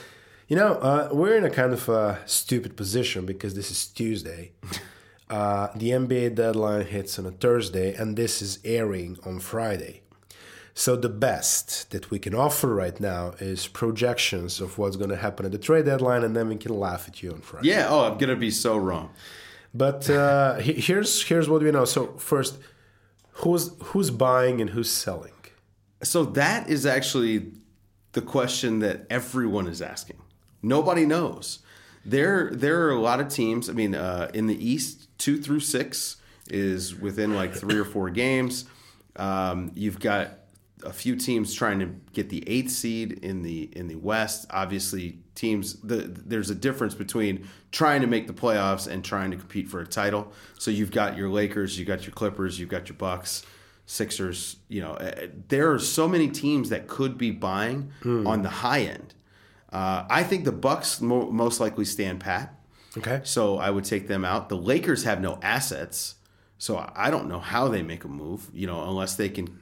you 0.47 0.55
know, 0.55 0.73
uh, 0.75 1.09
we're 1.11 1.35
in 1.35 1.43
a 1.43 1.49
kind 1.49 1.73
of 1.73 1.89
a 1.89 2.19
stupid 2.27 2.77
position 2.77 3.25
because 3.25 3.55
this 3.55 3.71
is 3.71 3.87
Tuesday. 3.87 4.51
Uh, 5.27 5.69
the 5.75 5.89
NBA 5.89 6.35
deadline 6.35 6.85
hits 6.85 7.17
on 7.17 7.25
a 7.25 7.31
Thursday, 7.31 7.95
and 7.95 8.15
this 8.15 8.43
is 8.43 8.59
airing 8.63 9.17
on 9.25 9.39
Friday. 9.39 10.03
So 10.77 10.97
the 10.97 11.09
best 11.09 11.89
that 11.91 12.11
we 12.11 12.19
can 12.19 12.35
offer 12.35 12.75
right 12.75 12.99
now 12.99 13.33
is 13.39 13.65
projections 13.65 14.59
of 14.59 14.77
what's 14.77 14.97
going 14.97 15.09
to 15.09 15.15
happen 15.15 15.45
at 15.45 15.53
the 15.53 15.57
trade 15.57 15.85
deadline, 15.85 16.23
and 16.25 16.35
then 16.35 16.49
we 16.49 16.57
can 16.57 16.77
laugh 16.77 17.07
at 17.07 17.23
you 17.23 17.31
on 17.31 17.39
Friday. 17.39 17.69
Yeah. 17.69 17.87
Oh, 17.89 18.03
I'm 18.03 18.17
gonna 18.17 18.35
be 18.35 18.51
so 18.51 18.75
wrong. 18.75 19.11
But 19.73 20.09
uh, 20.09 20.55
here's 20.59 21.23
here's 21.23 21.47
what 21.47 21.63
we 21.63 21.71
know. 21.71 21.85
So 21.85 22.17
first, 22.17 22.57
who's 23.31 23.71
who's 23.83 24.11
buying 24.11 24.59
and 24.59 24.69
who's 24.69 24.91
selling? 24.91 25.31
So 26.03 26.25
that 26.25 26.69
is 26.69 26.85
actually 26.85 27.53
the 28.11 28.21
question 28.21 28.79
that 28.79 29.07
everyone 29.09 29.67
is 29.67 29.81
asking. 29.81 30.17
Nobody 30.61 31.05
knows. 31.05 31.59
There, 32.05 32.51
there 32.51 32.87
are 32.87 32.91
a 32.91 32.99
lot 32.99 33.19
of 33.19 33.29
teams. 33.29 33.69
I 33.69 33.73
mean, 33.73 33.95
uh, 33.95 34.29
in 34.33 34.47
the 34.47 34.55
East, 34.69 35.07
two 35.17 35.41
through 35.41 35.61
six 35.61 36.17
is 36.49 36.95
within 36.95 37.33
like 37.33 37.53
three 37.53 37.77
or 37.77 37.85
four 37.85 38.09
games. 38.09 38.65
Um, 39.15 39.71
you've 39.73 39.99
got 39.99 40.39
a 40.83 40.91
few 40.93 41.15
teams 41.15 41.53
trying 41.53 41.79
to 41.79 41.87
get 42.13 42.29
the 42.29 42.47
eighth 42.49 42.71
seed 42.71 43.13
in 43.23 43.41
the 43.43 43.69
in 43.75 43.87
the 43.87 43.95
West. 43.95 44.45
Obviously, 44.49 45.19
teams 45.35 45.79
the, 45.81 45.95
there's 46.25 46.49
a 46.49 46.55
difference 46.55 46.93
between 46.93 47.47
trying 47.71 48.01
to 48.01 48.07
make 48.07 48.27
the 48.27 48.33
playoffs 48.33 48.87
and 48.87 49.03
trying 49.03 49.31
to 49.31 49.37
compete 49.37 49.67
for 49.69 49.79
a 49.81 49.87
title. 49.87 50.31
So 50.59 50.71
you've 50.71 50.91
got 50.91 51.17
your 51.17 51.29
Lakers, 51.29 51.77
you've 51.79 51.87
got 51.87 52.03
your 52.05 52.13
Clippers, 52.13 52.59
you've 52.59 52.69
got 52.69 52.89
your 52.89 52.97
Bucks. 52.97 53.45
Sixers, 53.87 54.55
you 54.67 54.81
know, 54.81 54.93
uh, 54.93 55.27
there 55.47 55.71
are 55.71 55.77
so 55.77 56.07
many 56.07 56.27
teams 56.27 56.69
that 56.69 56.87
could 56.87 57.19
be 57.19 57.29
buying 57.29 57.91
on 58.03 58.41
the 58.41 58.49
high 58.49 58.81
end. 58.81 59.13
Uh, 59.71 60.05
I 60.09 60.23
think 60.23 60.43
the 60.43 60.51
Bucks 60.51 61.01
mo- 61.01 61.29
most 61.29 61.59
likely 61.59 61.85
stand 61.85 62.19
pat, 62.19 62.57
Okay. 62.97 63.21
so 63.23 63.57
I 63.59 63.69
would 63.69 63.85
take 63.85 64.07
them 64.07 64.25
out. 64.25 64.49
The 64.49 64.57
Lakers 64.57 65.03
have 65.03 65.21
no 65.21 65.37
assets, 65.43 66.15
so 66.57 66.83
I 66.95 67.11
don't 67.11 67.27
know 67.27 67.39
how 67.39 67.67
they 67.67 67.83
make 67.83 68.03
a 68.05 68.07
move. 68.07 68.49
You 68.55 68.65
know, 68.65 68.81
unless 68.89 69.15
they 69.17 69.29
can 69.29 69.59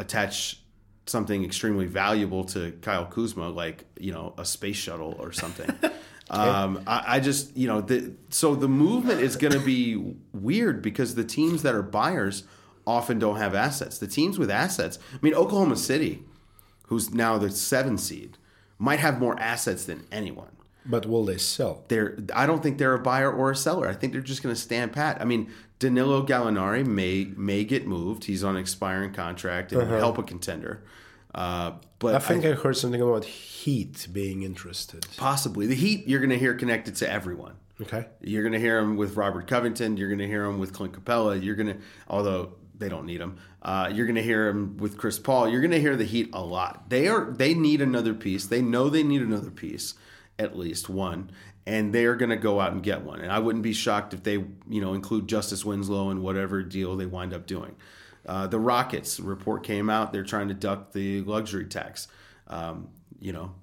attach 0.00 0.60
something 1.06 1.44
extremely 1.44 1.86
valuable 1.86 2.44
to 2.44 2.72
Kyle 2.82 3.06
Kuzma, 3.06 3.48
like 3.48 3.84
you 3.98 4.12
know 4.12 4.34
a 4.38 4.44
space 4.44 4.76
shuttle 4.76 5.16
or 5.18 5.32
something. 5.32 5.70
um, 6.30 6.82
I, 6.86 7.04
I 7.16 7.20
just 7.20 7.56
you 7.56 7.68
know 7.68 7.80
the 7.80 8.14
so 8.30 8.54
the 8.54 8.68
movement 8.68 9.20
is 9.20 9.36
going 9.36 9.52
to 9.52 9.60
be 9.60 10.14
weird 10.32 10.82
because 10.82 11.14
the 11.14 11.24
teams 11.24 11.62
that 11.62 11.74
are 11.74 11.82
buyers 11.82 12.44
often 12.86 13.18
don't 13.18 13.36
have 13.36 13.54
assets. 13.54 13.98
The 13.98 14.06
teams 14.06 14.38
with 14.38 14.50
assets, 14.50 14.98
I 15.12 15.18
mean 15.20 15.34
Oklahoma 15.34 15.76
City, 15.76 16.24
who's 16.86 17.12
now 17.12 17.38
the 17.38 17.50
seven 17.50 17.98
seed, 17.98 18.38
might 18.78 19.00
have 19.00 19.20
more 19.20 19.38
assets 19.38 19.84
than 19.84 20.06
anyone 20.10 20.56
But 20.86 21.06
will 21.06 21.24
they 21.24 21.36
sell? 21.36 21.84
they're 21.88 22.18
I 22.34 22.46
don't 22.46 22.62
think 22.62 22.78
they're 22.78 22.94
a 22.94 22.98
buyer 22.98 23.30
or 23.30 23.50
a 23.50 23.56
seller. 23.56 23.88
I 23.88 23.94
think 23.94 24.12
they're 24.12 24.22
just 24.22 24.42
going 24.42 24.54
to 24.54 24.60
stand 24.60 24.92
pat. 24.92 25.20
I 25.20 25.24
mean, 25.24 25.52
Danilo 25.78 26.24
Gallinari 26.24 26.86
may 26.86 27.24
may 27.36 27.64
get 27.64 27.86
moved. 27.86 28.24
He's 28.24 28.42
on 28.42 28.56
an 28.56 28.60
expiring 28.60 29.12
contract 29.12 29.72
and 29.72 29.88
help 29.90 30.18
a 30.18 30.22
contender. 30.22 30.82
Uh, 31.34 31.72
but 31.98 32.14
I 32.14 32.18
think 32.18 32.44
I, 32.44 32.52
heard 32.52 32.76
something 32.76 33.00
about 33.00 33.24
Heat 33.24 34.08
being 34.10 34.42
interested. 34.42 35.06
possibly 35.16 35.66
the 35.66 35.74
Heat 35.74 36.08
you're 36.08 36.20
going 36.20 36.30
to 36.30 36.38
hear 36.38 36.54
connected 36.54 36.96
to 36.96 37.10
everyone. 37.10 37.54
Okay. 37.80 38.06
You're 38.20 38.42
going 38.42 38.52
to 38.52 38.58
hear 38.58 38.78
him 38.78 38.96
with 38.96 39.16
Robert 39.16 39.46
Covington. 39.46 39.96
You're 39.96 40.08
going 40.08 40.18
to 40.18 40.26
hear 40.26 40.44
him 40.44 40.58
with 40.58 40.72
Clint 40.72 40.92
Capela. 40.92 41.42
You're 41.42 41.54
going 41.54 41.68
to, 41.68 41.76
although 42.08 42.52
they 42.78 42.88
don't 42.88 43.06
need 43.06 43.20
him, 43.20 43.38
uh, 43.62 43.90
you're 43.92 44.06
going 44.06 44.16
to 44.16 44.22
hear 44.22 44.48
him 44.48 44.76
with 44.76 44.98
Chris 44.98 45.18
Paul. 45.18 45.48
You're 45.48 45.60
going 45.60 45.70
to 45.70 45.80
hear 45.80 45.96
the 45.96 46.04
Heat 46.04 46.30
a 46.32 46.42
lot. 46.42 46.90
They 46.90 47.08
are 47.08 47.30
they 47.30 47.54
need 47.54 47.80
another 47.80 48.14
piece. 48.14 48.46
They 48.46 48.60
know 48.60 48.88
they 48.88 49.02
need 49.02 49.22
another 49.22 49.50
piece, 49.50 49.94
at 50.40 50.58
least 50.58 50.88
one, 50.88 51.30
and 51.66 51.92
they 51.92 52.04
are 52.06 52.16
going 52.16 52.30
to 52.30 52.36
go 52.36 52.60
out 52.60 52.72
and 52.72 52.82
get 52.82 53.02
one. 53.02 53.20
And 53.20 53.30
I 53.30 53.38
wouldn't 53.38 53.62
be 53.62 53.72
shocked 53.72 54.14
if 54.14 54.22
they 54.22 54.34
you 54.68 54.80
know 54.80 54.94
include 54.94 55.28
Justice 55.28 55.64
Winslow 55.64 56.10
in 56.10 56.22
whatever 56.22 56.62
deal 56.62 56.96
they 56.96 57.06
wind 57.06 57.32
up 57.34 57.46
doing. 57.46 57.76
Uh, 58.26 58.46
the 58.46 58.58
Rockets 58.58 59.20
report 59.20 59.62
came 59.62 59.88
out. 59.88 60.12
They're 60.12 60.24
trying 60.24 60.48
to 60.48 60.54
duck 60.54 60.92
the 60.92 61.22
luxury 61.22 61.66
tax. 61.66 62.08
Um, 62.48 62.88
you 63.20 63.32
know, 63.32 63.54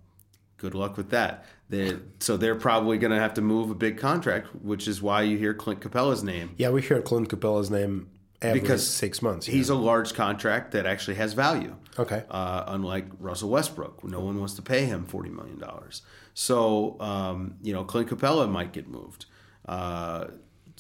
good 0.58 0.74
luck 0.76 0.98
with 0.98 1.10
that. 1.12 1.46
They, 1.70 1.98
so 2.20 2.38
they're 2.38 2.56
probably 2.56 2.98
going 2.98 3.12
to 3.12 3.20
have 3.20 3.34
to 3.36 3.42
move 3.42 3.70
a 3.70 3.76
big 3.76 3.98
contract, 3.98 4.48
which 4.64 4.88
is 4.88 5.02
why 5.02 5.24
you 5.24 5.38
hear 5.38 5.54
Clint 5.54 5.82
Capela's 5.82 6.24
name. 6.24 6.52
Yeah, 6.58 6.70
we 6.70 6.82
hear 6.82 7.02
Clint 7.02 7.28
Capela's 7.30 7.70
name 7.70 8.10
every 8.42 8.62
Because 8.62 8.88
six 8.88 9.22
months. 9.22 9.48
yeah. 9.48 9.54
He's 9.56 9.70
a 9.70 9.76
large 9.76 10.14
contract 10.14 10.72
that 10.72 10.86
actually 10.86 11.16
has 11.16 11.34
value. 11.34 11.76
okay. 12.00 12.24
Uh, 12.30 12.64
unlike 12.68 13.08
Russell 13.20 13.50
Westbrook, 13.50 14.04
no 14.04 14.22
one 14.22 14.40
wants 14.40 14.54
to 14.56 14.62
pay 14.62 14.86
him 14.86 15.06
forty 15.06 15.30
million 15.30 15.60
dollars. 15.60 16.02
So 16.40 16.98
um, 17.00 17.56
you 17.64 17.74
know, 17.74 17.84
Clint 17.84 18.10
Capela 18.10 18.48
might 18.48 18.72
get 18.72 18.88
moved. 18.88 19.26
Uh, 19.68 20.28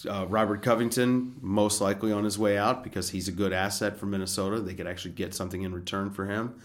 uh, 0.07 0.27
Robert 0.29 0.61
Covington 0.61 1.35
most 1.41 1.81
likely 1.81 2.11
on 2.11 2.23
his 2.23 2.37
way 2.37 2.59
out 2.59 2.83
because 2.83 3.09
he's 3.09 3.27
a 3.27 3.31
good 3.31 3.51
asset 3.51 3.97
for 3.97 4.05
Minnesota. 4.05 4.61
They 4.61 4.75
could 4.75 4.85
actually 4.85 5.15
get 5.15 5.33
something 5.33 5.63
in 5.63 5.73
return 5.73 6.11
for 6.11 6.27
him. 6.27 6.61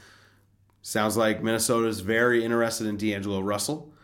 Sounds 0.82 1.16
like 1.16 1.42
Minnesota 1.42 1.86
is 1.86 2.00
very 2.00 2.44
interested 2.44 2.86
in 2.86 2.98
D'Angelo 2.98 3.40
Russell. 3.40 3.94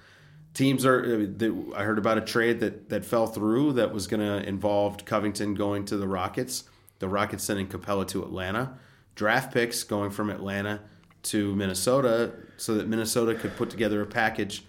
Teams 0.55 0.87
are. 0.87 1.29
I 1.77 1.83
heard 1.83 1.99
about 1.99 2.17
a 2.17 2.23
trade 2.23 2.61
that 2.61 2.89
that 2.89 3.05
fell 3.05 3.27
through 3.27 3.75
that 3.75 3.93
was 3.93 4.07
going 4.07 4.21
to 4.21 4.49
involve 4.49 5.05
Covington 5.05 5.53
going 5.53 5.85
to 5.85 5.99
the 5.99 6.09
Rockets. 6.09 6.65
The 6.99 7.09
Rockets 7.09 7.45
sending 7.45 7.67
Capela 7.67 8.09
to 8.09 8.23
Atlanta. 8.23 8.79
Draft 9.15 9.53
picks 9.53 9.83
going 9.83 10.13
from 10.13 10.31
Atlanta 10.31 10.81
to 11.25 11.55
Minnesota 11.55 12.33
so 12.57 12.75
that 12.77 12.89
Minnesota 12.89 13.35
could 13.35 13.55
put 13.55 13.69
together 13.69 14.01
a 14.01 14.07
package 14.07 14.65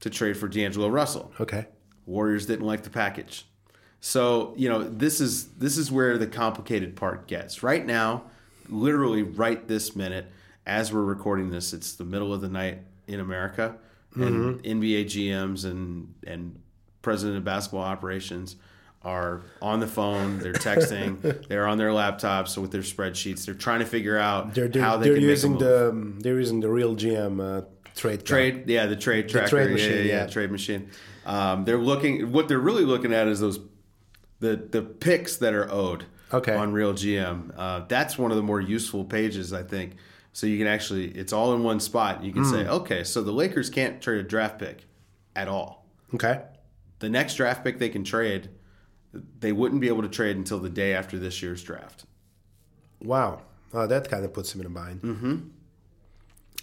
to 0.00 0.10
trade 0.10 0.36
for 0.36 0.48
D'Angelo 0.48 0.88
Russell. 0.88 1.32
Okay. 1.40 1.66
Warriors 2.04 2.46
didn't 2.46 2.66
like 2.66 2.82
the 2.82 2.90
package. 2.90 3.46
So 4.00 4.54
you 4.56 4.68
know 4.68 4.82
this 4.84 5.20
is 5.20 5.48
this 5.54 5.76
is 5.76 5.90
where 5.90 6.18
the 6.18 6.26
complicated 6.26 6.94
part 6.96 7.26
gets. 7.26 7.62
Right 7.62 7.84
now, 7.84 8.24
literally 8.68 9.22
right 9.22 9.66
this 9.66 9.96
minute, 9.96 10.26
as 10.66 10.92
we're 10.92 11.02
recording 11.02 11.50
this, 11.50 11.72
it's 11.72 11.94
the 11.94 12.04
middle 12.04 12.32
of 12.32 12.40
the 12.40 12.48
night 12.48 12.78
in 13.08 13.20
America, 13.20 13.76
and 14.14 14.62
NBA 14.62 15.06
GMs 15.06 15.64
and 15.64 16.14
and 16.26 16.60
president 17.02 17.38
of 17.38 17.44
basketball 17.44 17.82
operations 17.82 18.56
are 19.02 19.42
on 19.62 19.80
the 19.80 19.86
phone. 19.86 20.38
They're 20.38 20.52
texting. 20.52 21.46
they're 21.48 21.66
on 21.66 21.78
their 21.78 21.90
laptops 21.90 22.58
with 22.58 22.72
their 22.72 22.82
spreadsheets. 22.82 23.44
They're 23.46 23.54
trying 23.54 23.78
to 23.80 23.86
figure 23.86 24.18
out 24.18 24.54
They're, 24.54 24.68
they're, 24.68 24.82
how 24.82 24.96
they 24.96 25.06
they're 25.08 25.14
can 25.16 25.24
using 25.24 25.52
make 25.52 25.60
a 25.62 25.92
move. 25.92 26.16
the 26.16 26.22
they're 26.22 26.38
using 26.38 26.60
the 26.60 26.68
real 26.68 26.94
GM 26.96 27.40
uh, 27.40 27.66
trade 27.96 28.24
trade 28.24 28.68
yeah 28.68 28.86
the 28.86 28.94
trade 28.94 29.28
tracker 29.28 29.48
trade 29.48 29.66
yeah, 29.66 29.72
machine, 29.72 29.90
yeah, 29.92 30.02
yeah, 30.02 30.20
yeah. 30.22 30.26
trade 30.26 30.50
machine 30.52 30.90
um, 31.24 31.64
they're 31.64 31.78
looking 31.78 32.30
what 32.30 32.46
they're 32.46 32.58
really 32.60 32.84
looking 32.84 33.12
at 33.12 33.26
is 33.26 33.40
those 33.40 33.58
the 34.40 34.54
the 34.70 34.82
picks 34.82 35.36
that 35.38 35.52
are 35.54 35.68
owed 35.72 36.04
Okay. 36.32 36.54
on 36.54 36.72
real 36.72 36.92
gm 36.92 37.52
uh, 37.56 37.80
that's 37.88 38.18
one 38.18 38.30
of 38.30 38.36
the 38.36 38.42
more 38.42 38.60
useful 38.60 39.04
pages 39.04 39.52
i 39.52 39.62
think 39.62 39.96
so 40.32 40.46
you 40.46 40.58
can 40.58 40.66
actually 40.66 41.06
it's 41.08 41.32
all 41.32 41.54
in 41.54 41.62
one 41.64 41.80
spot 41.80 42.22
you 42.22 42.32
can 42.32 42.42
Hmm. 42.44 42.50
say 42.50 42.66
okay 42.68 43.02
so 43.04 43.22
the 43.22 43.32
lakers 43.32 43.70
can't 43.70 44.00
trade 44.02 44.18
a 44.20 44.22
draft 44.24 44.58
pick 44.58 44.84
at 45.34 45.48
all 45.48 45.86
Okay. 46.14 46.42
the 46.98 47.08
next 47.08 47.34
draft 47.36 47.64
pick 47.64 47.78
they 47.78 47.88
can 47.88 48.04
trade 48.04 48.50
they 49.40 49.52
wouldn't 49.52 49.80
be 49.80 49.88
able 49.88 50.02
to 50.02 50.08
trade 50.08 50.36
until 50.36 50.58
the 50.58 50.68
day 50.68 50.92
after 50.94 51.18
this 51.18 51.40
year's 51.42 51.62
draft 51.62 52.04
Wow. 53.02 53.42
That 53.72 54.08
kind 54.08 54.24
of 54.24 54.32
puts 54.32 54.54
him 54.54 54.62
in 54.62 54.66
a 54.66 54.70
bind. 54.70 55.02
Mm-hmm. 55.02 55.36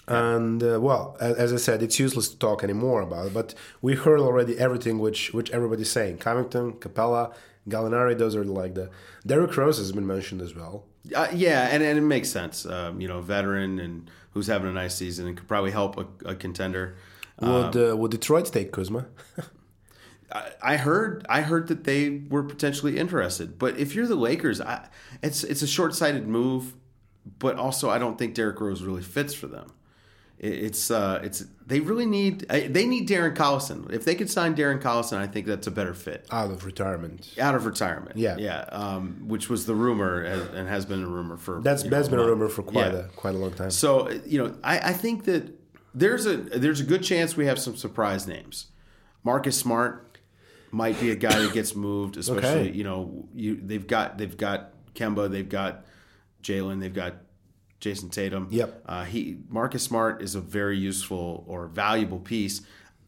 And 0.07 0.61
uh, 0.61 0.79
well, 0.81 1.15
as 1.21 1.53
I 1.53 1.57
said, 1.57 1.81
it's 1.81 1.97
useless 1.97 2.27
to 2.29 2.37
talk 2.37 2.63
anymore 2.63 3.01
about 3.01 3.27
it. 3.27 3.33
But 3.33 3.55
we 3.81 3.95
heard 3.95 4.19
already 4.19 4.57
everything 4.57 4.99
which 4.99 5.33
which 5.33 5.49
everybody's 5.51 5.89
saying. 5.89 6.17
Covington, 6.17 6.73
Capela, 6.73 7.33
Gallinari, 7.69 8.17
those 8.17 8.35
are 8.35 8.43
like 8.43 8.75
the. 8.75 8.89
Derrick 9.25 9.55
Rose 9.55 9.77
has 9.77 9.93
been 9.93 10.07
mentioned 10.07 10.41
as 10.41 10.53
well. 10.53 10.83
Uh, 11.15 11.27
yeah, 11.33 11.69
and, 11.71 11.83
and 11.83 11.97
it 11.97 12.01
makes 12.01 12.29
sense. 12.29 12.65
Um, 12.65 12.99
you 12.99 13.07
know, 13.07 13.21
veteran 13.21 13.79
and 13.79 14.09
who's 14.31 14.47
having 14.47 14.69
a 14.69 14.73
nice 14.73 14.95
season 14.95 15.27
and 15.27 15.37
could 15.37 15.47
probably 15.47 15.71
help 15.71 15.97
a, 15.97 16.29
a 16.29 16.35
contender. 16.35 16.95
Would 17.41 17.75
uh, 17.75 17.97
would 17.97 18.11
Detroit 18.11 18.45
take 18.51 18.71
Kuzma? 18.71 19.07
I, 20.31 20.51
I 20.61 20.77
heard 20.77 21.25
I 21.29 21.41
heard 21.41 21.67
that 21.67 21.83
they 21.83 22.23
were 22.29 22.43
potentially 22.43 22.97
interested, 22.97 23.57
but 23.57 23.77
if 23.77 23.95
you're 23.95 24.07
the 24.07 24.15
Lakers, 24.15 24.61
I, 24.61 24.87
it's 25.21 25.43
it's 25.43 25.61
a 25.61 25.67
short 25.67 25.95
sighted 25.95 26.27
move. 26.27 26.75
But 27.39 27.55
also, 27.55 27.89
I 27.89 27.99
don't 27.99 28.17
think 28.17 28.35
Derrick 28.35 28.59
Rose 28.59 28.81
really 28.81 29.01
fits 29.01 29.33
for 29.33 29.47
them. 29.47 29.71
It, 30.43 30.53
it's 30.65 30.91
uh, 30.91 31.21
it's 31.23 31.45
they 31.65 31.79
really 31.79 32.05
need 32.05 32.41
they 32.49 32.85
need 32.85 33.07
Darren 33.07 33.33
Collison. 33.35 33.91
If 33.91 34.03
they 34.05 34.15
could 34.15 34.29
sign 34.29 34.55
Darren 34.55 34.81
Collison, 34.81 35.17
I 35.17 35.27
think 35.27 35.45
that's 35.47 35.67
a 35.67 35.71
better 35.71 35.93
fit 35.93 36.27
Out 36.29 36.51
of 36.51 36.65
retirement. 36.65 37.33
out 37.39 37.55
of 37.55 37.65
retirement. 37.65 38.17
Yeah. 38.17 38.35
yeah, 38.37 38.61
um, 38.71 39.23
which 39.27 39.49
was 39.49 39.65
the 39.65 39.73
rumor 39.75 40.21
and 40.21 40.67
has 40.67 40.85
been 40.85 41.01
a 41.03 41.07
rumor 41.07 41.37
for 41.37 41.61
That's 41.61 41.83
you 41.83 41.89
know, 41.89 41.97
that's 41.97 42.09
been 42.09 42.19
a 42.19 42.25
rumor 42.25 42.49
for 42.49 42.63
quite 42.63 42.91
Yeah. 42.93 42.99
a 42.99 43.03
quite 43.23 43.35
a 43.35 43.37
long 43.37 43.53
time. 43.53 43.71
So 43.71 44.09
you 44.25 44.37
know, 44.43 44.55
I, 44.63 44.89
I 44.89 44.93
think 44.93 45.23
that 45.25 45.43
there's 45.95 46.25
a 46.25 46.35
there's 46.37 46.81
a 46.81 46.83
good 46.85 47.03
chance 47.03 47.37
we 47.37 47.45
have 47.45 47.59
some 47.59 47.75
surprise 47.77 48.27
names. 48.27 48.67
Marcus 49.23 49.57
Smart 49.57 50.17
might 50.71 50.99
be 50.99 51.11
a 51.11 51.15
guy 51.15 51.37
that 51.39 51.53
gets 51.53 51.75
moved, 51.75 52.17
especially 52.17 52.67
Okay. 52.67 52.71
you 52.71 52.83
know 52.83 53.27
you 53.33 53.55
they've 53.63 53.87
got 53.87 54.17
they've 54.17 54.35
got 54.35 54.71
Kemba, 54.95 55.31
they've 55.31 55.47
got 55.47 55.85
Jalen, 56.41 56.81
they've 56.81 56.93
got 56.93 57.13
Jayson 57.83 58.09
Tatum. 58.09 58.47
Yep. 58.49 58.83
Uh, 58.85 59.03
he 59.03 59.37
Marcus 59.49 59.83
Smart 59.83 60.21
is 60.21 60.35
a 60.35 60.41
very 60.41 60.77
useful 60.77 61.43
or 61.47 61.67
valuable 61.67 62.19
piece. 62.19 62.61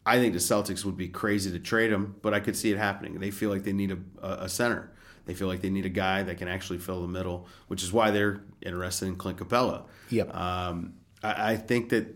I 0.06 0.20
think 0.20 0.34
the 0.34 0.40
Celtics 0.40 0.86
would 0.86 0.98
be 0.98 1.08
crazy 1.08 1.52
to 1.52 1.60
trade 1.60 1.92
him, 1.92 2.16
but 2.22 2.34
I 2.34 2.40
could 2.40 2.56
see 2.56 2.72
it 2.72 2.78
happening. 2.78 3.20
They 3.20 3.32
feel 3.32 3.50
like 3.50 3.64
they 3.64 3.74
need 3.74 3.92
a, 3.92 4.44
a, 4.44 4.48
center. 4.48 4.92
They 5.26 5.34
feel 5.34 5.48
like 5.48 5.62
they 5.62 5.72
need 5.72 5.88
a 5.88 5.90
guy 5.90 6.22
that 6.22 6.38
can 6.38 6.48
actually 6.48 6.78
fill 6.78 7.02
the 7.02 7.08
middle, 7.08 7.48
which 7.70 7.82
is 7.82 7.92
why 7.92 8.12
they're 8.12 8.42
interested 8.62 9.08
in 9.08 9.16
Clint 9.16 9.40
Capela. 9.40 9.86
Yep. 10.12 10.36
Um, 10.36 10.94
I, 11.24 11.54
I 11.54 11.58
think 11.58 11.90
that 11.90 12.14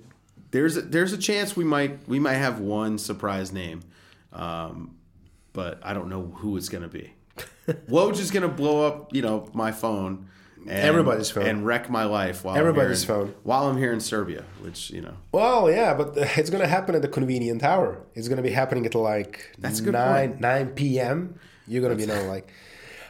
there's 0.52 0.78
a, 0.78 0.82
there's 0.82 1.14
a 1.14 1.18
chance 1.18 1.56
we 1.56 1.64
might 1.64 2.08
we 2.08 2.20
might 2.20 2.36
have 2.36 2.60
one 2.60 3.00
surprise 3.00 3.52
name, 3.52 3.82
um, 4.34 4.96
but 5.54 5.80
I 5.82 5.94
don't 5.94 6.10
know 6.10 6.26
who 6.36 6.58
it's 6.58 6.70
going 6.70 6.84
to 6.84 6.90
be. 6.90 7.14
Woj 7.90 8.20
is 8.20 8.30
going 8.30 8.44
to 8.44 8.50
blow 8.50 8.86
up, 8.86 9.16
you 9.16 9.22
know, 9.24 9.50
my 9.54 9.72
phone. 9.72 10.28
And, 10.68 10.70
Everybody's 10.78 11.32
phone. 11.32 11.46
and 11.48 11.66
wreck 11.66 11.90
my 11.90 12.04
life 12.06 12.44
while 12.44 12.56
Everybody's 12.56 13.04
I'm 13.04 13.16
here 13.16 13.22
in, 13.24 13.28
phone. 13.34 13.36
while 13.44 13.68
I'm 13.70 13.78
here 13.78 13.92
in 13.94 14.00
Serbia, 14.00 14.44
which 14.62 14.92
you 14.92 15.02
know 15.02 15.14
Well, 15.32 15.72
yeah, 15.72 15.94
but 15.94 16.14
it's 16.38 16.50
going 16.50 16.62
to 16.62 16.68
happen 16.68 16.94
at 16.96 17.02
the 17.02 17.08
convenient 17.08 17.64
hour. 17.64 17.98
It's 18.14 18.28
going 18.28 18.38
to 18.38 18.44
be 18.44 18.52
happening 18.52 18.86
at 18.86 18.94
like 18.96 19.56
That's 19.58 19.82
good 19.82 19.94
9, 19.94 20.30
point. 20.30 20.42
9 20.42 20.68
p.m. 20.70 21.40
You're 21.68 21.82
going 21.82 21.98
to 21.98 22.06
be, 22.06 22.12
you 22.12 22.16
know, 22.16 22.28
like 22.30 22.52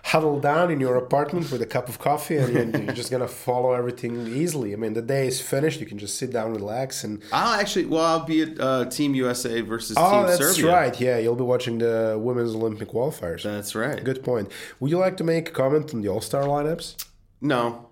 huddled 0.04 0.42
down 0.42 0.72
in 0.72 0.80
your 0.80 0.96
apartment 0.96 1.52
with 1.52 1.62
a 1.62 1.66
cup 1.66 1.90
of 1.90 2.00
coffee 2.00 2.38
and 2.38 2.74
you're, 2.86 2.94
just 2.94 3.12
going 3.12 3.22
to 3.22 3.28
follow 3.28 3.74
everything 3.74 4.28
easily. 4.28 4.72
I 4.74 4.78
mean, 4.78 4.94
the 4.94 5.02
day 5.02 5.28
is 5.28 5.42
finished. 5.42 5.80
You 5.82 5.86
can 5.86 5.98
just 6.00 6.18
sit 6.18 6.32
down, 6.32 6.54
relax. 6.54 7.04
and 7.04 7.22
I'll 7.34 7.60
actually 7.60 7.86
well 7.86 8.06
I'll 8.06 8.26
be 8.26 8.42
at 8.44 8.60
uh, 8.60 8.86
Team 8.86 9.14
USA 9.16 9.60
versus 9.62 9.98
Oh, 10.00 10.10
Team 10.12 10.28
that's 10.28 10.56
Serbia. 10.56 10.74
right. 10.74 11.02
Yeah, 11.02 11.18
you'll 11.18 11.36
be 11.36 11.44
watching 11.44 11.80
the 11.80 12.18
women's 12.20 12.56
Olympic 12.56 12.90
qualifiers. 12.90 13.44
That's 13.44 13.76
right. 13.76 14.02
Good 14.04 14.24
point. 14.24 14.50
Would 14.80 14.92
you 14.92 14.98
like 14.98 15.18
to 15.18 15.24
make 15.26 15.50
a 15.50 15.52
comment 15.52 15.94
on 15.94 16.02
the 16.02 16.08
All 16.10 16.22
Star 16.22 16.44
lineups? 16.44 16.96
No, 17.42 17.88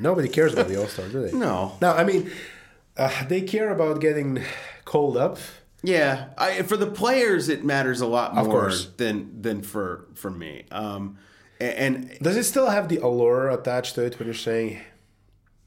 Nobody 0.00 0.28
cares 0.28 0.54
about 0.54 0.68
the 0.68 0.80
All 0.80 0.86
Star, 0.88 1.06
do 1.08 1.20
they? 1.28 1.32
no. 1.36 1.76
No, 1.82 1.92
I 1.92 2.02
mean, 2.04 2.30
uh, 2.96 3.24
they 3.26 3.42
care 3.42 3.70
about 3.70 4.00
getting 4.00 4.42
called 4.86 5.16
up. 5.18 5.38
Yeah, 5.82 6.28
I, 6.38 6.62
for 6.62 6.76
the 6.78 6.86
players, 6.86 7.48
it 7.50 7.62
matters 7.64 8.00
a 8.00 8.06
lot 8.06 8.34
more 8.34 8.44
course. 8.46 8.86
than 8.96 9.42
than 9.42 9.62
for 9.62 10.06
for 10.14 10.30
me. 10.30 10.64
Um, 10.70 11.18
a- 11.60 11.78
and, 11.78 12.16
Does 12.22 12.36
it 12.36 12.44
still 12.44 12.70
have 12.70 12.88
the 12.88 12.98
allure 12.98 13.50
attached 13.50 13.94
to 13.96 14.02
it 14.04 14.18
when 14.18 14.26
you're 14.26 14.34
saying, 14.34 14.80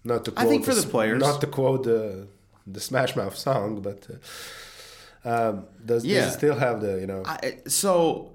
not 0.04 0.26
to 0.26 0.32
I 0.32 0.42
quote 0.42 0.50
think 0.50 0.66
for 0.66 0.74
the 0.74 0.80
s- 0.82 0.86
players. 0.86 1.20
not 1.22 1.42
to 1.42 1.48
quote 1.48 1.84
the 1.84 2.28
the 2.66 2.80
Smash 2.80 3.16
Mouth 3.16 3.38
song, 3.38 3.82
but 3.82 4.08
uh, 5.26 5.30
um, 5.30 5.66
does, 5.86 6.04
Yeah. 6.06 6.22
does 6.22 6.34
it 6.34 6.38
still 6.38 6.56
have 6.56 6.82
the 6.82 7.00
you 7.00 7.08
know? 7.08 7.22
I, 7.26 7.58
so 7.68 8.32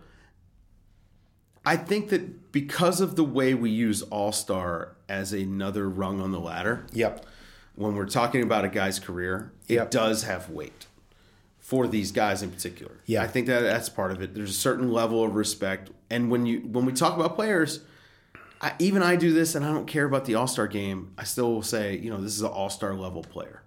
I 1.64 1.76
think 1.76 2.08
that 2.08 2.52
because 2.52 3.00
of 3.00 3.16
the 3.16 3.24
way 3.24 3.54
we 3.54 3.70
use 3.70 4.02
All 4.02 4.32
Star 4.32 4.92
as 5.08 5.32
another 5.32 5.88
rung 5.88 6.20
on 6.20 6.32
the 6.32 6.40
ladder, 6.40 6.86
yep. 6.92 7.26
when 7.74 7.94
we're 7.94 8.06
talking 8.06 8.42
about 8.42 8.64
a 8.64 8.68
guy's 8.68 8.98
career, 8.98 9.52
it 9.68 9.74
Yep. 9.74 9.90
does 9.90 10.22
have 10.24 10.48
weight 10.50 10.86
for 11.58 11.86
these 11.86 12.12
guys 12.12 12.42
in 12.42 12.50
particular. 12.50 12.92
Yeah. 13.06 13.22
I 13.22 13.26
think 13.28 13.46
that 13.46 13.61
that's 13.61 13.88
part 13.88 14.11
of 14.11 14.22
it. 14.22 14.34
There's 14.34 14.50
a 14.50 14.54
certain 14.54 14.90
level 14.92 15.22
of 15.22 15.34
respect, 15.34 15.90
and 16.08 16.30
when 16.30 16.46
you 16.46 16.61
when 16.61 16.84
we 16.86 16.92
talk 16.92 17.16
about 17.16 17.36
players, 17.36 17.80
I, 18.62 18.72
even 18.78 19.02
I 19.02 19.16
do 19.16 19.32
this, 19.32 19.54
and 19.54 19.64
I 19.64 19.72
don't 19.72 19.86
care 19.86 20.04
about 20.04 20.24
the 20.24 20.34
All 20.34 20.46
Star 20.46 20.66
game. 20.66 21.12
I 21.18 21.24
still 21.24 21.52
will 21.52 21.62
say, 21.62 21.96
you 21.96 22.11
know, 22.11 22.20
this 22.20 22.34
is 22.34 22.42
an 22.42 22.48
All 22.48 22.70
Star 22.70 22.94
level 22.94 23.22
player. 23.22 23.62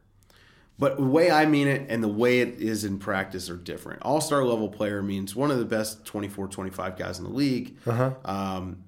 But 0.80 0.98
the 0.98 1.04
way 1.04 1.30
I 1.30 1.46
mean 1.46 1.68
it 1.68 1.86
and 1.90 2.04
the 2.04 2.08
way 2.08 2.40
it 2.40 2.60
is 2.60 2.84
in 2.84 2.98
practice 2.98 3.50
are 3.50 3.56
different. 3.56 4.02
All 4.02 4.20
star 4.22 4.44
level 4.44 4.70
player 4.70 5.04
means 5.04 5.36
one 5.36 5.52
of 5.52 5.60
the 5.60 5.66
best 5.66 6.04
24, 6.06 6.48
25 6.48 6.98
guys 6.98 7.20
in 7.20 7.26
the 7.26 7.32
league. 7.32 7.78
Um, 8.26 8.84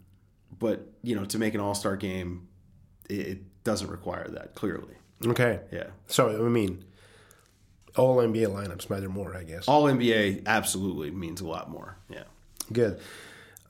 but, 0.58 0.88
you 1.04 1.16
know, 1.16 1.26
to 1.26 1.38
make 1.38 1.54
an 1.54 1.60
all 1.60 1.76
star 1.76 1.96
game, 1.96 2.48
it, 3.10 3.20
it 3.20 3.64
doesn't 3.64 3.90
require 3.90 4.28
that, 4.30 4.56
clearly. 4.56 4.96
Okay. 5.26 5.60
Yeah. 5.72 5.88
So 6.08 6.46
I 6.46 6.50
mean, 6.50 6.84
all 7.96 8.18
NBA 8.18 8.48
lineups 8.48 8.90
matter 8.90 9.10
more, 9.10 9.36
I 9.36 9.44
guess. 9.44 9.68
All 9.68 9.84
NBA 9.84 10.46
absolutely 10.46 11.12
means 11.12 11.42
a 11.42 11.48
lot 11.48 11.70
more. 11.70 11.98
Yeah. 12.10 12.24
Good. 12.74 13.00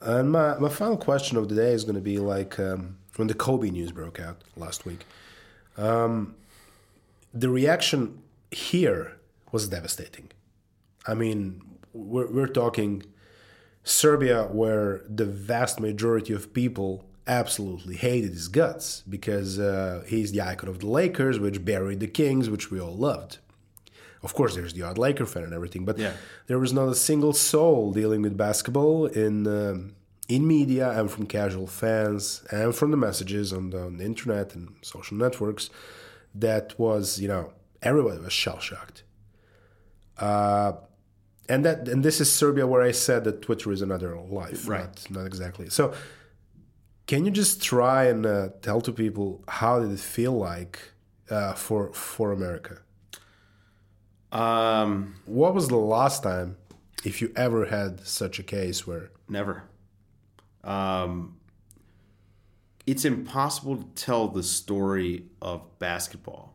And 0.00 0.30
my, 0.30 0.58
my 0.58 0.68
final 0.68 0.96
question 0.96 1.36
of 1.36 1.48
the 1.48 1.54
day 1.54 1.72
is 1.72 1.84
going 1.84 1.94
to 1.94 2.00
be 2.00 2.18
like 2.18 2.58
um, 2.58 2.96
when 3.16 3.28
the 3.28 3.34
Kobe 3.34 3.70
news 3.70 3.92
broke 3.92 4.20
out 4.20 4.42
last 4.56 4.84
week. 4.84 5.04
Um, 5.76 6.34
the 7.40 7.50
reaction 7.50 8.22
here 8.50 9.16
was 9.52 9.68
devastating. 9.68 10.30
I 11.06 11.14
mean, 11.14 11.62
we're, 11.92 12.30
we're 12.30 12.46
talking 12.62 13.02
Serbia, 13.84 14.44
where 14.44 15.02
the 15.08 15.24
vast 15.26 15.78
majority 15.80 16.32
of 16.32 16.52
people 16.52 17.04
absolutely 17.28 17.96
hated 17.96 18.32
his 18.32 18.48
guts 18.48 19.02
because 19.08 19.58
uh, 19.58 20.04
he's 20.06 20.32
the 20.32 20.40
icon 20.40 20.68
of 20.68 20.78
the 20.80 20.86
Lakers, 20.86 21.38
which 21.38 21.64
buried 21.64 22.00
the 22.00 22.06
Kings, 22.08 22.48
which 22.50 22.70
we 22.70 22.80
all 22.80 22.96
loved. 22.96 23.38
Of 24.22 24.34
course, 24.34 24.54
there's 24.56 24.74
the 24.74 24.82
odd 24.82 24.98
Laker 24.98 25.26
fan 25.26 25.44
and 25.44 25.52
everything, 25.52 25.84
but 25.84 25.98
Yeah. 25.98 26.14
there 26.48 26.58
was 26.58 26.72
not 26.72 26.88
a 26.88 26.94
single 26.94 27.32
soul 27.32 27.92
dealing 27.92 28.22
with 28.22 28.36
basketball 28.36 29.06
in 29.06 29.46
um, 29.46 29.94
in 30.28 30.44
media 30.44 30.90
and 30.98 31.08
from 31.08 31.24
casual 31.26 31.68
fans 31.68 32.42
and 32.50 32.74
from 32.74 32.90
the 32.90 32.96
messages 32.96 33.52
on 33.52 33.70
the, 33.70 33.80
on 33.80 33.98
the 33.98 34.04
internet 34.04 34.56
and 34.56 34.74
social 34.82 35.16
networks. 35.16 35.70
That 36.38 36.78
was, 36.78 37.20
you 37.20 37.28
know, 37.28 37.52
everybody 37.82 38.18
was 38.18 38.32
shell 38.32 38.58
shocked. 38.60 39.04
Uh, 40.18 40.72
and 41.48 41.64
that 41.64 41.88
and 41.88 42.02
this 42.04 42.20
is 42.20 42.30
Serbia, 42.32 42.66
where 42.66 42.82
I 42.82 42.92
said 42.92 43.24
that 43.24 43.42
Twitter 43.42 43.70
is 43.72 43.82
another 43.82 44.16
life, 44.18 44.68
Right. 44.68 44.82
Not, 44.84 45.10
not 45.10 45.26
exactly. 45.26 45.68
So, 45.70 45.94
can 47.06 47.24
you 47.24 47.30
just 47.30 47.62
try 47.62 48.04
and 48.06 48.26
uh, 48.26 48.48
tell 48.62 48.80
to 48.80 48.92
people 48.92 49.44
how 49.46 49.78
did 49.80 49.92
it 49.92 50.00
feel 50.00 50.32
like 50.32 50.80
uh, 51.30 51.52
for 51.54 51.92
for 51.92 52.32
America? 52.32 52.78
Um, 54.32 55.14
What 55.26 55.54
was 55.54 55.68
the 55.68 55.76
last 55.76 56.22
time, 56.22 56.56
if 57.04 57.22
you 57.22 57.32
ever 57.36 57.66
had 57.66 58.06
such 58.06 58.38
a 58.38 58.42
case 58.42 58.86
where 58.86 59.10
never. 59.28 59.62
Um, 60.64 61.36
it's 62.86 63.04
impossible 63.04 63.76
to 63.76 63.84
tell 63.94 64.28
the 64.28 64.42
story 64.42 65.24
of 65.42 65.78
basketball 65.78 66.54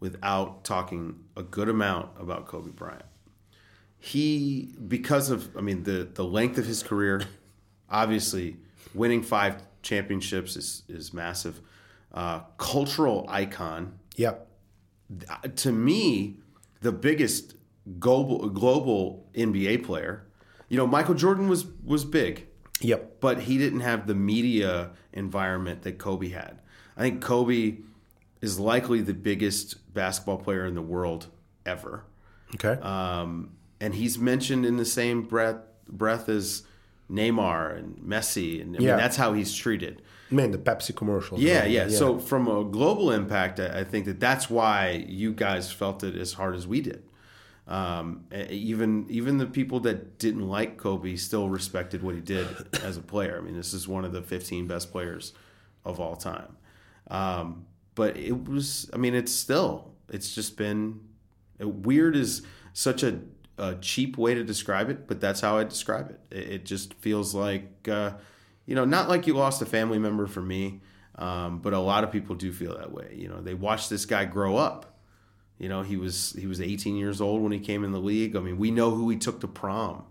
without 0.00 0.64
talking 0.64 1.24
a 1.36 1.42
good 1.42 1.68
amount 1.68 2.10
about 2.18 2.46
Kobe 2.46 2.70
Bryant. 2.70 3.04
He, 3.98 4.74
because 4.86 5.30
of, 5.30 5.56
I 5.56 5.62
mean, 5.62 5.82
the 5.84 6.08
the 6.12 6.24
length 6.24 6.58
of 6.58 6.66
his 6.66 6.82
career, 6.82 7.22
obviously, 7.90 8.58
winning 8.92 9.22
five 9.22 9.62
championships 9.82 10.56
is 10.56 10.82
is 10.88 11.12
massive. 11.12 11.60
Uh, 12.12 12.40
cultural 12.58 13.26
icon. 13.28 13.98
Yeah. 14.16 14.34
To 15.56 15.72
me, 15.72 16.38
the 16.82 16.92
biggest 16.92 17.54
global 17.98 18.48
global 18.50 19.26
NBA 19.34 19.84
player. 19.84 20.26
You 20.68 20.76
know, 20.76 20.86
Michael 20.86 21.14
Jordan 21.14 21.48
was 21.48 21.64
was 21.84 22.04
big. 22.04 22.46
Yep. 22.80 23.16
But 23.20 23.40
he 23.42 23.58
didn't 23.58 23.80
have 23.80 24.06
the 24.06 24.14
media 24.14 24.90
environment 25.12 25.82
that 25.82 25.98
Kobe 25.98 26.28
had. 26.28 26.60
I 26.96 27.00
think 27.02 27.22
Kobe 27.22 27.78
is 28.40 28.58
likely 28.58 29.00
the 29.00 29.14
biggest 29.14 29.92
basketball 29.94 30.38
player 30.38 30.66
in 30.66 30.74
the 30.74 30.82
world 30.82 31.28
ever. 31.64 32.04
Okay. 32.54 32.80
Um, 32.82 33.50
and 33.80 33.94
he's 33.94 34.18
mentioned 34.18 34.64
in 34.66 34.76
the 34.76 34.84
same 34.84 35.22
breath 35.22 35.58
breath 35.88 36.28
as 36.28 36.62
Neymar 37.10 37.76
and 37.78 37.96
Messi, 37.98 38.60
and 38.62 38.76
I 38.76 38.80
Yeah. 38.80 38.88
mean 38.90 38.96
that's 38.96 39.16
how 39.16 39.34
he's 39.34 39.54
treated. 39.54 40.00
Man, 40.30 40.50
the 40.52 40.58
Pepsi 40.58 40.94
commercial. 40.96 41.38
Yeah, 41.38 41.64
yeah. 41.64 41.88
So 41.88 42.18
from 42.18 42.48
a 42.48 42.64
global 42.64 43.10
impact, 43.12 43.60
I 43.60 43.80
I 43.80 43.84
think 43.84 44.06
that 44.06 44.18
that's 44.20 44.48
why 44.48 45.04
you 45.08 45.32
guys 45.32 45.70
felt 45.70 46.02
it 46.02 46.16
as 46.16 46.32
hard 46.34 46.54
as 46.54 46.66
we 46.66 46.80
did. 46.80 47.02
Um, 47.66 48.26
even 48.50 49.06
even 49.08 49.38
the 49.38 49.46
people 49.46 49.80
that 49.80 50.18
didn't 50.18 50.46
like 50.46 50.76
Kobe 50.76 51.16
still 51.16 51.48
respected 51.48 52.02
what 52.02 52.14
he 52.14 52.20
did 52.20 52.46
as 52.82 52.96
a 52.96 53.02
player. 53.02 53.38
I 53.38 53.40
mean, 53.40 53.56
this 53.56 53.72
is 53.72 53.88
one 53.88 54.04
of 54.04 54.12
the 54.12 54.22
15 54.22 54.66
best 54.66 54.92
players 54.92 55.32
of 55.84 55.98
all 55.98 56.16
time. 56.16 56.56
Um, 57.08 57.66
but 57.94 58.16
it 58.16 58.48
was, 58.48 58.90
I 58.92 58.96
mean, 58.96 59.14
it's 59.14 59.32
still, 59.32 59.92
it's 60.08 60.34
just 60.34 60.56
been 60.56 61.00
weird 61.60 62.16
is 62.16 62.42
such 62.72 63.02
a, 63.02 63.20
a 63.58 63.76
cheap 63.76 64.18
way 64.18 64.34
to 64.34 64.42
describe 64.42 64.90
it, 64.90 65.06
but 65.06 65.20
that's 65.20 65.40
how 65.40 65.58
I 65.58 65.64
describe 65.64 66.10
it. 66.10 66.20
It, 66.30 66.52
it 66.52 66.64
just 66.64 66.94
feels 66.94 67.34
like, 67.34 67.88
uh, 67.88 68.12
you 68.66 68.74
know, 68.74 68.84
not 68.84 69.08
like 69.08 69.26
you 69.26 69.34
lost 69.34 69.62
a 69.62 69.66
family 69.66 69.98
member 69.98 70.26
for 70.26 70.40
me, 70.40 70.80
um, 71.16 71.60
but 71.60 71.72
a 71.72 71.78
lot 71.78 72.02
of 72.02 72.10
people 72.10 72.34
do 72.34 72.52
feel 72.52 72.76
that 72.76 72.92
way. 72.92 73.14
You 73.16 73.28
know, 73.28 73.40
they 73.40 73.54
watched 73.54 73.90
this 73.90 74.06
guy 74.06 74.24
grow 74.24 74.56
up. 74.56 74.93
You 75.58 75.68
know, 75.68 75.82
he 75.82 75.96
was 75.96 76.34
he 76.38 76.46
was 76.46 76.60
18 76.60 76.96
years 76.96 77.20
old 77.20 77.42
when 77.42 77.52
he 77.52 77.60
came 77.60 77.84
in 77.84 77.92
the 77.92 78.00
league. 78.00 78.34
I 78.36 78.40
mean, 78.40 78.58
we 78.58 78.70
know 78.70 78.90
who 78.90 79.08
he 79.10 79.16
took 79.16 79.40
to 79.40 79.48
prom 79.48 80.04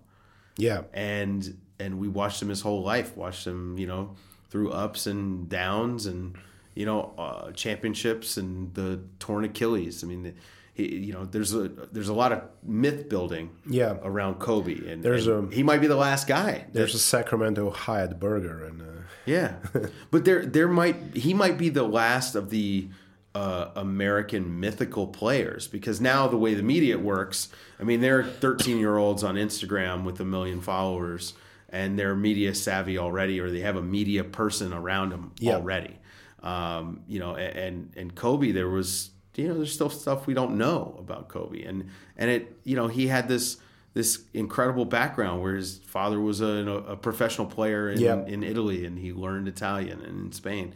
yeah. 0.58 0.84
and 0.94 1.58
and 1.80 2.00
we 2.00 2.08
watched 2.08 2.42
him 2.42 2.50
his 2.50 2.62
whole 2.62 2.82
life 2.84 3.18
watched 3.18 3.46
him 3.48 3.78
you 3.78 3.88
know 3.88 4.16
through 4.50 4.72
ups 4.72 5.08
and 5.08 5.50
downs 5.50 6.06
and 6.06 6.36
you 6.76 6.86
know 6.86 7.12
uh, 7.18 7.52
championships 7.52 8.38
and 8.38 8.74
the 8.76 9.00
torn 9.20 9.44
achilles 9.44 10.04
i 10.04 10.08
mean 10.08 10.36
he, 10.76 10.96
you 11.08 11.12
know 11.14 11.26
there's 11.26 11.54
a 11.56 11.68
there's 11.92 12.08
a 12.10 12.14
lot 12.14 12.32
of 12.32 12.42
myth 12.64 13.10
building 13.10 13.50
Yeah. 13.68 13.98
around 14.04 14.36
kobe 14.36 14.76
and, 14.92 15.02
There's 15.04 15.26
and 15.28 15.52
a- 15.52 15.56
he 15.56 15.64
might 15.64 15.82
be 15.82 15.88
the 15.88 15.96
last 15.96 16.28
guy 16.28 16.66
There's 16.72 16.94
a 16.96 17.00
Sacramento 17.00 17.72
Hyatt 17.72 18.20
burger, 18.20 18.64
and 18.66 18.82
uh, 18.82 18.86
yeah, 19.26 19.56
but 20.12 20.24
there 20.26 20.46
there 20.46 20.68
might 20.68 20.96
he 21.16 21.34
might 21.34 21.58
be 21.58 21.70
the 21.70 21.84
last 21.84 22.36
of 22.36 22.50
the 22.52 22.88
uh, 23.36 23.70
American 23.76 24.60
mythical 24.60 25.08
players 25.08 25.68
because 25.68 26.00
now 26.00 26.28
the 26.28 26.38
way 26.38 26.54
the 26.54 26.64
media 26.64 26.98
works, 26.98 27.50
I 27.80 27.84
mean, 27.84 28.02
there 28.02 28.20
are 28.20 28.24
13 28.24 28.78
year 28.78 28.98
olds 28.98 29.24
on 29.24 29.36
Instagram 29.36 30.04
with 30.04 30.20
a 30.20 30.26
million 30.26 30.62
followers 30.62 31.34
and 31.70 31.98
they're 31.98 32.16
media 32.16 32.54
savvy 32.54 32.98
already, 32.98 33.40
or 33.40 33.50
they 33.50 33.62
have 33.62 33.76
a 33.76 33.82
media 33.82 34.24
person 34.24 34.72
around 34.72 35.10
them 35.10 35.32
already. 35.56 35.98
Um, 36.44 37.02
you 37.08 37.20
know, 37.20 37.36
and 37.36 37.92
and 37.98 38.14
Kobe, 38.14 38.52
there 38.52 38.70
was 38.70 39.10
you 39.36 39.48
know, 39.48 39.56
there's 39.56 39.74
still 39.74 39.90
stuff 39.90 40.28
we 40.28 40.36
don't 40.36 40.58
know 40.58 40.96
about 41.00 41.30
Kobe, 41.30 41.64
and 41.64 41.90
and 42.16 42.30
it 42.30 42.58
you 42.64 42.76
know 42.76 42.88
he 42.88 43.08
had 43.08 43.28
this 43.28 43.58
this 43.94 44.24
incredible 44.34 44.86
background 44.86 45.42
where 45.42 45.56
his 45.56 45.78
father 45.78 46.20
was 46.20 46.42
a, 46.42 46.46
a 46.88 46.96
professional 46.96 47.48
player 47.48 47.90
in, 47.90 48.00
in 48.26 48.44
Italy 48.44 48.86
and 48.86 48.98
he 48.98 49.14
learned 49.14 49.48
Italian 49.48 50.02
and 50.02 50.26
in 50.26 50.32
Spain. 50.32 50.74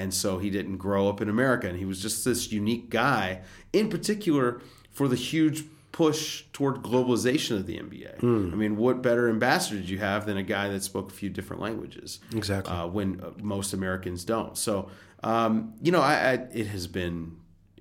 And 0.00 0.14
so 0.14 0.38
he 0.38 0.48
didn't 0.48 0.78
grow 0.78 1.08
up 1.08 1.20
in 1.20 1.28
America 1.28 1.68
and 1.68 1.78
he 1.78 1.84
was 1.84 2.00
just 2.00 2.24
this 2.24 2.50
unique 2.50 2.88
guy, 2.88 3.42
in 3.72 3.90
particular 3.90 4.62
for 4.90 5.08
the 5.08 5.16
huge 5.16 5.64
push 5.92 6.44
toward 6.52 6.76
globalization 6.76 7.56
of 7.56 7.66
the 7.66 7.76
NBA. 7.76 8.22
I 8.52 8.56
mean, 8.56 8.76
what 8.76 9.02
better 9.02 9.28
ambassador 9.28 9.76
did 9.76 9.90
you 9.90 9.98
have 9.98 10.24
than 10.24 10.36
a 10.36 10.42
guy 10.42 10.68
that 10.68 10.82
spoke 10.82 11.10
a 11.10 11.14
few 11.14 11.28
different 11.28 11.60
languages? 11.60 12.20
Exactly. 12.34 12.72
Uh, 12.72 12.86
when 12.86 13.20
uh, 13.20 13.30
most 13.42 13.74
Americans 13.74 14.24
don't. 14.24 14.56
So, 14.56 14.88
um, 15.22 15.74
you 15.82 15.92
know, 15.92 16.00
I, 16.00 16.14
I, 16.14 16.32
it 16.52 16.68
has 16.68 16.86
been 16.86 17.36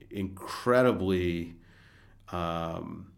incredibly, 0.10 1.56
um, 2.32 3.12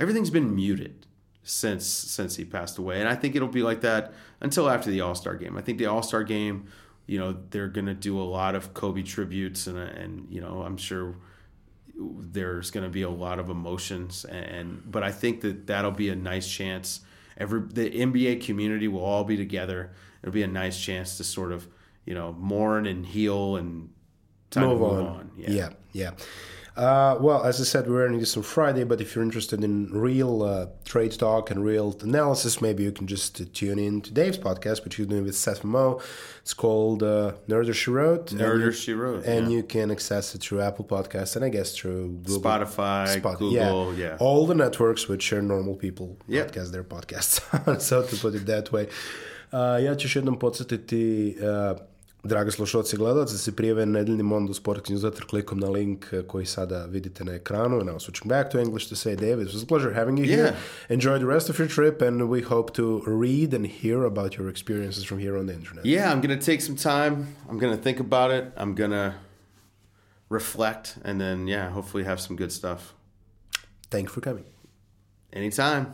everything's 0.00 0.30
been 0.30 0.54
muted 0.54 1.06
since 1.42 1.86
since 1.86 2.36
he 2.36 2.44
passed 2.44 2.76
away, 2.78 3.00
and 3.00 3.08
I 3.08 3.14
think 3.14 3.34
it'll 3.34 3.48
be 3.48 3.62
like 3.62 3.80
that 3.82 4.12
until 4.40 4.68
after 4.68 4.90
the 4.90 5.00
All 5.00 5.14
Star 5.14 5.34
game. 5.34 5.56
I 5.56 5.62
think 5.62 5.78
the 5.78 5.86
All 5.86 6.02
Star 6.02 6.22
game, 6.24 6.66
you 7.08 7.18
know, 7.18 7.36
they're 7.50 7.66
gonna 7.66 7.94
do 7.94 8.20
a 8.20 8.22
lot 8.22 8.54
of 8.54 8.72
Kobe 8.74 9.02
tributes, 9.02 9.66
and 9.66 9.76
and 9.78 10.28
you 10.30 10.40
know, 10.40 10.62
I'm 10.62 10.76
sure 10.76 11.16
there's 11.98 12.70
going 12.70 12.84
to 12.84 12.90
be 12.90 13.02
a 13.02 13.10
lot 13.10 13.40
of 13.40 13.50
emotions 13.50 14.24
and 14.24 14.80
but 14.88 15.02
I 15.02 15.10
think 15.10 15.40
that 15.40 15.66
that'll 15.66 15.90
be 15.90 16.10
a 16.10 16.14
nice 16.14 16.48
chance 16.48 17.00
every 17.36 17.60
the 17.72 17.90
NBA 17.90 18.44
community 18.44 18.86
will 18.86 19.04
all 19.04 19.24
be 19.24 19.36
together 19.36 19.90
it'll 20.22 20.32
be 20.32 20.44
a 20.44 20.46
nice 20.46 20.80
chance 20.80 21.16
to 21.16 21.24
sort 21.24 21.50
of 21.50 21.66
you 22.04 22.14
know 22.14 22.32
mourn 22.32 22.86
and 22.86 23.04
heal 23.04 23.56
and 23.56 23.90
time 24.50 24.68
move 24.68 24.78
to 24.78 24.84
move 24.84 24.92
on. 24.92 25.06
on, 25.06 25.30
Yeah, 25.36 25.70
yeah. 25.92 26.10
Uh, 26.78 27.16
well, 27.20 27.42
as 27.44 27.60
I 27.60 27.64
said, 27.64 27.88
we're 27.88 28.04
running 28.04 28.20
this 28.20 28.36
on 28.36 28.42
Friday, 28.44 28.84
but 28.84 29.00
if 29.00 29.08
you're 29.14 29.24
interested 29.24 29.64
in 29.64 29.88
real 29.92 30.42
uh, 30.42 30.66
trade 30.84 31.10
talk 31.18 31.50
and 31.50 31.64
real 31.64 31.88
analysis, 32.02 32.60
maybe 32.60 32.82
you 32.84 32.92
can 32.92 33.06
just 33.08 33.40
uh, 33.40 33.44
tune 33.52 33.80
in 33.80 34.00
to 34.02 34.10
Dave's 34.12 34.38
podcast, 34.38 34.84
which 34.84 34.94
he's 34.96 35.06
doing 35.08 35.24
with 35.24 35.34
Seth 35.34 35.64
Mo. 35.64 36.00
It's 36.42 36.54
called 36.54 37.02
uh, 37.02 37.32
Nerder 37.48 37.74
She 37.74 37.90
Wrote. 37.90 38.26
Nerder 38.30 38.72
She 38.72 38.92
Wrote, 38.94 39.24
And 39.26 39.50
yeah. 39.50 39.56
you 39.56 39.62
can 39.64 39.90
access 39.90 40.34
it 40.34 40.40
through 40.40 40.60
Apple 40.60 40.84
Podcasts 40.84 41.34
and 41.36 41.44
I 41.44 41.48
guess 41.48 41.74
through 41.76 42.08
Google. 42.24 42.40
Spotify 42.42 43.06
Spot- 43.18 43.38
Google 43.38 43.94
yeah, 43.98 44.16
All 44.20 44.46
the 44.46 44.54
networks 44.54 45.08
which 45.08 45.32
are 45.32 45.42
normal 45.42 45.74
people 45.74 46.16
Yeah. 46.28 46.44
podcast 46.46 46.70
their 46.70 46.84
podcasts. 46.84 47.40
so 47.88 48.02
to 48.02 48.16
put 48.16 48.34
it 48.36 48.46
that 48.46 48.70
way. 48.72 48.86
Uh, 49.52 49.84
ja 49.84 49.94
ću 49.96 50.04
još 50.06 50.16
jednom 50.16 50.38
podsjetiti 50.38 51.36
uh, 51.40 51.78
dragi 52.24 52.50
slušalci 52.50 52.96
i 52.96 52.98
gledalci, 52.98 53.34
da 53.34 53.38
se 53.38 53.56
prijave 53.56 53.86
na 53.86 53.92
nedeljni 53.98 54.22
Mondo 54.22 54.54
Sport 54.54 54.88
newsletter 54.88 55.26
klikom 55.26 55.58
na 55.60 55.68
link 55.70 56.06
uh, 56.12 56.26
koji 56.26 56.46
sada 56.46 56.84
vidite 56.86 57.24
na 57.24 57.32
ekranu. 57.34 57.76
And 57.78 57.86
now 57.86 57.98
switching 57.98 58.28
back 58.28 58.50
to 58.50 58.58
English 58.60 58.88
to 58.88 58.96
say, 58.96 59.16
David, 59.16 59.46
it 59.48 59.54
was 59.54 59.62
a 59.62 59.66
pleasure 59.66 59.94
having 59.94 60.18
you 60.18 60.24
Yeah. 60.26 60.36
here. 60.36 60.54
Enjoy 60.88 61.18
the 61.18 61.24
rest 61.26 61.50
of 61.50 61.58
your 61.58 61.68
trip 61.68 62.02
and 62.02 62.22
we 62.22 62.42
hope 62.42 62.72
to 62.72 63.02
read 63.06 63.54
and 63.54 63.66
hear 63.66 64.04
about 64.04 64.34
your 64.38 64.48
experiences 64.50 65.04
from 65.04 65.18
here 65.18 65.38
on 65.38 65.46
the 65.46 65.54
internet. 65.54 65.84
yeah 65.86 66.12
I'm 66.12 66.20
going 66.20 66.38
to 66.40 66.46
take 66.46 66.60
some 66.60 66.76
time 66.76 67.26
I'm 67.50 67.58
going 67.58 67.76
to 67.76 67.82
think 67.82 68.00
about 68.00 68.30
it 68.34 68.44
I'm 68.56 68.74
going 68.74 68.90
to 68.92 69.12
reflect 70.30 70.96
and 71.04 71.20
then 71.20 71.48
yeah 71.48 71.70
hopefully 71.70 72.04
have 72.04 72.18
some 72.20 72.36
good 72.36 72.52
stuff 72.52 72.80
Thank 73.90 74.02
you 74.08 74.12
for 74.14 74.20
coming. 74.20 74.44
anytime 75.32 75.86